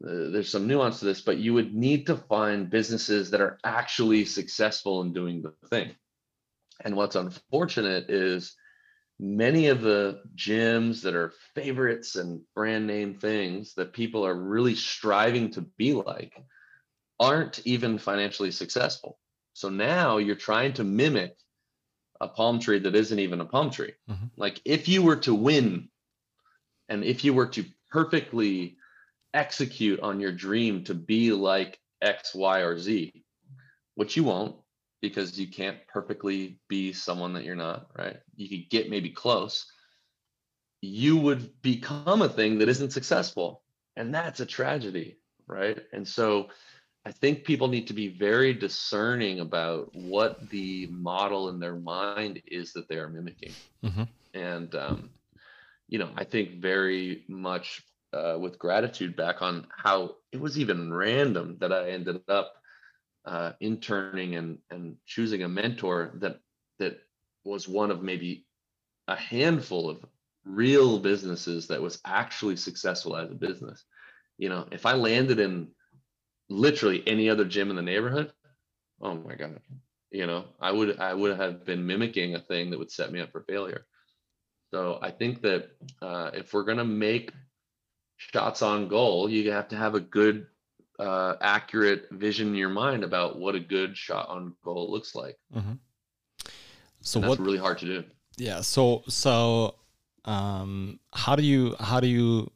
uh, 0.03 0.31
there's 0.31 0.49
some 0.49 0.67
nuance 0.67 0.99
to 0.99 1.05
this, 1.05 1.21
but 1.21 1.37
you 1.37 1.53
would 1.53 1.73
need 1.73 2.07
to 2.07 2.17
find 2.17 2.69
businesses 2.69 3.31
that 3.31 3.41
are 3.41 3.57
actually 3.63 4.25
successful 4.25 5.01
in 5.01 5.13
doing 5.13 5.41
the 5.41 5.53
thing. 5.69 5.95
And 6.83 6.95
what's 6.95 7.15
unfortunate 7.15 8.09
is 8.09 8.55
many 9.19 9.67
of 9.67 9.81
the 9.81 10.21
gyms 10.35 11.01
that 11.03 11.15
are 11.15 11.33
favorites 11.53 12.15
and 12.15 12.41
brand 12.53 12.87
name 12.87 13.15
things 13.15 13.73
that 13.75 13.93
people 13.93 14.25
are 14.25 14.35
really 14.35 14.75
striving 14.75 15.51
to 15.51 15.61
be 15.61 15.93
like 15.93 16.33
aren't 17.19 17.65
even 17.65 17.97
financially 17.97 18.51
successful. 18.51 19.17
So 19.53 19.69
now 19.69 20.17
you're 20.17 20.35
trying 20.35 20.73
to 20.73 20.83
mimic 20.83 21.37
a 22.19 22.27
palm 22.27 22.59
tree 22.59 22.79
that 22.79 22.95
isn't 22.95 23.19
even 23.19 23.41
a 23.41 23.45
palm 23.45 23.71
tree. 23.71 23.93
Mm-hmm. 24.09 24.25
Like 24.35 24.61
if 24.65 24.89
you 24.89 25.01
were 25.01 25.17
to 25.17 25.33
win 25.33 25.89
and 26.89 27.03
if 27.03 27.23
you 27.23 27.33
were 27.33 27.47
to 27.47 27.65
perfectly 27.89 28.77
execute 29.35 29.99
on 29.99 30.19
your 30.19 30.31
dream 30.31 30.83
to 30.85 30.93
be 30.93 31.31
like 31.31 31.79
X, 32.01 32.33
Y, 32.33 32.59
or 32.61 32.79
Z, 32.79 33.11
which 33.95 34.15
you 34.15 34.23
won't 34.23 34.55
because 35.01 35.39
you 35.39 35.47
can't 35.47 35.77
perfectly 35.87 36.59
be 36.67 36.93
someone 36.93 37.33
that 37.33 37.43
you're 37.43 37.55
not, 37.55 37.87
right? 37.97 38.17
You 38.35 38.49
could 38.49 38.69
get 38.69 38.89
maybe 38.89 39.09
close. 39.09 39.65
You 40.81 41.17
would 41.17 41.61
become 41.61 42.21
a 42.21 42.29
thing 42.29 42.59
that 42.59 42.69
isn't 42.69 42.93
successful. 42.93 43.61
And 43.95 44.13
that's 44.13 44.39
a 44.39 44.45
tragedy, 44.45 45.17
right? 45.47 45.79
And 45.93 46.07
so 46.07 46.49
I 47.05 47.11
think 47.11 47.43
people 47.43 47.67
need 47.67 47.87
to 47.87 47.93
be 47.93 48.07
very 48.07 48.53
discerning 48.53 49.39
about 49.39 49.95
what 49.95 50.49
the 50.49 50.87
model 50.87 51.49
in 51.49 51.59
their 51.59 51.75
mind 51.75 52.41
is 52.47 52.73
that 52.73 52.89
they 52.89 52.97
are 52.97 53.09
mimicking. 53.09 53.53
Mm-hmm. 53.83 54.03
And, 54.33 54.75
um, 54.75 55.09
you 55.87 55.99
know, 55.99 56.09
I 56.15 56.23
think 56.23 56.61
very 56.61 57.23
much 57.27 57.83
uh, 58.15 58.37
with 58.39 58.57
gratitude 58.57 59.15
back 59.15 59.41
on 59.41 59.67
how 59.75 60.15
it 60.31 60.39
was 60.39 60.57
even 60.57 60.93
random 60.93 61.57
that 61.59 61.73
I 61.73 61.89
ended 61.89 62.21
up 62.29 62.53
uh, 63.25 63.51
interning 63.59 64.35
and, 64.35 64.59
and 64.69 64.95
choosing 65.05 65.43
a 65.43 65.49
mentor 65.49 66.11
that 66.15 66.39
that 66.79 66.99
was 67.43 67.67
one 67.67 67.91
of 67.91 68.01
maybe 68.01 68.45
a 69.07 69.15
handful 69.15 69.89
of 69.89 70.05
real 70.45 70.99
businesses 70.99 71.67
that 71.67 71.81
was 71.81 71.99
actually 72.05 72.55
successful 72.55 73.17
as 73.17 73.31
a 73.31 73.35
business. 73.35 73.83
You 74.37 74.49
know, 74.49 74.67
if 74.71 74.85
I 74.85 74.93
landed 74.93 75.39
in 75.39 75.69
literally 76.49 77.03
any 77.07 77.29
other 77.29 77.45
gym 77.45 77.69
in 77.69 77.75
the 77.75 77.81
neighborhood, 77.81 78.31
oh 79.01 79.15
my 79.15 79.35
god, 79.35 79.59
you 80.11 80.27
know, 80.27 80.45
I 80.59 80.71
would 80.71 80.99
I 80.99 81.13
would 81.13 81.37
have 81.37 81.65
been 81.65 81.85
mimicking 81.85 82.35
a 82.35 82.39
thing 82.39 82.69
that 82.69 82.79
would 82.79 82.91
set 82.91 83.11
me 83.11 83.19
up 83.19 83.31
for 83.31 83.41
failure. 83.41 83.85
So 84.73 84.99
I 85.01 85.11
think 85.11 85.41
that 85.41 85.69
uh, 86.01 86.31
if 86.33 86.53
we're 86.53 86.63
gonna 86.63 86.85
make 86.85 87.31
shots 88.17 88.61
on 88.61 88.87
goal, 88.87 89.29
you 89.29 89.51
have 89.51 89.67
to 89.69 89.75
have 89.75 89.95
a 89.95 89.99
good, 89.99 90.47
uh, 90.99 91.35
accurate 91.41 92.07
vision 92.11 92.49
in 92.49 92.55
your 92.55 92.69
mind 92.69 93.03
about 93.03 93.37
what 93.37 93.55
a 93.55 93.59
good 93.59 93.97
shot 93.97 94.29
on 94.29 94.53
goal 94.63 94.89
looks 94.89 95.15
like. 95.15 95.37
Mm-hmm. 95.53 95.73
So 97.01 97.19
and 97.19 97.29
what 97.29 97.39
really 97.39 97.57
hard 97.57 97.77
to 97.79 97.85
do. 97.85 98.03
Yeah. 98.37 98.61
So 98.61 99.03
so 99.07 99.75
um 100.25 100.99
how 101.13 101.35
do 101.35 101.43
you 101.43 101.75
how 101.79 101.99
do 101.99 102.07
you 102.07 102.51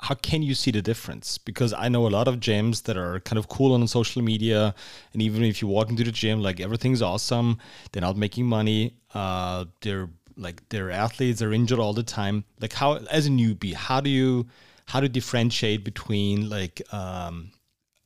how 0.00 0.14
can 0.14 0.42
you 0.42 0.54
see 0.54 0.70
the 0.70 0.82
difference? 0.82 1.38
Because 1.38 1.72
I 1.72 1.88
know 1.88 2.06
a 2.06 2.10
lot 2.10 2.28
of 2.28 2.36
gyms 2.36 2.82
that 2.82 2.98
are 2.98 3.20
kind 3.20 3.38
of 3.38 3.48
cool 3.48 3.72
on 3.72 3.86
social 3.88 4.20
media, 4.20 4.74
and 5.14 5.22
even 5.22 5.42
if 5.42 5.62
you 5.62 5.68
walk 5.68 5.88
into 5.88 6.04
the 6.04 6.12
gym, 6.12 6.42
like 6.42 6.60
everything's 6.60 7.00
awesome, 7.00 7.58
they're 7.92 8.02
not 8.02 8.16
making 8.16 8.46
money. 8.46 8.94
Uh, 9.14 9.64
they're 9.80 10.10
like 10.36 10.68
their 10.68 10.90
athletes 10.90 11.40
are 11.40 11.52
injured 11.52 11.78
all 11.78 11.94
the 11.94 12.02
time. 12.02 12.44
Like 12.60 12.74
how, 12.74 12.96
as 13.10 13.26
a 13.26 13.30
newbie, 13.30 13.72
how 13.72 14.02
do 14.02 14.10
you 14.10 14.46
how 14.86 15.00
to 15.00 15.08
differentiate 15.08 15.84
between 15.84 16.48
like 16.48 16.82
um, 16.92 17.50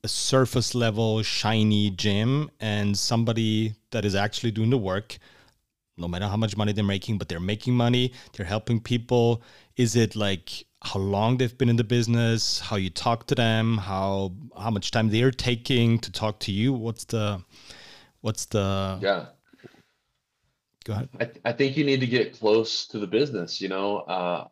a 0.02 0.08
surface 0.08 0.74
level 0.74 1.22
shiny 1.22 1.90
gym 1.90 2.50
and 2.60 2.96
somebody 2.96 3.74
that 3.90 4.04
is 4.04 4.14
actually 4.14 4.50
doing 4.50 4.70
the 4.70 4.78
work? 4.78 5.18
No 5.96 6.08
matter 6.08 6.26
how 6.26 6.36
much 6.36 6.56
money 6.56 6.72
they're 6.72 6.84
making, 6.84 7.18
but 7.18 7.28
they're 7.28 7.40
making 7.40 7.74
money, 7.74 8.12
they're 8.32 8.46
helping 8.46 8.80
people. 8.80 9.42
Is 9.76 9.96
it 9.96 10.16
like 10.16 10.64
how 10.82 10.98
long 10.98 11.36
they've 11.36 11.56
been 11.56 11.68
in 11.68 11.76
the 11.76 11.84
business, 11.84 12.58
how 12.58 12.76
you 12.76 12.90
talk 12.90 13.26
to 13.26 13.34
them, 13.34 13.76
how 13.76 14.32
how 14.58 14.70
much 14.70 14.90
time 14.90 15.10
they're 15.10 15.30
taking 15.30 15.98
to 15.98 16.10
talk 16.10 16.40
to 16.40 16.52
you. 16.52 16.72
What's 16.72 17.04
the 17.04 17.42
what's 18.22 18.46
the 18.46 18.98
yeah? 19.02 19.26
Go 20.84 20.94
ahead. 20.94 21.10
I, 21.20 21.24
th- 21.24 21.40
I 21.44 21.52
think 21.52 21.76
you 21.76 21.84
need 21.84 22.00
to 22.00 22.06
get 22.06 22.38
close 22.38 22.86
to 22.86 22.98
the 22.98 23.06
business. 23.06 23.60
You 23.60 23.68
know, 23.68 23.98
uh, 23.98 24.48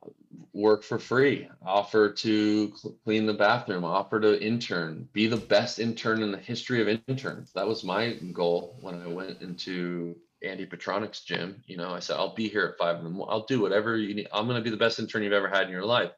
work 0.53 0.83
for 0.83 0.99
free, 0.99 1.49
offer 1.65 2.11
to 2.11 2.73
cl- 2.77 2.97
clean 3.05 3.27
the 3.27 3.35
bathroom, 3.35 3.85
offer 3.85 4.21
to 4.21 4.43
intern, 4.43 5.09
be 5.13 5.27
the 5.27 5.37
best 5.37 5.79
intern 5.79 6.23
in 6.23 6.33
the 6.33 6.39
history 6.39 6.81
of 6.81 7.01
interns. 7.09 7.53
That 7.53 7.67
was 7.67 7.85
my 7.85 8.15
goal 8.33 8.79
when 8.81 9.01
I 9.01 9.07
went 9.07 9.43
into 9.43 10.17
Andy 10.43 10.67
Petranek's 10.67 11.21
gym. 11.21 11.63
You 11.67 11.77
know, 11.77 11.91
I 11.91 12.01
said, 12.01 12.17
I'll 12.17 12.35
be 12.35 12.49
here 12.49 12.67
at 12.67 12.79
five 12.79 12.99
in 12.99 13.05
the 13.05 13.11
morning. 13.11 13.33
I'll 13.33 13.47
do 13.47 13.61
whatever 13.61 13.97
you 13.97 14.15
need. 14.15 14.29
I'm 14.33 14.47
going 14.47 14.59
to 14.59 14.65
be 14.65 14.71
the 14.71 14.77
best 14.77 14.99
intern 14.99 15.23
you've 15.23 15.33
ever 15.33 15.49
had 15.49 15.65
in 15.65 15.73
your 15.73 15.85
life. 15.85 16.13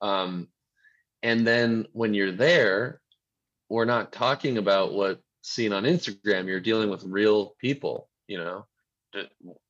Um, 0.00 0.48
and 1.22 1.46
then 1.46 1.86
when 1.92 2.14
you're 2.14 2.32
there, 2.32 3.00
we're 3.68 3.84
not 3.84 4.12
talking 4.12 4.58
about 4.58 4.92
what's 4.92 5.22
seen 5.42 5.72
on 5.72 5.84
Instagram. 5.84 6.46
You're 6.46 6.60
dealing 6.60 6.90
with 6.90 7.04
real 7.04 7.54
people, 7.58 8.08
you 8.26 8.38
know, 8.38 8.66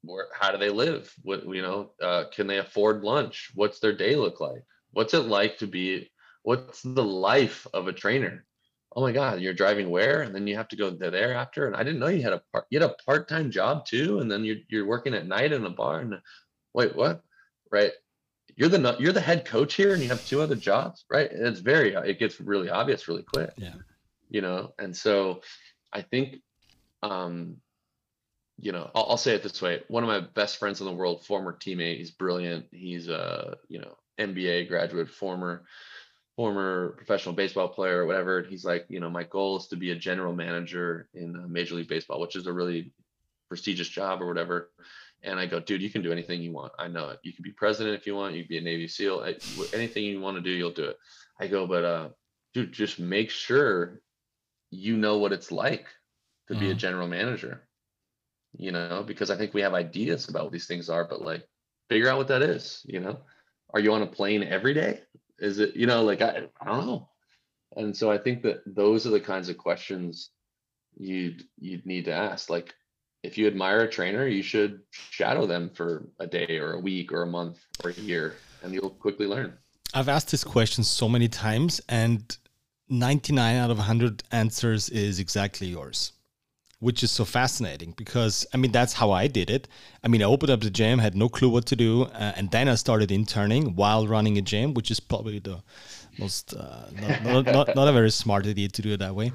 where, 0.03 0.26
how 0.38 0.53
do 0.53 0.59
they 0.59 0.70
live? 0.70 1.12
What, 1.22 1.45
you 1.47 1.62
know, 1.62 1.92
uh, 2.03 2.24
can 2.32 2.47
they 2.47 2.59
afford 2.59 3.03
lunch? 3.03 3.51
What's 3.55 3.80
their 3.80 3.97
day 3.97 4.16
look 4.16 4.40
like? 4.40 4.64
What's 4.92 5.14
it 5.14 5.26
like 5.26 5.59
to 5.59 5.66
be, 5.66 6.11
what's 6.42 6.82
the 6.82 7.05
life 7.05 7.66
of 7.72 7.88
a 7.88 7.92
trainer? 7.92 8.45
oh 8.97 9.01
my 9.01 9.12
god 9.12 9.40
you're 9.40 9.55
driving 9.55 9.90
where 9.90 10.22
and 10.22 10.34
then 10.34 10.47
you 10.47 10.57
have 10.57 10.68
to 10.68 10.76
go 10.76 10.90
there 10.90 11.34
after 11.34 11.66
and 11.66 11.76
i 11.76 11.82
didn't 11.82 12.01
know 12.01 12.09
you 12.09 12.22
had 12.22 12.32
a 12.32 12.42
part 12.53 12.66
you 12.70 12.80
had 12.80 12.90
a 12.90 12.95
part-time 13.05 13.51
job 13.51 13.84
too 13.84 14.20
and 14.20 14.30
then 14.30 14.45
you're, 14.45 14.57
you're 14.68 14.86
working 14.86 15.14
at 15.14 15.26
night 15.26 15.53
in 15.53 15.64
a 15.64 15.70
bar 15.70 16.01
and 16.01 16.14
wait 16.72 16.95
what 16.95 17.22
right 17.70 17.92
you're 18.57 18.68
the 18.68 18.97
you're 18.99 19.12
the 19.12 19.20
head 19.20 19.45
coach 19.45 19.74
here 19.74 19.95
and 19.95 20.03
you 20.03 20.09
have 20.09 20.24
two 20.24 20.40
other 20.40 20.55
jobs 20.55 21.05
right 21.11 21.30
and 21.32 21.47
it's 21.47 21.61
very 21.61 21.95
it 21.95 22.18
gets 22.18 22.40
really 22.40 22.70
obvious 22.70 23.09
really 23.09 23.24
quick 23.24 23.51
yeah 23.57 23.74
you 24.30 24.40
know 24.40 24.72
and 24.78 24.97
so 24.97 25.40
i 25.92 26.01
think 26.01 26.36
um 27.03 27.57
you 28.59 28.73
know 28.73 28.91
I'll, 28.95 29.07
I'll 29.11 29.17
say 29.17 29.35
it 29.35 29.43
this 29.43 29.61
way 29.61 29.83
one 29.89 30.03
of 30.03 30.09
my 30.09 30.21
best 30.21 30.59
friends 30.59 30.81
in 30.81 30.87
the 30.87 30.93
world 30.93 31.25
former 31.25 31.53
teammate 31.53 31.99
he's 31.99 32.11
brilliant 32.11 32.67
he's 32.71 33.09
a 33.09 33.57
you 33.69 33.81
know 33.81 33.97
mba 34.19 34.69
graduate 34.69 35.11
former 35.11 35.65
former 36.37 36.95
professional 36.97 37.35
baseball 37.35 37.69
player 37.69 38.03
or 38.03 38.07
whatever. 38.07 38.43
He's 38.43 38.65
like, 38.65 38.87
you 38.89 39.01
know, 39.01 39.11
my 39.11 39.25
goal 39.25 39.57
is 39.59 39.69
to 39.69 39.77
be 39.77 39.91
a 39.91 39.97
general 39.97 40.35
manager 40.35 41.09
in 41.15 41.37
uh, 41.37 41.47
Major 41.47 41.77
League 41.77 41.89
Baseball, 41.89 42.21
which 42.21 42.37
is 42.37 42.47
a 42.47 42.53
really 42.53 42.93
prestigious 43.49 43.89
job 43.89 44.21
or 44.21 44.27
whatever. 44.27 44.71
And 45.23 45.39
I 45.39 45.47
go, 45.47 45.61
dude, 45.61 45.81
you 45.81 45.91
can 45.91 46.03
do 46.03 46.13
anything 46.13 46.43
you 46.43 46.53
want. 46.53 46.73
I 46.79 46.89
know 46.89 47.11
it. 47.11 47.21
You 47.23 47.33
can 47.33 47.45
be 47.45 47.53
president 47.53 47.99
if 47.99 48.07
you 48.07 48.15
want. 48.15 48.35
You 48.35 48.43
can 48.43 48.49
be 48.49 48.59
a 48.59 48.63
Navy 48.63 48.89
SEAL. 48.89 49.25
Anything 49.73 50.05
you 50.05 50.21
want 50.21 50.37
to 50.37 50.43
do, 50.43 50.51
you'll 50.51 50.71
do 50.71 50.85
it. 50.85 50.97
I 51.41 51.47
go, 51.47 51.67
but 51.67 51.85
uh, 51.85 52.09
dude, 52.53 52.73
just 52.73 52.99
make 52.99 53.31
sure 53.31 54.01
you 54.71 54.97
know 54.97 55.19
what 55.19 55.33
it's 55.33 55.53
like 55.53 55.87
to 56.49 56.55
mm. 56.55 56.59
be 56.59 56.67
a 56.67 56.71
mm-hmm. 56.71 56.79
general 56.79 57.09
manager. 57.09 57.64
You 58.57 58.73
know, 58.73 59.03
because 59.07 59.31
I 59.31 59.37
think 59.37 59.53
we 59.53 59.63
have 59.63 59.75
ideas 59.75 60.29
about 60.29 60.45
what 60.45 60.53
these 60.53 60.67
things 60.67 60.89
are, 60.89 61.05
but 61.05 61.23
like, 61.23 61.47
figure 61.89 62.09
out 62.09 62.19
what 62.19 62.29
that 62.29 62.43
is. 62.43 62.83
You 62.87 63.01
know, 63.01 63.21
are 63.73 63.81
you 63.81 63.93
on 63.93 64.03
a 64.03 64.07
plane 64.07 64.43
every 64.43 64.75
day? 64.75 65.01
Is 65.39 65.59
it, 65.59 65.75
you 65.75 65.87
know, 65.87 66.03
like 66.05 66.23
I, 66.23 66.45
I 66.61 66.67
don't 66.67 66.87
know. 66.87 67.09
And 67.77 67.97
so 67.97 68.11
I 68.11 68.19
think 68.19 68.43
that 68.43 68.63
those 68.67 69.07
are 69.07 69.11
the 69.11 69.21
kinds 69.21 69.49
of 69.49 69.59
questions 69.59 70.31
you'd 70.97 71.45
you'd 71.59 71.85
need 71.87 72.05
to 72.05 72.13
ask. 72.13 72.51
Like 72.51 72.73
if 73.23 73.37
you 73.37 73.47
admire 73.47 73.81
a 73.81 73.91
trainer, 73.91 74.27
you 74.27 74.43
should 74.43 74.81
shadow 74.91 75.47
them 75.47 75.71
for 75.71 76.07
a 76.21 76.27
day 76.27 76.59
or 76.59 76.75
a 76.75 76.81
week 76.81 77.13
or 77.13 77.23
a 77.23 77.27
month 77.27 77.59
or 77.83 77.91
a 77.91 77.95
year, 77.95 78.35
and 78.63 78.73
you'll 78.73 78.91
quickly 78.91 79.27
learn. 79.27 79.59
I've 79.93 80.09
asked 80.09 80.31
this 80.31 80.45
question 80.45 80.85
so 80.85 81.09
many 81.09 81.29
times, 81.29 81.81
and 81.89 82.37
99 82.89 83.57
out 83.57 83.71
of 83.71 83.79
100 83.79 84.23
answers 84.31 84.89
is 84.91 85.19
exactly 85.19 85.69
yours 85.69 86.13
which 86.85 87.03
is 87.03 87.11
so 87.11 87.24
fascinating 87.24 87.95
because 87.97 88.47
I 88.53 88.59
mean 88.59 88.70
that's 88.70 88.93
how 88.93 89.11
I 89.11 89.26
did 89.26 89.49
it. 89.49 89.66
I 90.05 90.09
mean 90.09 90.22
I 90.22 90.26
opened 90.26 90.51
up 90.51 90.61
the 90.61 90.74
gym, 90.80 90.99
had 90.99 91.16
no 91.16 91.28
clue 91.30 91.49
what 91.49 91.64
to 91.66 91.76
do, 91.76 92.03
uh, 92.03 92.32
and 92.37 92.51
then 92.51 92.68
I 92.68 92.74
started 92.74 93.11
interning 93.11 93.74
while 93.74 94.07
running 94.07 94.37
a 94.37 94.43
gym, 94.43 94.74
which 94.74 94.91
is 94.91 95.01
probably 95.01 95.39
the 95.39 95.62
most 96.18 96.53
uh, 96.55 96.91
not, 97.01 97.22
not, 97.24 97.47
not, 97.47 97.66
not, 97.74 97.89
a 97.89 97.93
very 97.93 98.11
smart 98.11 98.47
idea 98.47 98.68
to 98.68 98.82
do 98.82 98.93
it 98.93 98.99
that 98.99 99.14
way. 99.14 99.32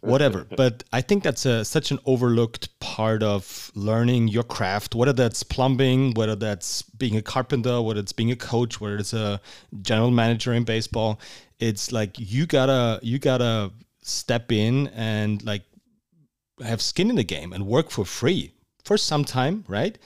Whatever, 0.00 0.46
but 0.56 0.84
I 0.92 1.00
think 1.00 1.24
that's 1.24 1.44
a, 1.44 1.64
such 1.64 1.90
an 1.90 1.98
overlooked 2.06 2.78
part 2.78 3.24
of 3.24 3.72
learning 3.74 4.28
your 4.28 4.44
craft. 4.44 4.94
Whether 4.94 5.12
that's 5.12 5.42
plumbing, 5.42 6.14
whether 6.14 6.36
that's 6.36 6.82
being 6.82 7.16
a 7.16 7.22
carpenter, 7.22 7.82
whether 7.82 8.00
it's 8.00 8.12
being 8.12 8.30
a 8.30 8.36
coach, 8.36 8.80
whether 8.80 8.98
it's 8.98 9.12
a 9.12 9.40
general 9.82 10.12
manager 10.12 10.52
in 10.52 10.62
baseball, 10.62 11.20
it's 11.58 11.90
like 11.90 12.14
you 12.18 12.46
gotta 12.46 13.00
you 13.02 13.18
gotta 13.18 13.72
step 14.02 14.50
in 14.52 14.88
and 14.88 15.44
like 15.44 15.62
have 16.60 16.82
skin 16.82 17.10
in 17.10 17.16
the 17.16 17.24
game 17.24 17.52
and 17.52 17.66
work 17.66 17.90
for 17.90 18.04
free 18.04 18.52
for 18.84 18.96
some 18.96 19.24
time, 19.24 19.64
right? 19.68 19.96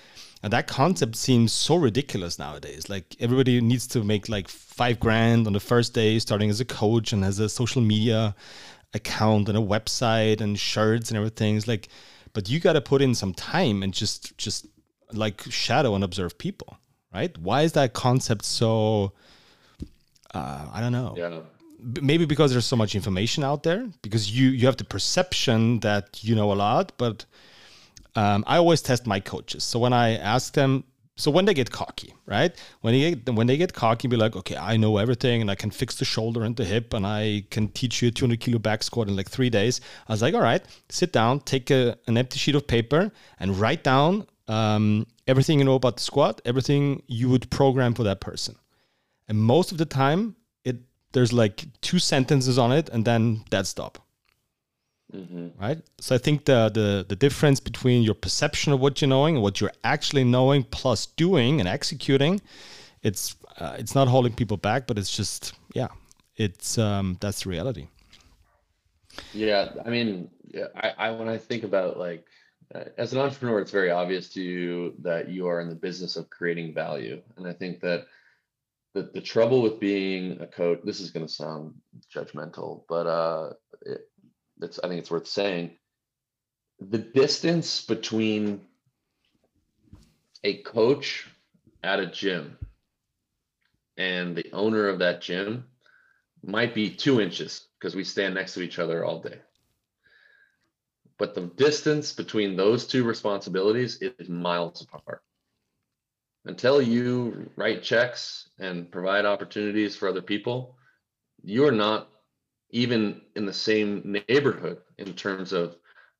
And 0.43 0.53
that 0.53 0.67
concept 0.67 1.17
seems 1.17 1.53
so 1.53 1.77
ridiculous 1.77 2.39
nowadays. 2.39 2.89
Like 2.89 3.17
everybody 3.19 3.61
needs 3.61 3.87
to 3.89 4.05
make 4.05 4.29
like 4.29 4.49
five 4.49 5.01
grand 5.01 5.47
on 5.47 5.53
the 5.53 5.61
first 5.61 5.95
day, 5.95 6.19
starting 6.19 6.51
as 6.51 6.61
a 6.61 6.65
coach 6.65 7.13
and 7.13 7.25
as 7.25 7.39
a 7.39 7.49
social 7.49 7.83
media 7.83 8.35
account 8.95 9.49
and 9.49 9.59
a 9.59 9.61
website 9.61 10.41
and 10.41 10.59
shirts 10.59 11.11
and 11.11 11.17
everything. 11.17 11.57
It's 11.57 11.67
like, 11.67 11.89
but 12.33 12.49
you 12.49 12.61
got 12.61 12.75
to 12.75 12.81
put 12.81 13.03
in 13.03 13.15
some 13.15 13.33
time 13.33 13.83
and 13.83 13.93
just 13.93 14.37
just 14.39 14.67
like 15.13 15.43
shadow 15.49 15.95
and 15.95 16.05
observe 16.05 16.39
people, 16.39 16.79
right? 17.13 17.37
Why 17.39 17.63
is 17.63 17.73
that 17.73 17.95
concept 17.95 18.45
so? 18.45 19.13
Uh, 20.35 20.67
I 20.73 20.81
don't 20.81 20.93
know. 20.93 21.15
Yeah 21.17 21.41
maybe 21.81 22.25
because 22.25 22.53
there's 22.53 22.67
so 22.67 22.77
much 22.77 22.95
information 22.95 23.45
out 23.45 23.63
there 23.63 23.89
because 24.03 24.31
you 24.31 24.49
you 24.51 24.67
have 24.67 24.77
the 24.77 24.85
perception 24.85 25.81
that 25.81 26.23
you 26.23 26.35
know 26.35 26.53
a 26.53 26.55
lot 26.55 26.93
but 26.97 27.25
um, 28.15 28.45
i 28.47 28.57
always 28.57 28.81
test 28.81 29.07
my 29.07 29.21
coaches. 29.21 29.63
So 29.65 29.79
when 29.79 29.93
i 29.93 30.17
ask 30.17 30.55
them 30.55 30.85
so 31.19 31.31
when 31.31 31.47
they 31.47 31.55
get 31.55 31.71
cocky 31.71 32.13
right? 32.27 32.55
When 32.81 32.93
they 32.93 33.15
get 33.15 33.35
when 33.35 33.47
they 33.47 33.57
get 33.57 33.73
cocky 33.73 34.09
be 34.09 34.17
like 34.17 34.37
okay 34.37 34.57
i 34.57 34.77
know 34.77 34.97
everything 34.99 35.41
and 35.41 35.51
i 35.51 35.55
can 35.55 35.71
fix 35.71 35.97
the 35.97 36.05
shoulder 36.05 36.43
and 36.45 36.57
the 36.57 36.65
hip 36.65 36.93
and 36.95 37.07
i 37.07 37.45
can 37.51 37.69
teach 37.69 38.03
you 38.03 38.09
a 38.09 38.11
200 38.11 38.41
kilo 38.41 38.59
back 38.59 38.83
squat 38.83 39.09
in 39.09 39.17
like 39.17 39.31
three 39.31 39.51
days. 39.51 39.81
I 40.09 40.13
was 40.13 40.23
like 40.23 40.35
all 40.35 40.43
right 40.43 40.63
sit 40.89 41.13
down 41.13 41.41
take 41.41 41.71
a, 41.71 41.97
an 42.07 42.17
empty 42.17 42.39
sheet 42.39 42.55
of 42.55 42.67
paper 42.67 43.13
and 43.39 43.59
write 43.59 43.85
down 43.85 44.27
um, 44.49 45.07
everything 45.27 45.59
you 45.59 45.65
know 45.65 45.75
about 45.75 45.97
the 45.97 46.03
squat 46.03 46.41
everything 46.45 47.03
you 47.07 47.29
would 47.29 47.51
program 47.51 47.95
for 47.95 48.05
that 48.05 48.21
person. 48.21 48.57
And 49.29 49.39
most 49.39 49.73
of 49.73 49.79
the 49.79 49.87
time 49.87 50.37
there's 51.17 51.33
like 51.33 51.65
two 51.81 51.99
sentences 51.99 52.59
on 52.59 52.73
it 52.73 52.91
and 52.91 53.07
then 53.07 53.43
that 53.49 53.67
stop. 53.67 53.99
Mm-hmm. 55.15 55.59
right? 55.59 55.79
So 55.99 56.15
i 56.15 56.19
think 56.19 56.45
the, 56.45 56.69
the 56.69 57.07
the 57.09 57.17
difference 57.17 57.59
between 57.59 58.03
your 58.03 58.15
perception 58.15 58.73
of 58.75 58.81
what 58.81 59.01
you're 59.01 59.09
knowing 59.09 59.37
and 59.37 59.43
what 59.43 59.59
you're 59.61 59.79
actually 59.83 60.25
knowing 60.25 60.65
plus 60.65 61.07
doing 61.07 61.61
and 61.61 61.69
executing 61.69 62.41
it's 63.03 63.37
uh, 63.57 63.77
it's 63.79 63.95
not 63.95 64.09
holding 64.09 64.35
people 64.35 64.59
back 64.59 64.87
but 64.87 64.99
it's 64.99 65.17
just 65.17 65.55
yeah 65.75 65.89
it's 66.37 66.77
um 66.77 67.17
that's 67.21 67.45
the 67.45 67.49
reality. 67.51 67.87
Yeah 69.33 69.71
i 69.87 69.91
mean 69.91 70.29
yeah, 70.53 70.67
I, 70.75 70.89
I 71.05 71.11
when 71.13 71.29
i 71.29 71.39
think 71.39 71.63
about 71.63 71.99
like 71.99 72.27
uh, 72.75 72.85
as 72.99 73.13
an 73.15 73.21
entrepreneur 73.21 73.61
it's 73.61 73.71
very 73.81 73.93
obvious 74.03 74.29
to 74.31 74.43
you 74.43 74.93
that 75.09 75.31
you 75.31 75.47
are 75.47 75.61
in 75.63 75.69
the 75.71 75.81
business 75.89 76.17
of 76.17 76.29
creating 76.29 76.75
value. 76.75 77.23
And 77.37 77.47
i 77.47 77.55
think 77.55 77.81
that 77.81 78.07
the, 78.97 79.11
the 79.13 79.21
trouble 79.21 79.61
with 79.61 79.79
being 79.79 80.41
a 80.41 80.47
coach 80.47 80.81
this 80.83 81.01
is 81.01 81.11
going 81.11 81.27
to 81.27 81.33
sound 81.33 81.75
judgmental 82.15 82.85
but 82.89 83.07
uh 83.07 83.53
it, 83.83 84.09
it's 84.63 84.81
i 84.83 84.89
think 84.89 85.01
it's 85.01 85.11
worth 85.11 85.27
saying 85.27 85.71
the 86.81 86.97
distance 86.97 87.85
between 87.85 88.63
a 90.45 90.63
coach 90.63 91.29
at 91.85 92.01
a 92.01 92.07
gym 92.07 92.57
and 93.99 94.35
the 94.35 94.51
owner 94.55 94.89
of 94.89 95.01
that 95.01 95.21
gym 95.21 95.67
might 96.43 96.75
be 96.75 96.89
two 96.89 97.21
inches 97.21 97.67
because 97.79 97.95
we 97.95 98.03
stand 98.03 98.35
next 98.35 98.55
to 98.55 98.63
each 98.63 98.79
other 98.79 99.05
all 99.05 99.21
day 99.21 99.39
but 101.19 101.35
the 101.35 101.43
distance 101.43 102.15
between 102.15 102.57
those 102.57 102.87
two 102.87 103.05
responsibilities 103.05 103.97
is 104.03 104.29
miles 104.29 104.83
apart. 104.83 105.23
Until 106.47 106.81
you 106.81 107.51
write 107.57 107.83
checks 107.83 108.49
and 108.59 108.91
provide 108.91 109.25
opportunities 109.25 109.97
for 109.97 110.09
other 110.09 110.23
people, 110.23 110.77
you're 111.43 111.73
not 111.73 112.09
even 112.71 113.21
in 113.35 113.47
the 113.47 113.53
same 113.53 114.23
neighborhood 114.29 114.79
in 114.99 115.13
terms 115.15 115.53
of 115.53 115.77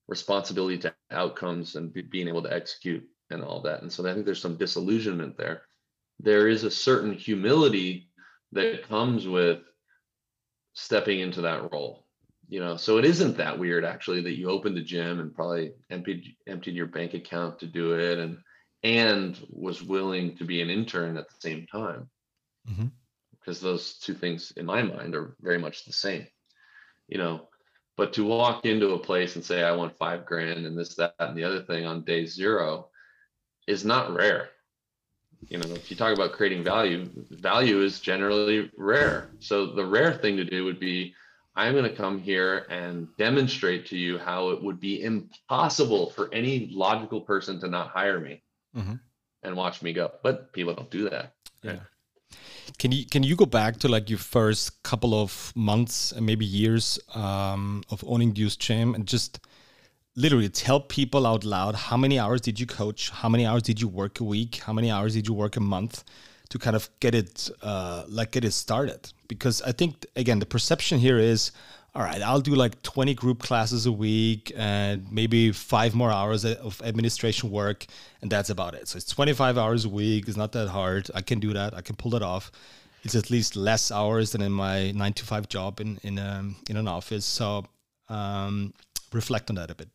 responsibility 0.09 0.79
to 0.79 0.95
outcomes 1.11 1.77
and 1.77 1.93
be, 1.93 2.03
being 2.03 2.29
able 2.29 2.43
to 2.43 2.53
execute 2.53 3.09
and 3.31 3.43
all 3.43 3.61
that. 3.63 3.83
And 3.83 3.93
so 3.93 4.09
I 4.09 4.13
think 4.13 4.27
there's 4.27 4.41
some 4.41 4.57
disillusionment 4.57 5.37
there. 5.37 5.63
There 6.21 6.49
is 6.49 6.65
a 6.65 6.71
certain 6.71 7.13
humility 7.13 8.11
that 8.53 8.89
comes 8.89 9.27
with 9.27 9.61
stepping 10.75 11.21
into 11.21 11.43
that 11.43 11.73
role 11.73 12.07
you 12.49 12.61
know 12.61 12.77
so 12.77 12.99
it 12.99 13.05
isn't 13.05 13.37
that 13.37 13.59
weird 13.59 13.85
actually 13.85 14.23
that 14.23 14.37
you 14.37 14.49
opened 14.49 14.77
the 14.77 14.83
gym 14.83 15.21
and 15.21 15.35
probably 15.35 15.73
emptied 15.91 16.37
emptied 16.47 16.75
your 16.75 16.87
bank 16.87 17.15
account 17.15 17.59
to 17.59 17.67
do 17.67 17.99
it 17.99 18.19
and 18.19 18.39
and 18.83 19.39
was 19.51 19.83
willing 19.83 20.37
to 20.37 20.45
be 20.45 20.63
an 20.63 20.71
intern 20.71 21.17
at 21.17 21.29
the 21.29 21.41
same 21.41 21.67
time. 21.67 22.09
Mm-hmm. 22.69 22.87
because 23.39 23.61
those 23.61 23.95
two 23.99 24.15
things 24.15 24.53
in 24.57 24.67
my 24.67 24.83
mind 24.83 25.15
are 25.15 25.37
very 25.41 25.59
much 25.59 25.85
the 25.85 25.93
same 25.93 26.27
you 27.09 27.19
know? 27.19 27.49
But 27.97 28.13
to 28.15 28.27
walk 28.27 28.67
into 28.67 28.91
a 28.91 28.99
place 28.99 29.37
and 29.37 29.45
say 29.45 29.63
i 29.63 29.73
want 29.73 29.97
five 29.97 30.27
grand 30.27 30.67
and 30.67 30.79
this 30.79 30.97
that 30.97 31.15
and 31.19 31.37
the 31.37 31.45
other 31.45 31.63
thing 31.63 31.87
on 31.87 32.05
day 32.05 32.27
zero 32.27 32.89
is 33.67 33.85
not 33.85 34.15
rare. 34.15 34.51
You 35.49 35.59
know 35.59 35.75
if 35.75 35.91
you 35.91 35.97
talk 35.97 36.15
about 36.15 36.33
creating 36.33 36.63
value 36.63 37.09
value 37.31 37.83
is 37.83 38.01
generally 38.01 38.71
rare. 38.77 39.31
So 39.39 39.67
the 39.67 39.87
rare 39.87 40.13
thing 40.13 40.37
to 40.37 40.45
do 40.45 40.65
would 40.65 40.79
be 40.79 41.15
I'm 41.55 41.73
going 41.73 41.89
to 41.89 41.97
come 41.97 42.19
here 42.21 42.67
and 42.69 43.09
demonstrate 43.17 43.87
to 43.87 43.97
you 43.97 44.19
how 44.19 44.51
it 44.51 44.63
would 44.63 44.79
be 44.79 45.03
impossible 45.03 46.11
for 46.11 46.29
any 46.35 46.69
logical 46.71 47.23
person 47.23 47.59
to 47.61 47.69
not 47.69 47.89
hire 47.89 48.21
me 48.21 48.43
mm-hmm. 48.77 48.95
and 49.43 49.57
watch 49.57 49.83
me 49.83 49.93
go. 49.93 50.11
But 50.23 50.53
people 50.53 50.75
don't 50.75 50.91
do 50.91 51.09
that. 51.11 51.35
Yeah. 51.63 51.81
Can 52.79 52.93
you 52.93 53.07
can 53.07 53.23
you 53.23 53.37
go 53.37 53.47
back 53.47 53.79
to 53.79 53.89
like 53.89 54.11
your 54.11 54.19
first 54.19 54.83
couple 54.83 55.15
of 55.15 55.53
months 55.55 56.13
and 56.13 56.27
maybe 56.27 56.45
years 56.45 56.99
um, 57.15 57.83
of 57.91 58.05
owning 58.07 58.33
Deuce 58.33 58.57
Gym 58.57 58.95
and 58.95 59.07
just 59.07 59.41
literally 60.17 60.49
tell 60.49 60.81
people 60.81 61.27
out 61.27 61.45
loud 61.45 61.75
how 61.75 61.97
many 61.97 62.19
hours 62.19 62.41
did 62.41 62.59
you 62.59 62.67
coach, 62.67 63.11
how 63.11 63.29
many 63.29 63.47
hours 63.47 63.63
did 63.63 63.81
you 63.81 63.89
work 63.89 64.21
a 64.21 64.25
week, 64.25 64.57
how 64.57 64.73
many 64.73 64.91
hours 64.91 65.15
did 65.15 65.29
you 65.29 65.35
work 65.35 65.57
a 65.57 65.61
month, 65.61 66.05
to 66.49 66.59
kind 66.59 66.77
of 66.77 66.89
get 67.01 67.15
it 67.15 67.51
uh, 67.63 68.05
like 68.09 68.33
get 68.33 68.45
it 68.45 68.53
started 68.53 69.13
because 69.29 69.63
i 69.63 69.73
think 69.73 70.07
again 70.17 70.39
the 70.39 70.47
perception 70.47 70.99
here 70.99 71.19
is 71.19 71.53
all 71.97 72.03
right 72.03 72.21
i'll 72.21 72.43
do 72.43 72.55
like 72.55 72.81
20 72.83 73.15
group 73.15 73.39
classes 73.39 73.87
a 73.87 73.93
week 73.93 74.53
and 74.55 75.11
maybe 75.11 75.51
five 75.51 75.95
more 75.95 76.11
hours 76.11 76.45
of 76.45 76.83
administration 76.85 77.51
work 77.51 77.87
and 78.21 78.31
that's 78.31 78.51
about 78.51 78.75
it. 78.75 78.87
So 78.89 78.99
it's 78.99 79.07
25 79.07 79.57
hours 79.57 79.87
a 79.87 79.89
week 79.89 80.29
it's 80.29 80.37
not 80.37 80.53
that 80.53 80.69
hard 80.69 81.11
i 81.15 81.23
can 81.23 81.41
do 81.41 81.55
that 81.55 81.75
i 81.75 81.81
can 81.81 81.97
pull 81.97 82.11
that 82.13 82.23
off. 82.23 82.53
It's 83.03 83.15
at 83.15 83.31
least 83.31 83.55
less 83.55 83.93
hours 83.93 84.33
than 84.33 84.43
in 84.43 84.53
my 84.53 84.91
nine 84.91 85.13
to 85.15 85.25
five 85.25 85.49
job 85.49 85.81
in 85.81 85.99
in, 86.03 86.19
um, 86.19 86.57
in 86.69 86.77
an 86.77 86.89
office 86.89 87.25
so 87.25 87.65
um, 88.09 88.75
reflect 89.13 89.51
on 89.51 89.57
that 89.57 89.71
a 89.71 89.75
bit. 89.75 89.89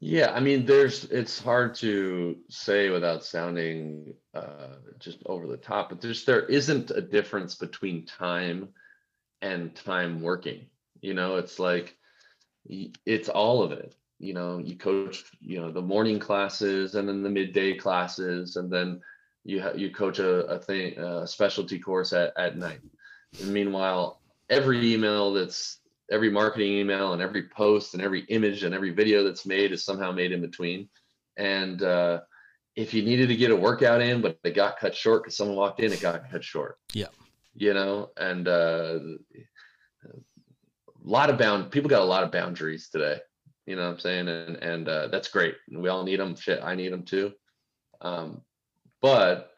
Yeah, 0.00 0.32
I 0.32 0.40
mean, 0.40 0.66
there's 0.66 1.04
it's 1.04 1.38
hard 1.38 1.76
to 1.76 2.36
say 2.48 2.90
without 2.90 3.24
sounding 3.24 4.14
uh, 4.34 4.74
just 4.98 5.18
over 5.26 5.46
the 5.46 5.56
top, 5.56 5.90
but 5.90 6.00
there's 6.00 6.24
there 6.24 6.44
isn't 6.46 6.90
a 6.90 7.00
difference 7.00 7.54
between 7.54 8.04
time 8.04 8.68
and 9.42 9.74
time 9.76 10.20
working. 10.20 10.66
You 11.02 11.14
know, 11.14 11.36
it's 11.36 11.58
like 11.58 11.96
it's 12.64 13.28
all 13.28 13.62
of 13.62 13.72
it. 13.72 13.94
You 14.18 14.34
know, 14.34 14.58
you 14.58 14.76
coach, 14.76 15.24
you 15.40 15.60
know, 15.60 15.70
the 15.70 15.82
morning 15.82 16.18
classes 16.18 16.94
and 16.94 17.08
then 17.08 17.22
the 17.22 17.28
midday 17.28 17.74
classes, 17.74 18.56
and 18.56 18.72
then 18.72 19.00
you 19.44 19.60
ha- 19.60 19.74
you 19.76 19.90
coach 19.90 20.20
a, 20.20 20.46
a 20.46 20.58
thing 20.58 20.96
a 20.98 21.26
specialty 21.26 21.78
course 21.78 22.12
at, 22.12 22.32
at 22.38 22.56
night. 22.56 22.80
And 23.40 23.52
meanwhile, 23.52 24.20
every 24.48 24.92
email 24.92 25.32
that's 25.32 25.78
every 26.10 26.30
marketing 26.30 26.74
email 26.74 27.14
and 27.14 27.22
every 27.22 27.48
post 27.48 27.94
and 27.94 28.02
every 28.02 28.20
image 28.24 28.64
and 28.64 28.74
every 28.74 28.90
video 28.90 29.24
that's 29.24 29.46
made 29.46 29.72
is 29.72 29.84
somehow 29.84 30.12
made 30.12 30.30
in 30.30 30.40
between. 30.40 30.88
And 31.36 31.82
uh, 31.82 32.20
if 32.76 32.92
you 32.94 33.02
needed 33.02 33.28
to 33.28 33.36
get 33.36 33.50
a 33.50 33.56
workout 33.56 34.02
in, 34.02 34.20
but 34.20 34.38
it 34.44 34.54
got 34.54 34.78
cut 34.78 34.94
short 34.94 35.22
because 35.22 35.36
someone 35.36 35.56
walked 35.56 35.80
in, 35.80 35.92
it 35.92 36.00
got 36.00 36.30
cut 36.30 36.44
short. 36.44 36.78
Yeah. 36.92 37.06
You 37.54 37.74
know, 37.74 38.10
and 38.16 38.46
uh, 38.46 38.98
lot 41.04 41.30
of 41.30 41.38
bound 41.38 41.70
people 41.70 41.90
got 41.90 42.02
a 42.02 42.04
lot 42.04 42.24
of 42.24 42.32
boundaries 42.32 42.88
today. 42.88 43.18
You 43.66 43.76
know 43.76 43.82
what 43.82 43.94
I'm 43.94 44.00
saying? 44.00 44.28
And 44.28 44.56
and 44.56 44.88
uh, 44.88 45.08
that's 45.08 45.28
great. 45.28 45.56
We 45.70 45.88
all 45.88 46.04
need 46.04 46.20
them. 46.20 46.36
Shit, 46.36 46.60
I 46.62 46.74
need 46.74 46.92
them 46.92 47.04
too. 47.04 47.32
Um, 48.00 48.42
but 49.00 49.52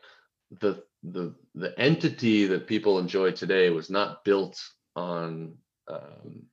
the 0.60 0.82
the 1.02 1.34
the 1.54 1.78
entity 1.78 2.46
that 2.46 2.66
people 2.66 2.98
enjoy 2.98 3.30
today 3.30 3.70
was 3.70 3.90
not 3.90 4.24
built 4.24 4.60
on 4.96 5.54
um, 5.88 6.44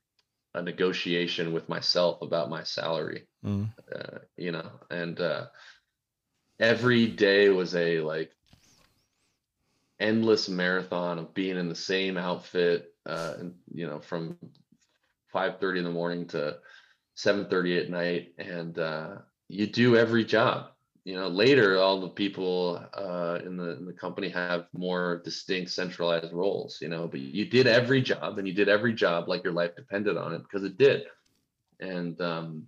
a 0.54 0.62
negotiation 0.62 1.52
with 1.52 1.68
myself 1.68 2.20
about 2.20 2.50
my 2.50 2.62
salary 2.62 3.26
mm. 3.44 3.68
uh, 3.94 4.18
you 4.36 4.52
know 4.52 4.70
and 4.90 5.20
uh, 5.20 5.46
every 6.60 7.06
day 7.06 7.48
was 7.48 7.74
a 7.74 8.00
like 8.00 8.30
endless 9.98 10.48
marathon 10.48 11.18
of 11.18 11.32
being 11.32 11.56
in 11.56 11.68
the 11.68 11.74
same 11.74 12.18
outfit 12.18 12.92
uh, 13.06 13.34
and 13.38 13.54
you 13.72 13.86
know 13.86 14.00
from 14.00 14.36
5:30 15.32 15.78
in 15.78 15.84
the 15.84 15.90
morning 15.90 16.26
to 16.28 16.58
7:30 17.16 17.78
at 17.78 17.90
night 17.90 18.34
and 18.38 18.78
uh, 18.78 19.16
you 19.48 19.66
do 19.66 19.96
every 19.96 20.24
job. 20.24 20.70
You 21.04 21.16
know 21.16 21.28
later 21.28 21.78
all 21.78 22.00
the 22.00 22.08
people 22.08 22.80
uh, 22.94 23.40
in 23.44 23.56
the 23.56 23.76
in 23.76 23.86
the 23.86 23.92
company 23.92 24.28
have 24.28 24.66
more 24.72 25.20
distinct 25.24 25.72
centralized 25.72 26.32
roles 26.32 26.78
you 26.80 26.88
know 26.88 27.08
but 27.08 27.18
you 27.18 27.44
did 27.46 27.66
every 27.66 28.00
job 28.00 28.38
and 28.38 28.46
you 28.46 28.54
did 28.54 28.68
every 28.68 28.92
job 28.92 29.28
like 29.28 29.42
your 29.42 29.52
life 29.52 29.74
depended 29.74 30.16
on 30.16 30.32
it 30.32 30.42
because 30.42 30.64
it 30.64 30.78
did. 30.78 31.02
And 31.80 32.20
um, 32.20 32.66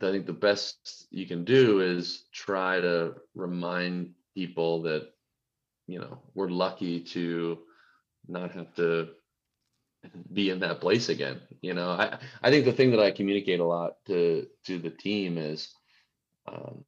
i 0.00 0.10
think 0.10 0.26
the 0.26 0.32
best 0.32 1.06
you 1.10 1.26
can 1.26 1.44
do 1.44 1.80
is 1.80 2.24
try 2.32 2.80
to 2.80 3.14
remind 3.34 4.10
people 4.34 4.82
that 4.82 5.10
you 5.86 5.98
know 5.98 6.18
we're 6.34 6.48
lucky 6.48 7.00
to 7.00 7.58
not 8.28 8.52
have 8.52 8.74
to 8.74 9.10
be 10.32 10.50
in 10.50 10.60
that 10.60 10.80
place 10.80 11.08
again 11.08 11.40
you 11.60 11.74
know 11.74 11.90
i 11.90 12.18
i 12.42 12.50
think 12.50 12.64
the 12.64 12.72
thing 12.72 12.90
that 12.90 13.00
i 13.00 13.10
communicate 13.10 13.60
a 13.60 13.64
lot 13.64 14.04
to 14.04 14.46
to 14.64 14.78
the 14.78 14.90
team 14.90 15.38
is 15.38 15.74
um, 16.46 16.84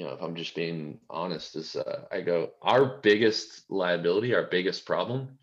you 0.00 0.06
know, 0.06 0.12
if 0.12 0.22
I'm 0.22 0.34
just 0.34 0.54
being 0.54 0.98
honest, 1.10 1.56
is 1.56 1.76
uh, 1.76 2.06
I 2.10 2.22
go, 2.22 2.52
our 2.62 3.00
biggest 3.02 3.70
liability, 3.70 4.34
our 4.34 4.44
biggest 4.44 4.86
problem 4.86 5.38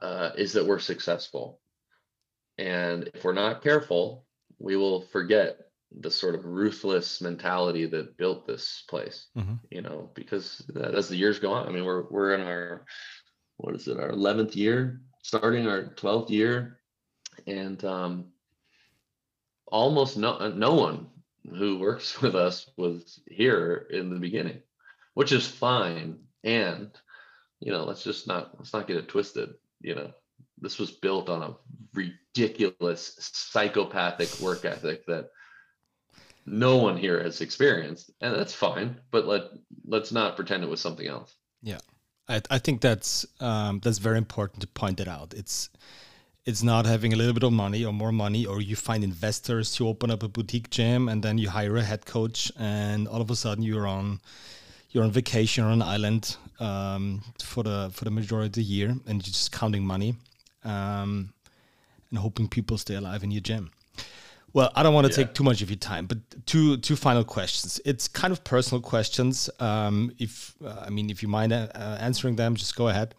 uh, 0.00 0.30
is 0.38 0.52
that 0.52 0.64
we're 0.64 0.78
successful. 0.78 1.58
And 2.58 3.10
if 3.12 3.24
we're 3.24 3.32
not 3.32 3.60
careful, 3.60 4.24
we 4.60 4.76
will 4.76 5.02
forget 5.02 5.58
the 6.00 6.12
sort 6.12 6.36
of 6.36 6.44
ruthless 6.44 7.20
mentality 7.20 7.86
that 7.86 8.16
built 8.18 8.46
this 8.46 8.84
place, 8.88 9.26
mm-hmm. 9.36 9.54
you 9.68 9.82
know, 9.82 10.10
because 10.14 10.62
as 10.80 11.08
the 11.08 11.16
years 11.16 11.40
go 11.40 11.52
on, 11.52 11.66
I 11.66 11.72
mean, 11.72 11.84
we're, 11.84 12.04
we're 12.10 12.34
in 12.34 12.42
our, 12.42 12.84
what 13.56 13.74
is 13.74 13.88
it, 13.88 13.98
our 13.98 14.12
11th 14.12 14.54
year, 14.54 15.00
starting 15.28 15.66
our 15.66 15.82
12th 15.82 16.30
year. 16.30 16.78
And 17.46 17.84
um, 17.84 18.26
almost 19.66 20.16
no, 20.16 20.48
no 20.48 20.74
one 20.74 21.08
who 21.50 21.78
works 21.78 22.20
with 22.22 22.34
us 22.34 22.70
was 22.76 23.20
here 23.26 23.86
in 23.90 24.08
the 24.08 24.18
beginning, 24.18 24.62
which 25.12 25.32
is 25.32 25.46
fine. 25.46 26.20
And 26.44 26.90
you 27.60 27.72
know, 27.72 27.84
let's 27.84 28.04
just 28.04 28.26
not 28.26 28.52
let's 28.56 28.72
not 28.72 28.86
get 28.86 28.96
it 28.96 29.08
twisted. 29.08 29.54
You 29.80 29.96
know, 29.96 30.12
this 30.60 30.78
was 30.78 30.92
built 30.92 31.28
on 31.28 31.42
a 31.42 31.56
ridiculous 31.92 33.16
psychopathic 33.18 34.40
work 34.40 34.64
ethic 34.64 35.04
that 35.06 35.30
no 36.46 36.76
one 36.76 36.96
here 36.96 37.22
has 37.22 37.40
experienced, 37.40 38.12
and 38.20 38.34
that's 38.34 38.54
fine. 38.54 39.00
But 39.10 39.26
let 39.26 39.42
let's 39.84 40.12
not 40.12 40.36
pretend 40.36 40.62
it 40.62 40.70
was 40.70 40.80
something 40.80 41.06
else. 41.06 41.34
Yeah, 41.62 41.80
I 42.28 42.42
I 42.50 42.58
think 42.58 42.80
that's 42.80 43.26
um, 43.40 43.80
that's 43.80 43.98
very 43.98 44.18
important 44.18 44.60
to 44.60 44.66
point 44.66 45.00
it 45.00 45.08
out. 45.08 45.34
It's 45.34 45.70
it's 46.44 46.62
not 46.62 46.86
having 46.86 47.12
a 47.12 47.16
little 47.16 47.34
bit 47.34 47.42
of 47.42 47.52
money 47.52 47.84
or 47.84 47.92
more 47.92 48.12
money, 48.12 48.46
or 48.46 48.60
you 48.60 48.76
find 48.76 49.04
investors 49.04 49.74
to 49.76 49.86
open 49.88 50.10
up 50.10 50.22
a 50.22 50.28
boutique 50.28 50.70
gym 50.70 51.08
and 51.08 51.22
then 51.22 51.38
you 51.38 51.50
hire 51.50 51.76
a 51.76 51.82
head 51.82 52.06
coach, 52.06 52.52
and 52.58 53.08
all 53.08 53.20
of 53.20 53.30
a 53.30 53.36
sudden 53.36 53.62
you're 53.64 53.86
on 53.86 54.20
you're 54.90 55.04
on 55.04 55.10
vacation 55.10 55.64
on 55.64 55.72
an 55.72 55.82
island 55.82 56.36
um, 56.60 57.22
for 57.42 57.62
the 57.62 57.90
for 57.92 58.04
the 58.04 58.10
majority 58.10 58.46
of 58.46 58.52
the 58.52 58.62
year, 58.62 58.90
and 59.06 59.26
you're 59.26 59.32
just 59.32 59.52
counting 59.52 59.84
money 59.84 60.14
um, 60.64 61.32
and 62.10 62.18
hoping 62.18 62.48
people 62.48 62.78
stay 62.78 62.94
alive 62.94 63.22
in 63.22 63.30
your 63.30 63.42
gym. 63.42 63.70
Well, 64.54 64.72
I 64.74 64.82
don't 64.82 64.94
want 64.94 65.06
to 65.06 65.12
yeah. 65.12 65.26
take 65.26 65.34
too 65.34 65.44
much 65.44 65.60
of 65.62 65.70
your 65.70 65.78
time, 65.78 66.06
but 66.06 66.18
two 66.46 66.78
two 66.78 66.96
final 66.96 67.24
questions. 67.24 67.80
It's 67.84 68.08
kind 68.08 68.32
of 68.32 68.42
personal 68.44 68.80
questions. 68.80 69.50
Um, 69.60 70.12
if 70.18 70.54
uh, 70.64 70.84
I 70.86 70.90
mean, 70.90 71.10
if 71.10 71.22
you 71.22 71.28
mind 71.28 71.52
uh, 71.52 71.68
answering 72.00 72.36
them, 72.36 72.54
just 72.54 72.74
go 72.74 72.88
ahead. 72.88 73.14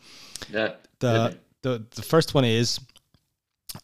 Yeah. 0.51 0.73
The 0.99 1.37
the 1.61 1.85
the 1.95 2.01
first 2.01 2.33
one 2.33 2.45
is 2.45 2.79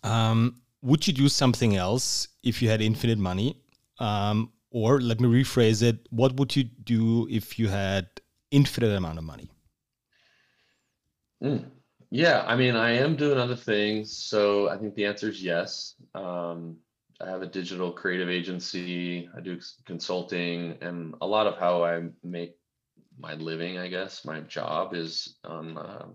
um, 0.03 0.61
would 0.81 1.05
you 1.07 1.13
do 1.13 1.29
something 1.29 1.75
else 1.75 2.27
if 2.43 2.61
you 2.61 2.69
had 2.69 2.81
infinite 2.81 3.19
money? 3.19 3.57
Um, 3.99 4.51
or 4.71 4.99
let 4.99 5.21
me 5.21 5.27
rephrase 5.27 5.83
it: 5.83 6.07
What 6.09 6.35
would 6.37 6.55
you 6.55 6.63
do 6.63 7.27
if 7.29 7.59
you 7.59 7.69
had 7.69 8.07
infinite 8.51 8.95
amount 8.95 9.19
of 9.19 9.23
money? 9.23 9.51
Mm. 11.43 11.65
Yeah, 12.11 12.43
I 12.47 12.55
mean, 12.55 12.75
I 12.75 12.91
am 12.91 13.15
doing 13.15 13.37
other 13.37 13.55
things, 13.55 14.15
so 14.15 14.69
I 14.69 14.77
think 14.77 14.95
the 14.95 15.05
answer 15.05 15.29
is 15.29 15.43
yes. 15.43 15.95
Um, 16.13 16.77
I 17.21 17.29
have 17.29 17.41
a 17.41 17.47
digital 17.47 17.91
creative 17.91 18.29
agency. 18.29 19.29
I 19.35 19.39
do 19.39 19.59
consulting, 19.85 20.77
and 20.81 21.15
a 21.21 21.27
lot 21.27 21.47
of 21.47 21.57
how 21.57 21.83
I 21.83 22.03
make 22.23 22.55
my 23.17 23.35
living, 23.35 23.77
I 23.77 23.87
guess, 23.87 24.25
my 24.25 24.41
job 24.41 24.93
is 24.93 25.35
on 25.45 25.77
uh, 25.77 26.05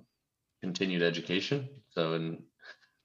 continued 0.61 1.03
education. 1.03 1.69
So 1.95 2.15
in 2.15 2.43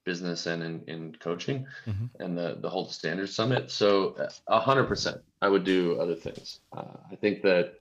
business 0.06 0.46
and 0.46 0.64
in, 0.64 0.82
in 0.88 1.16
coaching 1.20 1.66
mm-hmm. 1.86 2.06
and 2.24 2.38
the, 2.38 2.58
the 2.62 2.70
Hold 2.70 2.92
Standard 2.92 3.28
Summit. 3.28 3.72
So 3.72 4.16
a 4.48 4.60
hundred 4.60 4.86
percent, 4.86 5.22
I 5.42 5.50
would 5.50 5.64
do 5.64 6.00
other 6.00 6.16
things. 6.16 6.60
Uh, 6.72 6.98
I 7.12 7.16
think 7.16 7.42
that 7.42 7.74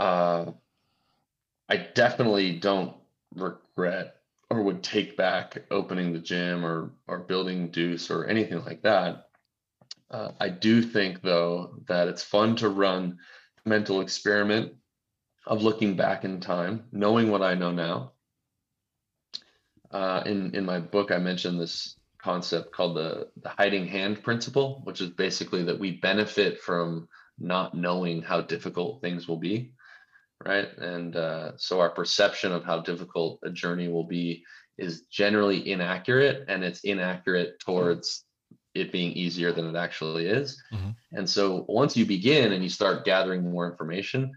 uh, 0.00 0.46
I 1.68 1.76
definitely 1.76 2.58
don't 2.58 2.94
regret 3.34 4.13
or 4.50 4.62
would 4.62 4.82
take 4.82 5.16
back 5.16 5.64
opening 5.70 6.12
the 6.12 6.18
gym 6.18 6.64
or 6.64 6.92
or 7.06 7.18
building 7.18 7.70
Deuce 7.70 8.10
or 8.10 8.26
anything 8.26 8.64
like 8.64 8.82
that. 8.82 9.28
Uh, 10.10 10.32
I 10.40 10.48
do 10.48 10.82
think 10.82 11.22
though 11.22 11.76
that 11.88 12.08
it's 12.08 12.22
fun 12.22 12.56
to 12.56 12.68
run 12.68 13.18
mental 13.64 14.00
experiment 14.00 14.74
of 15.46 15.62
looking 15.62 15.96
back 15.96 16.24
in 16.24 16.40
time, 16.40 16.84
knowing 16.92 17.30
what 17.30 17.42
I 17.42 17.54
know 17.54 17.72
now. 17.72 18.12
Uh, 19.90 20.22
in 20.26 20.54
in 20.54 20.64
my 20.64 20.80
book, 20.80 21.10
I 21.10 21.18
mentioned 21.18 21.60
this 21.60 21.96
concept 22.18 22.72
called 22.72 22.96
the 22.96 23.28
the 23.42 23.50
hiding 23.50 23.86
hand 23.86 24.22
principle, 24.22 24.80
which 24.84 25.00
is 25.00 25.10
basically 25.10 25.64
that 25.64 25.78
we 25.78 25.92
benefit 25.92 26.60
from 26.60 27.08
not 27.38 27.74
knowing 27.74 28.22
how 28.22 28.40
difficult 28.40 29.00
things 29.00 29.28
will 29.28 29.36
be, 29.36 29.72
right? 30.44 30.68
And 30.78 31.16
uh, 31.16 31.52
so 31.56 31.80
our 31.80 31.90
perception 31.90 32.52
of 32.52 32.64
how 32.64 32.80
difficult 32.80 33.40
a 33.42 33.50
journey 33.50 33.88
will 33.88 34.04
be 34.04 34.44
is 34.78 35.02
generally 35.02 35.70
inaccurate, 35.70 36.44
and 36.48 36.64
it's 36.64 36.80
inaccurate 36.80 37.60
towards 37.60 38.24
it 38.74 38.90
being 38.90 39.12
easier 39.12 39.52
than 39.52 39.68
it 39.68 39.78
actually 39.78 40.26
is. 40.26 40.60
Mm-hmm. 40.72 40.90
And 41.12 41.30
so 41.30 41.64
once 41.68 41.96
you 41.96 42.04
begin 42.04 42.52
and 42.52 42.62
you 42.62 42.68
start 42.68 43.04
gathering 43.04 43.48
more 43.48 43.70
information, 43.70 44.32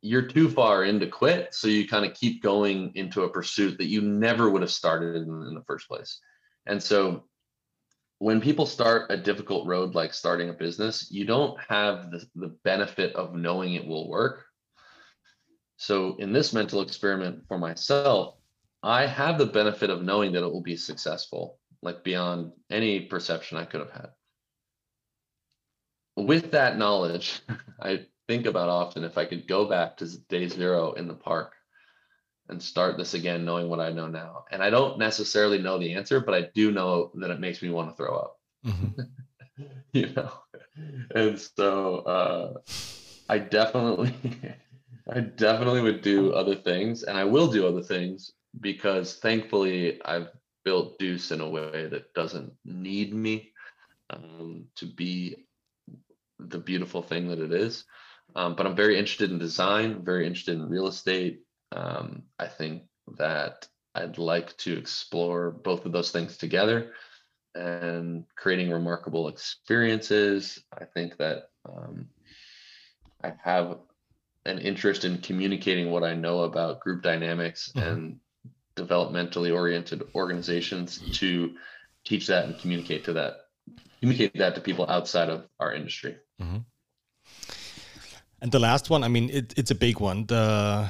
you're 0.00 0.22
too 0.26 0.50
far 0.50 0.84
in 0.84 0.98
to 0.98 1.06
quit. 1.06 1.54
So 1.54 1.68
you 1.68 1.86
kind 1.86 2.04
of 2.04 2.14
keep 2.14 2.42
going 2.42 2.90
into 2.96 3.22
a 3.22 3.28
pursuit 3.28 3.78
that 3.78 3.86
you 3.86 4.00
never 4.02 4.50
would 4.50 4.62
have 4.62 4.72
started 4.72 5.14
in, 5.14 5.28
in 5.46 5.54
the 5.54 5.62
first 5.64 5.86
place. 5.86 6.18
And 6.66 6.82
so 6.82 7.24
when 8.18 8.40
people 8.40 8.66
start 8.66 9.10
a 9.10 9.16
difficult 9.16 9.66
road 9.66 9.94
like 9.94 10.12
starting 10.12 10.48
a 10.48 10.52
business, 10.52 11.08
you 11.10 11.24
don't 11.24 11.58
have 11.68 12.10
the, 12.10 12.26
the 12.34 12.56
benefit 12.64 13.14
of 13.14 13.34
knowing 13.34 13.74
it 13.74 13.86
will 13.86 14.08
work. 14.08 14.44
So 15.82 16.14
in 16.20 16.32
this 16.32 16.52
mental 16.52 16.80
experiment 16.80 17.42
for 17.48 17.58
myself, 17.58 18.36
I 18.84 19.04
have 19.04 19.36
the 19.36 19.46
benefit 19.46 19.90
of 19.90 20.04
knowing 20.04 20.30
that 20.30 20.44
it 20.44 20.52
will 20.52 20.62
be 20.62 20.76
successful 20.76 21.58
like 21.82 22.04
beyond 22.04 22.52
any 22.70 23.00
perception 23.00 23.58
I 23.58 23.64
could 23.64 23.80
have 23.80 23.90
had. 23.90 24.10
With 26.16 26.52
that 26.52 26.78
knowledge, 26.78 27.40
I 27.82 28.06
think 28.28 28.46
about 28.46 28.68
often 28.68 29.02
if 29.02 29.18
I 29.18 29.24
could 29.24 29.48
go 29.48 29.64
back 29.64 29.96
to 29.96 30.06
day 30.28 30.46
zero 30.46 30.92
in 30.92 31.08
the 31.08 31.14
park 31.14 31.52
and 32.48 32.62
start 32.62 32.96
this 32.96 33.14
again, 33.14 33.44
knowing 33.44 33.68
what 33.68 33.80
I 33.80 33.90
know 33.90 34.06
now. 34.06 34.44
And 34.52 34.62
I 34.62 34.70
don't 34.70 35.00
necessarily 35.00 35.58
know 35.58 35.80
the 35.80 35.94
answer, 35.94 36.20
but 36.20 36.34
I 36.34 36.48
do 36.54 36.70
know 36.70 37.10
that 37.16 37.32
it 37.32 37.40
makes 37.40 37.60
me 37.60 37.70
want 37.70 37.90
to 37.90 37.96
throw 37.96 38.16
up. 38.16 38.36
Mm-hmm. 38.64 39.64
you 39.92 40.12
know, 40.14 40.30
and 41.12 41.40
so 41.40 41.96
uh, 41.96 42.52
I 43.28 43.38
definitely, 43.38 44.14
I 45.08 45.20
definitely 45.20 45.80
would 45.82 46.02
do 46.02 46.32
other 46.32 46.54
things, 46.54 47.02
and 47.02 47.16
I 47.16 47.24
will 47.24 47.50
do 47.50 47.66
other 47.66 47.82
things 47.82 48.32
because 48.60 49.16
thankfully 49.16 50.00
I've 50.04 50.28
built 50.64 50.98
Deuce 50.98 51.32
in 51.32 51.40
a 51.40 51.48
way 51.48 51.88
that 51.88 52.14
doesn't 52.14 52.52
need 52.64 53.12
me 53.12 53.52
um, 54.10 54.66
to 54.76 54.86
be 54.86 55.36
the 56.38 56.58
beautiful 56.58 57.02
thing 57.02 57.28
that 57.28 57.40
it 57.40 57.52
is. 57.52 57.84
Um, 58.36 58.54
but 58.54 58.66
I'm 58.66 58.76
very 58.76 58.98
interested 58.98 59.30
in 59.30 59.38
design, 59.38 60.04
very 60.04 60.26
interested 60.26 60.54
in 60.54 60.68
real 60.68 60.86
estate. 60.86 61.40
Um, 61.72 62.22
I 62.38 62.46
think 62.46 62.84
that 63.18 63.66
I'd 63.94 64.18
like 64.18 64.56
to 64.58 64.76
explore 64.76 65.50
both 65.50 65.84
of 65.84 65.92
those 65.92 66.10
things 66.10 66.36
together 66.36 66.92
and 67.54 68.24
creating 68.36 68.70
remarkable 68.70 69.28
experiences. 69.28 70.62
I 70.72 70.84
think 70.84 71.18
that 71.18 71.50
um, 71.68 72.08
I 73.22 73.34
have 73.42 73.78
an 74.44 74.58
interest 74.58 75.04
in 75.04 75.18
communicating 75.18 75.90
what 75.90 76.02
I 76.02 76.14
know 76.14 76.40
about 76.40 76.80
group 76.80 77.02
dynamics 77.02 77.72
mm-hmm. 77.74 77.88
and 77.88 78.20
developmentally 78.76 79.54
oriented 79.54 80.02
organizations 80.14 80.98
to 81.18 81.54
teach 82.04 82.26
that 82.26 82.46
and 82.46 82.58
communicate 82.58 83.04
to 83.04 83.12
that 83.12 83.46
communicate 84.00 84.36
that 84.38 84.54
to 84.54 84.60
people 84.60 84.86
outside 84.88 85.28
of 85.28 85.46
our 85.60 85.72
industry 85.72 86.16
mm-hmm. 86.40 86.58
and 88.40 88.50
the 88.50 88.58
last 88.58 88.90
one 88.90 89.04
i 89.04 89.08
mean 89.08 89.30
it, 89.30 89.54
it's 89.56 89.70
a 89.70 89.74
big 89.74 90.00
one 90.00 90.26
the 90.26 90.88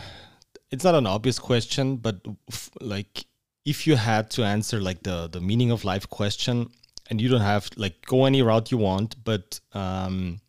it's 0.70 0.84
not 0.84 0.94
an 0.94 1.06
obvious 1.06 1.38
question 1.38 1.96
but 1.96 2.20
f- 2.50 2.70
like 2.80 3.26
if 3.66 3.86
you 3.86 3.96
had 3.96 4.30
to 4.30 4.42
answer 4.42 4.80
like 4.80 5.02
the 5.02 5.28
the 5.28 5.40
meaning 5.40 5.70
of 5.70 5.84
life 5.84 6.08
question 6.08 6.68
and 7.10 7.20
you 7.20 7.28
don't 7.28 7.42
have 7.42 7.68
like 7.76 8.06
go 8.06 8.24
any 8.24 8.40
route 8.42 8.70
you 8.70 8.78
want 8.78 9.22
but 9.22 9.60
um 9.72 10.40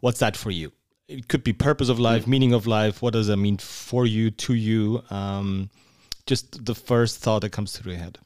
what's 0.00 0.18
that 0.18 0.36
for 0.36 0.50
you 0.50 0.70
it 1.12 1.28
could 1.28 1.44
be 1.44 1.52
purpose 1.52 1.88
of 1.88 1.98
life 1.98 2.22
mm-hmm. 2.22 2.30
meaning 2.30 2.52
of 2.52 2.66
life 2.66 3.02
what 3.02 3.12
does 3.12 3.26
that 3.26 3.36
mean 3.36 3.56
for 3.56 4.06
you 4.06 4.30
to 4.30 4.54
you 4.54 5.02
um 5.10 5.70
just 6.26 6.64
the 6.64 6.74
first 6.74 7.18
thought 7.18 7.40
that 7.40 7.50
comes 7.50 7.72
to 7.72 7.88
your 7.88 7.98
head. 7.98 8.18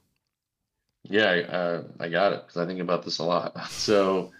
Yeah, 1.04 1.30
uh, 1.30 1.82
I 2.00 2.08
got 2.08 2.32
it 2.32 2.42
because 2.42 2.56
I 2.56 2.66
think 2.66 2.80
about 2.80 3.04
this 3.04 3.18
a 3.18 3.24
lot. 3.24 3.56
So, 3.70 4.32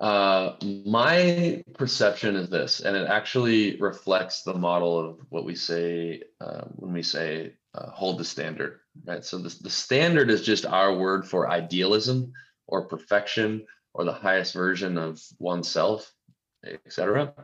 uh, 0.00 0.54
my 0.62 1.64
perception 1.74 2.36
is 2.36 2.48
this, 2.48 2.80
and 2.80 2.96
it 2.96 3.08
actually 3.08 3.76
reflects 3.80 4.42
the 4.42 4.54
model 4.54 4.98
of 4.98 5.18
what 5.28 5.44
we 5.44 5.56
say 5.56 6.22
uh, 6.40 6.62
when 6.76 6.92
we 6.92 7.02
say 7.02 7.54
uh, 7.74 7.90
hold 7.90 8.18
the 8.18 8.24
standard, 8.24 8.80
right? 9.04 9.24
So, 9.24 9.38
the, 9.38 9.54
the 9.60 9.70
standard 9.70 10.30
is 10.30 10.42
just 10.42 10.64
our 10.64 10.94
word 10.94 11.26
for 11.26 11.50
idealism 11.50 12.32
or 12.66 12.86
perfection 12.86 13.66
or 13.92 14.04
the 14.04 14.12
highest 14.12 14.54
version 14.54 14.98
of 14.98 15.20
oneself, 15.38 16.12
etc. 16.64 17.34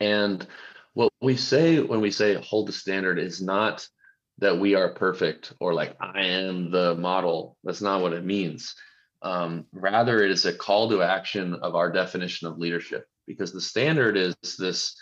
And 0.00 0.46
what 0.94 1.12
we 1.20 1.36
say 1.36 1.80
when 1.80 2.00
we 2.00 2.10
say 2.10 2.34
hold 2.34 2.68
the 2.68 2.72
standard 2.72 3.18
is 3.18 3.40
not 3.40 3.86
that 4.38 4.58
we 4.58 4.74
are 4.74 4.94
perfect 4.94 5.52
or 5.60 5.74
like 5.74 5.96
I 6.00 6.22
am 6.22 6.70
the 6.70 6.94
model. 6.94 7.56
That's 7.62 7.82
not 7.82 8.00
what 8.00 8.14
it 8.14 8.24
means. 8.24 8.74
Um, 9.22 9.66
rather, 9.72 10.24
it 10.24 10.30
is 10.30 10.46
a 10.46 10.52
call 10.52 10.88
to 10.90 11.02
action 11.02 11.54
of 11.54 11.74
our 11.74 11.92
definition 11.92 12.48
of 12.48 12.58
leadership 12.58 13.06
because 13.26 13.52
the 13.52 13.60
standard 13.60 14.16
is 14.16 14.34
this 14.58 14.96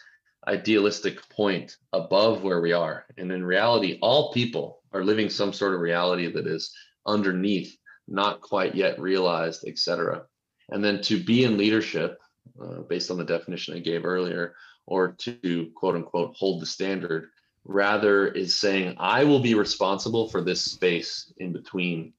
idealistic 0.46 1.28
point 1.30 1.76
above 1.92 2.42
where 2.42 2.60
we 2.60 2.72
are. 2.72 3.06
And 3.16 3.30
in 3.30 3.44
reality, 3.44 3.98
all 4.02 4.32
people 4.32 4.82
are 4.92 5.04
living 5.04 5.30
some 5.30 5.52
sort 5.52 5.74
of 5.74 5.80
reality 5.80 6.30
that 6.32 6.46
is 6.46 6.72
underneath, 7.06 7.76
not 8.08 8.40
quite 8.40 8.74
yet 8.74 8.98
realized, 8.98 9.64
etc. 9.68 10.22
And 10.68 10.84
then 10.84 11.00
to 11.02 11.22
be 11.22 11.44
in 11.44 11.58
leadership, 11.58 12.18
uh, 12.60 12.80
based 12.88 13.10
on 13.10 13.18
the 13.18 13.24
definition 13.24 13.76
I 13.76 13.80
gave 13.80 14.04
earlier, 14.04 14.54
or 14.88 15.12
to 15.12 15.70
quote 15.76 15.94
unquote 15.94 16.34
hold 16.36 16.62
the 16.62 16.66
standard, 16.66 17.28
rather 17.64 18.26
is 18.26 18.54
saying, 18.54 18.96
I 18.98 19.24
will 19.24 19.40
be 19.40 19.54
responsible 19.54 20.28
for 20.28 20.40
this 20.40 20.62
space 20.62 21.32
in 21.36 21.52
between 21.52 22.14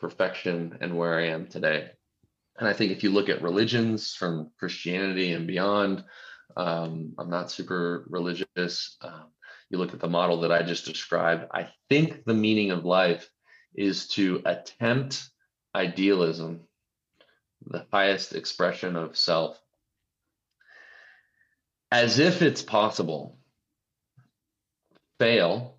perfection 0.00 0.78
and 0.80 0.98
where 0.98 1.16
I 1.16 1.28
am 1.28 1.46
today. 1.46 1.90
And 2.58 2.68
I 2.68 2.72
think 2.72 2.90
if 2.90 3.02
you 3.02 3.10
look 3.10 3.28
at 3.28 3.40
religions 3.40 4.14
from 4.14 4.50
Christianity 4.58 5.32
and 5.32 5.46
beyond, 5.46 6.04
um, 6.56 7.14
I'm 7.18 7.30
not 7.30 7.50
super 7.50 8.04
religious. 8.08 8.96
Um, 9.00 9.30
you 9.70 9.78
look 9.78 9.94
at 9.94 10.00
the 10.00 10.08
model 10.08 10.40
that 10.40 10.52
I 10.52 10.62
just 10.62 10.84
described, 10.84 11.46
I 11.54 11.68
think 11.88 12.24
the 12.24 12.34
meaning 12.34 12.72
of 12.72 12.84
life 12.84 13.30
is 13.74 14.08
to 14.08 14.42
attempt 14.44 15.30
idealism, 15.74 16.60
the 17.64 17.86
highest 17.92 18.34
expression 18.34 18.96
of 18.96 19.16
self, 19.16 19.61
as 21.92 22.18
if 22.18 22.42
it's 22.42 22.62
possible 22.62 23.38
fail 25.20 25.76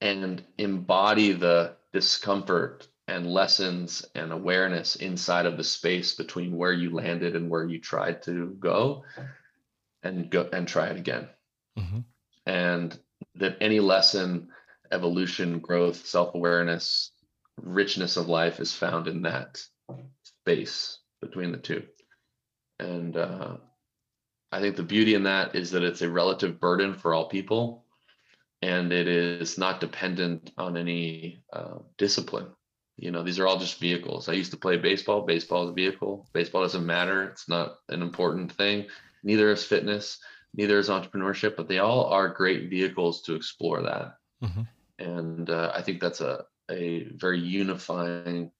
and 0.00 0.42
embody 0.56 1.32
the 1.32 1.76
discomfort 1.92 2.88
and 3.06 3.26
lessons 3.26 4.04
and 4.14 4.32
awareness 4.32 4.96
inside 4.96 5.46
of 5.46 5.56
the 5.56 5.64
space 5.64 6.14
between 6.14 6.56
where 6.56 6.72
you 6.72 6.94
landed 6.94 7.36
and 7.36 7.48
where 7.48 7.64
you 7.64 7.80
tried 7.80 8.22
to 8.22 8.56
go 8.58 9.04
and 10.02 10.30
go 10.30 10.48
and 10.52 10.66
try 10.66 10.86
it 10.86 10.96
again 10.96 11.28
mm-hmm. 11.78 12.00
and 12.46 12.98
that 13.36 13.56
any 13.60 13.80
lesson 13.80 14.48
evolution 14.90 15.58
growth 15.60 16.06
self-awareness 16.06 17.12
richness 17.62 18.16
of 18.16 18.28
life 18.28 18.60
is 18.60 18.72
found 18.72 19.08
in 19.08 19.22
that 19.22 19.60
space 20.22 20.98
between 21.20 21.52
the 21.52 21.58
two. 21.58 21.82
And 22.78 23.16
uh, 23.16 23.56
I 24.50 24.60
think 24.60 24.76
the 24.76 24.82
beauty 24.82 25.14
in 25.14 25.24
that 25.24 25.54
is 25.54 25.70
that 25.72 25.82
it's 25.82 26.02
a 26.02 26.10
relative 26.10 26.58
burden 26.58 26.94
for 26.94 27.14
all 27.14 27.28
people 27.28 27.84
and 28.62 28.92
it 28.92 29.06
is 29.06 29.58
not 29.58 29.80
dependent 29.80 30.52
on 30.58 30.76
any 30.76 31.42
uh, 31.52 31.78
discipline. 31.96 32.48
You 32.96 33.12
know, 33.12 33.22
these 33.22 33.38
are 33.38 33.46
all 33.46 33.58
just 33.58 33.78
vehicles. 33.78 34.28
I 34.28 34.32
used 34.32 34.50
to 34.50 34.56
play 34.56 34.76
baseball. 34.76 35.22
Baseball 35.22 35.64
is 35.64 35.70
a 35.70 35.74
vehicle. 35.74 36.28
Baseball 36.32 36.62
doesn't 36.62 36.84
matter. 36.84 37.24
It's 37.24 37.48
not 37.48 37.76
an 37.88 38.02
important 38.02 38.50
thing. 38.52 38.86
Neither 39.22 39.50
is 39.52 39.64
fitness, 39.64 40.18
neither 40.54 40.78
is 40.78 40.88
entrepreneurship, 40.88 41.56
but 41.56 41.68
they 41.68 41.78
all 41.78 42.06
are 42.06 42.28
great 42.28 42.68
vehicles 42.70 43.22
to 43.22 43.34
explore 43.34 43.82
that. 43.82 44.16
Mm-hmm. 44.42 44.62
And 44.98 45.50
uh, 45.50 45.72
I 45.74 45.82
think 45.82 46.00
that's 46.00 46.20
a, 46.20 46.44
a 46.70 47.04
very 47.14 47.38
unifying, 47.38 48.50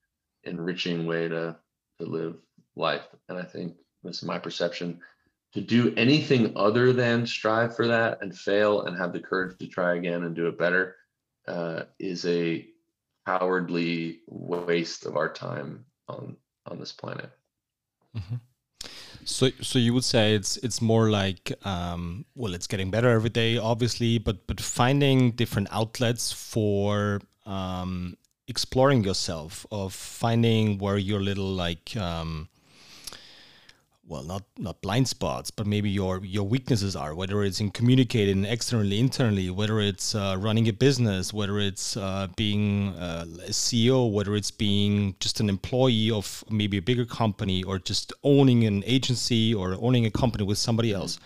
enriching 0.45 1.07
way 1.07 1.29
to, 1.29 1.57
to 1.99 2.07
live 2.07 2.37
life. 2.77 3.09
And 3.29 3.39
I 3.39 3.43
think 3.43 3.75
this 4.05 4.19
is 4.19 4.25
my 4.25 4.39
perception 4.39 5.01
to 5.55 5.61
do 5.61 5.95
anything 5.97 6.53
other 6.57 6.93
than 6.93 7.27
strive 7.27 7.75
for 7.75 7.87
that 7.87 8.19
and 8.21 8.37
fail 8.37 8.83
and 8.83 8.97
have 8.97 9.13
the 9.13 9.21
courage 9.21 9.57
to 9.59 9.67
try 9.67 9.97
again 9.97 10.25
and 10.25 10.37
do 10.37 10.47
it 10.47 10.59
better 10.59 10.97
uh, 11.47 11.83
is 11.99 12.27
a 12.27 12.67
cowardly 13.27 14.21
waste 14.27 15.07
of 15.07 15.17
our 15.17 15.33
time 15.33 15.85
on 16.09 16.37
on 16.67 16.79
this 16.79 16.93
planet. 16.93 17.31
Mm-hmm. 18.17 18.37
So, 19.25 19.51
so 19.61 19.79
you 19.79 19.93
would 19.93 20.05
say 20.05 20.35
it's 20.35 20.57
it's 20.59 20.81
more 20.81 21.11
like 21.11 21.53
um, 21.65 22.25
well, 22.35 22.55
it's 22.55 22.67
getting 22.67 22.91
better 22.91 23.11
every 23.11 23.31
day, 23.31 23.59
obviously, 23.59 24.19
but 24.19 24.47
but 24.47 24.61
finding 24.61 25.33
different 25.33 25.69
outlets 25.71 26.33
for 26.33 27.21
um, 27.45 28.17
exploring 28.47 29.05
yourself, 29.05 29.67
of 29.71 29.93
finding 29.93 30.79
where 30.79 30.97
your 30.97 31.21
little 31.21 31.51
like 31.51 31.95
um, 31.97 32.49
well 34.09 34.23
not 34.23 34.43
not 34.57 34.81
blind 34.81 35.07
spots 35.07 35.51
but 35.51 35.67
maybe 35.67 35.91
your 35.91 36.25
your 36.25 36.45
weaknesses 36.45 36.97
are 36.97 37.15
whether 37.15 37.43
it's 37.45 37.61
in 37.61 37.71
communicating 37.71 38.45
externally 38.45 38.99
internally 38.99 39.51
whether 39.51 39.81
it's 39.81 40.15
uh, 40.15 40.35
running 40.39 40.67
a 40.69 40.73
business 40.73 41.33
whether 41.33 41.59
it's 41.59 41.97
uh, 41.97 42.27
being 42.37 42.89
uh, 42.97 43.27
a 43.47 43.51
ceo 43.51 44.11
whether 44.11 44.35
it's 44.35 44.51
being 44.51 45.15
just 45.21 45.41
an 45.41 45.49
employee 45.49 46.11
of 46.11 46.43
maybe 46.51 46.79
a 46.79 46.83
bigger 46.83 47.05
company 47.05 47.63
or 47.63 47.79
just 47.79 48.13
owning 48.25 48.65
an 48.65 48.83
agency 48.87 49.55
or 49.55 49.77
owning 49.81 50.07
a 50.07 50.11
company 50.11 50.45
with 50.45 50.59
somebody 50.59 50.93
else. 50.93 51.19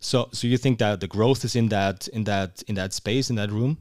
So 0.00 0.28
so 0.32 0.46
you 0.46 0.58
think 0.58 0.78
that 0.78 1.00
the 1.00 1.08
growth 1.08 1.44
is 1.44 1.56
in 1.56 1.68
that 1.70 2.08
in 2.08 2.24
that 2.24 2.62
in 2.68 2.74
that 2.76 2.92
space 2.92 3.30
in 3.30 3.36
that 3.36 3.50
room? 3.50 3.78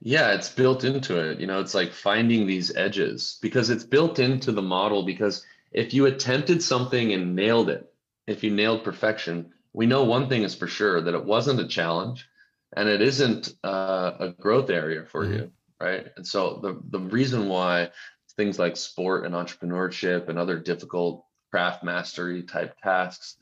Yeah 0.00 0.32
it's 0.32 0.50
built 0.50 0.84
into 0.84 1.18
it. 1.18 1.40
You 1.40 1.46
know 1.46 1.60
it's 1.60 1.74
like 1.74 1.92
finding 1.92 2.46
these 2.46 2.74
edges 2.76 3.38
because 3.40 3.70
it's 3.70 3.84
built 3.84 4.18
into 4.18 4.52
the 4.52 4.62
model 4.62 5.04
because 5.04 5.44
if 5.74 5.92
you 5.92 6.06
attempted 6.06 6.62
something 6.62 7.12
and 7.12 7.34
nailed 7.34 7.68
it, 7.68 7.92
if 8.26 8.44
you 8.44 8.50
nailed 8.50 8.84
perfection, 8.84 9.52
we 9.72 9.86
know 9.86 10.04
one 10.04 10.28
thing 10.28 10.44
is 10.44 10.54
for 10.54 10.68
sure 10.68 11.00
that 11.00 11.14
it 11.14 11.24
wasn't 11.24 11.60
a 11.60 11.66
challenge 11.66 12.26
and 12.74 12.88
it 12.88 13.02
isn't 13.02 13.52
uh, 13.64 14.12
a 14.20 14.28
growth 14.28 14.70
area 14.70 15.04
for 15.04 15.24
mm-hmm. 15.24 15.34
you, 15.34 15.52
right? 15.80 16.06
And 16.16 16.26
so 16.26 16.60
the 16.62 16.80
the 16.90 17.00
reason 17.00 17.48
why 17.48 17.90
things 18.36 18.58
like 18.58 18.76
sport 18.76 19.26
and 19.26 19.34
entrepreneurship 19.34 20.28
and 20.28 20.38
other 20.38 20.58
difficult 20.58 21.24
craft 21.50 21.84
mastery 21.84 22.42
type 22.42 22.76
tasks 22.82 23.36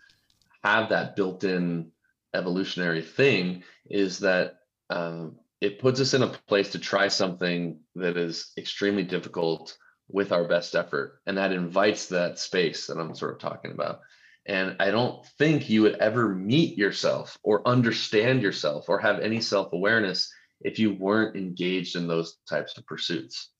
have 0.62 0.90
that 0.90 1.16
built-in 1.16 1.90
evolutionary 2.34 3.02
thing 3.02 3.62
is 3.88 4.20
that 4.20 4.56
um, 4.90 5.36
it 5.60 5.78
puts 5.78 6.00
us 6.00 6.14
in 6.14 6.22
a 6.22 6.28
place 6.46 6.70
to 6.70 6.78
try 6.78 7.08
something 7.08 7.80
that 7.94 8.16
is 8.16 8.52
extremely 8.56 9.02
difficult 9.02 9.76
with 10.09 10.32
our 10.32 10.44
best 10.44 10.74
effort. 10.74 11.20
And 11.26 11.38
that 11.38 11.53
invites 11.53 12.07
that 12.07 12.38
space 12.38 12.86
that 12.86 12.98
I'm 12.98 13.14
sort 13.14 13.34
of 13.34 13.38
talking 13.40 13.72
about. 13.72 14.00
And 14.44 14.76
I 14.80 14.90
don't 14.90 15.24
think 15.38 15.70
you 15.70 15.82
would 15.82 15.96
ever 15.96 16.28
meet 16.28 16.76
yourself 16.76 17.38
or 17.42 17.66
understand 17.66 18.42
yourself 18.42 18.88
or 18.88 18.98
have 18.98 19.20
any 19.20 19.40
self 19.40 19.72
awareness 19.72 20.32
if 20.61 20.78
you 20.78 20.94
weren't 20.94 21.36
engaged 21.36 21.96
in 21.96 22.09
those 22.09 22.36
types 22.48 22.76
of 22.76 22.86
pursuits. 22.86 23.50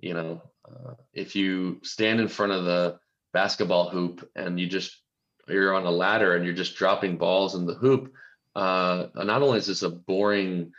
You 0.00 0.14
know, 0.14 0.42
uh, 0.66 0.94
if 1.12 1.36
you 1.36 1.80
stand 1.82 2.20
in 2.20 2.28
front 2.28 2.52
of 2.52 2.64
the 2.64 2.98
basketball 3.32 3.90
hoop 3.90 4.28
and 4.34 4.58
you 4.58 4.66
just 4.66 4.96
you're 5.48 5.74
on 5.74 5.84
a 5.84 5.90
ladder 5.90 6.34
and 6.34 6.44
you're 6.44 6.54
just 6.54 6.76
dropping 6.76 7.18
balls 7.18 7.54
in 7.54 7.66
the 7.66 7.74
hoop, 7.74 8.12
uh, 8.56 9.08
not 9.14 9.42
only 9.42 9.58
is 9.58 9.66
this 9.66 9.82
a 9.82 9.90
boring, 9.90 10.72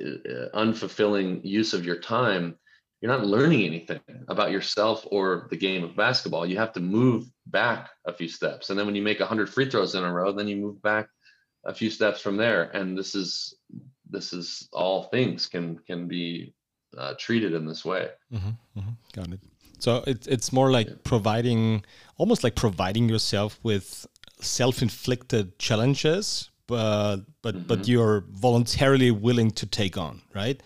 uh, 0.00 0.48
unfulfilling 0.54 1.40
use 1.44 1.74
of 1.74 1.84
your 1.84 1.98
time, 1.98 2.56
you're 3.00 3.12
not 3.12 3.26
learning 3.26 3.64
anything 3.64 4.00
about 4.28 4.50
yourself 4.50 5.06
or 5.10 5.48
the 5.50 5.56
game 5.56 5.84
of 5.84 5.96
basketball. 5.96 6.46
You 6.46 6.56
have 6.58 6.72
to 6.74 6.80
move 6.80 7.26
back 7.46 7.90
a 8.06 8.12
few 8.12 8.28
steps. 8.28 8.70
And 8.70 8.78
then 8.78 8.86
when 8.86 8.94
you 8.94 9.02
make 9.02 9.20
100 9.20 9.48
free 9.48 9.68
throws 9.68 9.94
in 9.94 10.02
a 10.02 10.12
row, 10.12 10.32
then 10.32 10.48
you 10.48 10.56
move 10.56 10.80
back 10.82 11.08
a 11.64 11.74
few 11.74 11.90
steps 11.90 12.20
from 12.20 12.36
there. 12.36 12.64
And 12.74 12.96
this 12.96 13.14
is 13.14 13.54
this 14.08 14.32
is 14.32 14.68
all 14.72 15.04
things 15.04 15.46
can 15.46 15.78
can 15.86 16.08
be 16.08 16.54
uh, 16.96 17.14
treated 17.18 17.52
in 17.52 17.66
this 17.66 17.84
way. 17.84 18.08
Mm-hmm, 18.32 18.78
mm-hmm. 18.78 18.90
Got 19.12 19.32
it. 19.32 19.40
So 19.78 20.02
it, 20.06 20.26
it's 20.26 20.52
more 20.52 20.70
like 20.70 20.88
yeah. 20.88 20.94
providing, 21.04 21.84
almost 22.16 22.42
like 22.42 22.54
providing 22.54 23.08
yourself 23.08 23.60
with 23.62 24.06
self-inflicted 24.40 25.58
challenges, 25.58 26.50
but 26.66 27.18
but 27.42 27.54
mm-hmm. 27.54 27.66
but 27.66 27.86
you're 27.86 28.24
voluntarily 28.30 29.10
willing 29.10 29.50
to 29.52 29.66
take 29.66 29.98
on, 29.98 30.22
right? 30.34 30.62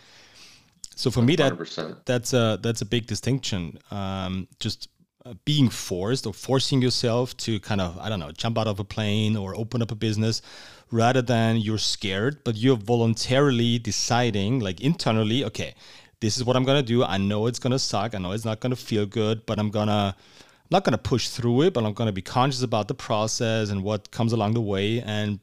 So 1.00 1.10
for 1.10 1.22
100%. 1.22 1.24
me, 1.24 1.36
that 1.36 2.04
that's 2.04 2.34
a 2.34 2.58
that's 2.60 2.82
a 2.82 2.84
big 2.84 3.06
distinction. 3.06 3.78
Um, 3.90 4.48
just 4.58 4.90
uh, 5.24 5.32
being 5.46 5.70
forced 5.70 6.26
or 6.26 6.34
forcing 6.34 6.82
yourself 6.82 7.34
to 7.38 7.58
kind 7.60 7.80
of 7.80 7.98
I 7.98 8.10
don't 8.10 8.20
know 8.20 8.32
jump 8.32 8.58
out 8.58 8.66
of 8.66 8.80
a 8.80 8.84
plane 8.84 9.34
or 9.34 9.56
open 9.56 9.80
up 9.80 9.90
a 9.90 9.94
business, 9.94 10.42
rather 10.90 11.22
than 11.22 11.56
you're 11.56 11.78
scared, 11.78 12.44
but 12.44 12.54
you're 12.54 12.76
voluntarily 12.76 13.78
deciding 13.78 14.60
like 14.60 14.82
internally, 14.82 15.42
okay, 15.42 15.74
this 16.20 16.36
is 16.36 16.44
what 16.44 16.54
I'm 16.54 16.64
gonna 16.64 16.82
do. 16.82 17.02
I 17.02 17.16
know 17.16 17.46
it's 17.46 17.58
gonna 17.58 17.78
suck. 17.78 18.14
I 18.14 18.18
know 18.18 18.32
it's 18.32 18.44
not 18.44 18.60
gonna 18.60 18.76
feel 18.76 19.06
good, 19.06 19.46
but 19.46 19.58
I'm 19.58 19.70
gonna 19.70 20.14
I'm 20.14 20.70
not 20.70 20.84
gonna 20.84 20.98
push 20.98 21.28
through 21.30 21.62
it, 21.62 21.72
but 21.72 21.82
I'm 21.82 21.94
gonna 21.94 22.12
be 22.12 22.20
conscious 22.20 22.62
about 22.62 22.88
the 22.88 22.94
process 22.94 23.70
and 23.70 23.82
what 23.82 24.10
comes 24.10 24.34
along 24.34 24.52
the 24.52 24.60
way, 24.60 25.00
and 25.00 25.40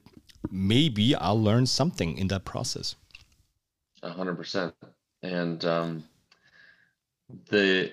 maybe 0.52 1.16
I'll 1.16 1.42
learn 1.42 1.66
something 1.66 2.16
in 2.16 2.28
that 2.28 2.46
process. 2.46 2.96
A 4.04 4.12
hundred 4.12 4.36
percent 4.36 4.76
and 5.24 5.64
um, 5.66 6.04
the 7.50 7.92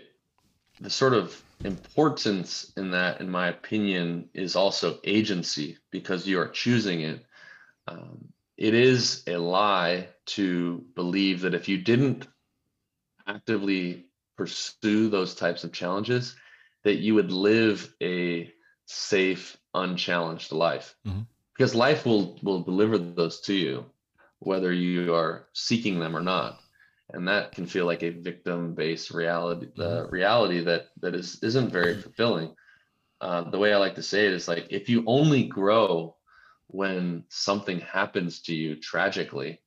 the 0.80 0.90
sort 0.90 1.14
of 1.14 1.40
importance 1.64 2.72
in 2.76 2.90
that, 2.90 3.20
in 3.20 3.30
my 3.30 3.48
opinion, 3.48 4.28
is 4.34 4.56
also 4.56 4.98
agency 5.04 5.78
because 5.90 6.26
you 6.26 6.40
are 6.40 6.48
choosing 6.48 7.00
it. 7.00 7.24
Um, 7.86 8.28
it 8.56 8.74
is 8.74 9.22
a 9.26 9.36
lie 9.36 10.08
to 10.26 10.84
believe 10.94 11.42
that 11.42 11.54
if 11.54 11.68
you 11.68 11.78
didn't 11.78 12.26
actively 13.26 14.06
pursue 14.36 15.08
those 15.08 15.34
types 15.34 15.64
of 15.64 15.72
challenges, 15.72 16.34
that 16.82 16.96
you 16.96 17.14
would 17.14 17.32
live 17.32 17.94
a 18.02 18.52
safe, 18.86 19.56
unchallenged 19.72 20.52
life. 20.52 20.94
Mm-hmm. 21.06 21.20
Because 21.56 21.74
life 21.74 22.04
will 22.04 22.36
will 22.42 22.62
deliver 22.62 22.98
those 22.98 23.40
to 23.42 23.54
you, 23.54 23.86
whether 24.40 24.72
you 24.72 25.14
are 25.14 25.46
seeking 25.52 26.00
them 26.00 26.16
or 26.16 26.20
not 26.20 26.58
and 27.12 27.28
that 27.28 27.52
can 27.52 27.66
feel 27.66 27.86
like 27.86 28.02
a 28.02 28.10
victim-based 28.10 29.10
reality 29.10 29.66
the 29.76 30.02
mm-hmm. 30.02 30.14
reality 30.14 30.60
that 30.60 30.86
that 31.00 31.14
is 31.14 31.38
isn't 31.42 31.70
very 31.70 32.00
fulfilling. 32.00 32.54
Uh, 33.20 33.48
the 33.50 33.58
way 33.58 33.72
i 33.72 33.76
like 33.76 33.94
to 33.94 34.02
say 34.02 34.26
it 34.26 34.32
is 34.32 34.48
like 34.48 34.66
if 34.70 34.88
you 34.88 35.02
only 35.06 35.44
grow 35.44 36.14
when 36.66 37.24
something 37.28 37.80
happens 37.80 38.42
to 38.42 38.54
you 38.54 38.74
tragically 38.74 39.60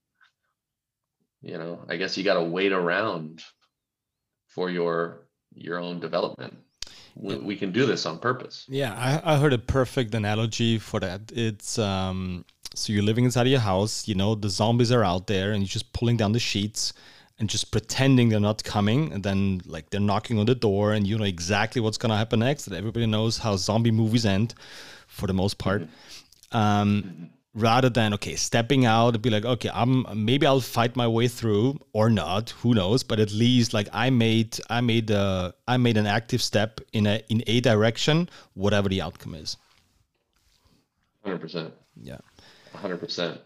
you 1.41 1.57
know 1.57 1.83
i 1.89 1.95
guess 1.95 2.17
you 2.17 2.23
got 2.23 2.35
to 2.35 2.43
wait 2.43 2.71
around 2.71 3.41
for 4.57 4.69
your 4.71 5.27
your 5.53 5.79
own 5.79 5.99
development. 5.99 6.57
We, 7.15 7.35
we 7.35 7.55
can 7.55 7.71
do 7.71 7.85
this 7.85 8.05
on 8.05 8.19
purpose. 8.19 8.65
Yeah 8.67 8.93
I, 8.93 9.33
I 9.33 9.37
heard 9.37 9.53
a 9.53 9.57
perfect 9.57 10.13
analogy 10.13 10.77
for 10.79 10.99
that. 10.99 11.31
It's 11.33 11.77
um 11.79 12.45
so 12.73 12.93
you're 12.93 13.03
living 13.03 13.25
inside 13.25 13.47
of 13.47 13.53
your 13.57 13.67
house 13.73 14.07
you 14.07 14.15
know 14.15 14.35
the 14.35 14.49
zombies 14.49 14.91
are 14.91 15.03
out 15.03 15.27
there 15.27 15.51
and 15.51 15.61
you're 15.63 15.75
just 15.79 15.93
pulling 15.93 16.17
down 16.17 16.31
the 16.33 16.39
sheets 16.39 16.93
and 17.39 17.49
just 17.49 17.71
pretending 17.71 18.29
they're 18.29 18.39
not 18.39 18.63
coming 18.63 19.11
and 19.13 19.23
then 19.23 19.61
like 19.65 19.89
they're 19.89 20.01
knocking 20.01 20.39
on 20.39 20.45
the 20.45 20.55
door 20.55 20.93
and 20.93 21.05
you 21.05 21.17
know 21.17 21.23
exactly 21.23 21.81
what's 21.81 21.97
going 21.97 22.09
to 22.09 22.15
happen 22.15 22.39
next 22.39 22.67
and 22.67 22.75
everybody 22.75 23.05
knows 23.05 23.37
how 23.37 23.55
zombie 23.55 23.91
movies 23.91 24.25
end 24.25 24.53
for 25.07 25.27
the 25.27 25.33
most 25.33 25.57
part. 25.57 25.87
Um, 26.51 27.29
rather 27.57 27.89
than 27.89 28.13
okay 28.13 28.35
stepping 28.35 28.85
out 28.85 29.15
and 29.15 29.21
be 29.23 29.31
like 29.31 29.43
okay 29.43 29.69
i'm 29.73 30.05
maybe 30.13 30.45
i'll 30.45 30.61
fight 30.61 30.95
my 30.95 31.07
way 31.07 31.27
through 31.27 31.77
or 31.91 32.07
not 32.07 32.51
who 32.61 32.75
knows 32.75 33.03
but 33.03 33.19
at 33.19 33.31
least 33.31 33.73
like 33.73 33.89
i 33.93 34.11
made 34.11 34.59
i 34.69 34.79
made 34.79 35.09
a 35.09 35.51
i 35.67 35.75
made 35.75 35.97
an 35.97 36.05
active 36.05 36.41
step 36.41 36.79
in 36.93 37.07
a 37.07 37.19
in 37.29 37.43
a 37.47 37.59
direction 37.61 38.29
whatever 38.53 38.87
the 38.87 39.01
outcome 39.01 39.33
is. 39.33 39.57
100% 41.25 41.71
yeah. 42.01 42.19
100% 42.75 43.39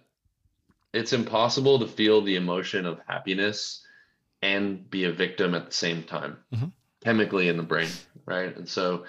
it's 0.94 1.14
impossible 1.14 1.80
to 1.80 1.88
feel 1.88 2.22
the 2.22 2.36
emotion 2.36 2.86
of 2.86 3.00
happiness 3.08 3.86
and 4.42 4.90
be 4.90 5.06
a 5.06 5.12
victim 5.12 5.56
at 5.56 5.68
the 5.68 5.72
same 5.72 6.04
time, 6.04 6.38
mm-hmm. 6.54 6.68
chemically 7.04 7.48
in 7.48 7.58
the 7.58 7.64
brain, 7.64 7.90
right? 8.26 8.56
And 8.56 8.68
so, 8.68 9.06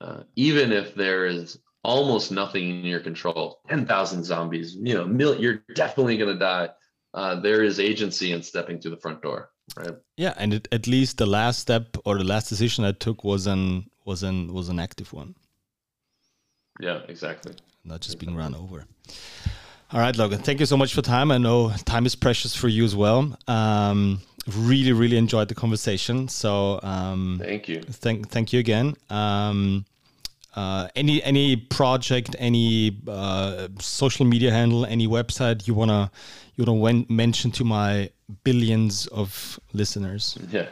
uh, 0.00 0.22
even 0.36 0.72
if 0.72 0.94
there 0.94 1.26
is 1.26 1.58
almost 1.82 2.32
nothing 2.32 2.68
in 2.68 2.86
your 2.86 3.00
control, 3.00 3.60
ten 3.68 3.86
thousand 3.86 4.24
zombies, 4.24 4.74
you 4.74 4.94
know, 4.94 5.06
mil- 5.06 5.40
you're 5.40 5.62
definitely 5.74 6.16
going 6.16 6.32
to 6.32 6.38
die. 6.38 6.70
Uh, 7.14 7.40
there 7.40 7.62
is 7.62 7.80
agency 7.80 8.32
in 8.32 8.42
stepping 8.42 8.78
through 8.78 8.90
the 8.90 9.00
front 9.00 9.22
door, 9.22 9.50
right? 9.76 9.94
Yeah, 10.16 10.34
and 10.36 10.54
it, 10.54 10.68
at 10.70 10.86
least 10.86 11.18
the 11.18 11.26
last 11.26 11.60
step 11.60 11.96
or 12.04 12.18
the 12.18 12.24
last 12.24 12.48
decision 12.48 12.84
I 12.84 12.92
took 12.92 13.24
was 13.24 13.46
an 13.46 13.90
was 14.04 14.22
an 14.22 14.52
was 14.52 14.68
an 14.68 14.78
active 14.78 15.12
one. 15.12 15.34
Yeah, 16.78 17.00
exactly. 17.08 17.54
Not 17.84 18.00
just 18.00 18.16
exactly. 18.16 18.26
being 18.26 18.36
run 18.36 18.54
over. 18.54 18.84
All 19.92 20.00
right, 20.00 20.16
Logan. 20.16 20.40
Thank 20.40 20.58
you 20.58 20.66
so 20.66 20.76
much 20.76 20.94
for 20.94 21.02
time. 21.02 21.30
I 21.30 21.38
know 21.38 21.70
time 21.84 22.06
is 22.06 22.16
precious 22.16 22.56
for 22.56 22.66
you 22.66 22.84
as 22.84 22.96
well. 22.96 23.38
Um, 23.46 24.20
really, 24.56 24.92
really 24.92 25.16
enjoyed 25.16 25.48
the 25.48 25.54
conversation. 25.54 26.28
So 26.28 26.80
um, 26.82 27.40
thank 27.40 27.68
you. 27.68 27.82
Thank, 27.82 28.28
thank 28.28 28.52
you 28.52 28.58
again. 28.58 28.96
Um, 29.10 29.84
uh, 30.56 30.88
any 30.96 31.22
any 31.22 31.54
project, 31.54 32.34
any 32.38 32.98
uh, 33.06 33.68
social 33.78 34.26
media 34.26 34.50
handle, 34.50 34.86
any 34.86 35.06
website 35.06 35.68
you 35.68 35.74
wanna 35.74 36.10
you 36.56 36.64
wanna 36.64 37.04
mention 37.08 37.50
to 37.52 37.64
my 37.64 38.10
billions 38.42 39.06
of 39.08 39.60
listeners? 39.72 40.36
Yeah 40.50 40.66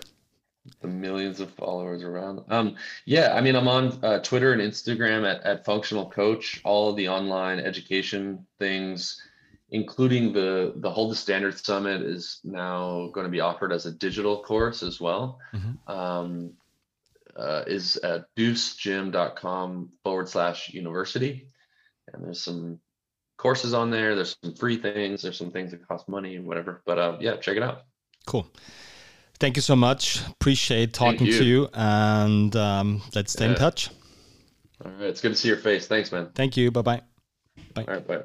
the 0.81 0.89
millions 0.89 1.41
of 1.41 1.51
followers 1.53 2.03
around. 2.03 2.43
Um, 2.49 2.77
yeah, 3.05 3.35
I 3.35 3.41
mean, 3.41 3.57
I'm 3.57 3.69
on 3.69 3.99
uh, 4.03 4.21
Twitter 4.21 4.53
and 4.53 4.63
Instagram 4.63 5.29
at, 5.31 5.43
at 5.43 5.65
Functional 5.65 6.11
Coach. 6.11 6.61
All 6.65 6.91
of 6.91 6.97
the 6.97 7.09
online 7.09 7.59
education 7.59 8.47
things, 8.59 9.21
including 9.71 10.33
the 10.33 10.73
the 10.77 10.91
Hold 10.91 11.13
the 11.13 11.17
Standard 11.17 11.59
Summit, 11.59 12.03
is 12.03 12.41
now 12.45 13.11
going 13.13 13.25
to 13.25 13.31
be 13.31 13.41
offered 13.41 13.73
as 13.73 13.87
a 13.87 13.93
digital 13.93 14.43
course 14.43 14.83
as 14.83 15.01
well. 15.01 15.39
Mm-hmm. 15.53 15.93
Um, 15.93 16.53
uh, 17.37 17.65
is 17.67 17.97
at 17.97 18.27
deucegym.com 18.37 19.91
forward 20.05 20.29
slash 20.29 20.73
university, 20.73 21.49
and 22.13 22.25
there's 22.25 22.43
some 22.43 22.79
courses 23.37 23.75
on 23.75 23.91
there. 23.91 24.15
There's 24.15 24.37
some 24.43 24.55
free 24.55 24.77
things. 24.77 25.23
There's 25.23 25.37
some 25.37 25.51
things 25.51 25.73
that 25.73 25.87
cost 25.87 26.09
money 26.09 26.37
and 26.37 26.47
whatever. 26.47 26.83
But 26.87 26.99
uh, 26.99 27.17
yeah, 27.21 27.37
check 27.37 27.57
it 27.57 27.63
out. 27.63 27.83
Cool. 28.27 28.47
Thank 29.39 29.57
you 29.57 29.63
so 29.63 29.77
much. 29.77 30.27
Appreciate 30.29 30.93
talking 30.93 31.27
you. 31.27 31.39
to 31.39 31.45
you, 31.45 31.69
and 31.75 32.55
um, 32.57 33.03
let's 33.15 33.33
stay 33.33 33.45
yeah. 33.45 33.53
in 33.53 33.57
touch. 33.57 33.91
All 34.85 34.91
right, 34.93 35.03
it's 35.03 35.21
good 35.21 35.31
to 35.31 35.37
see 35.37 35.49
your 35.49 35.57
face. 35.57 35.87
Thanks, 35.87 36.13
man. 36.13 36.31
Thank 36.35 36.57
you. 36.57 36.71
Bye-bye. 36.71 37.01
Bye. 37.75 37.85
All 37.89 37.95
right, 37.95 38.07
bye. 38.07 38.23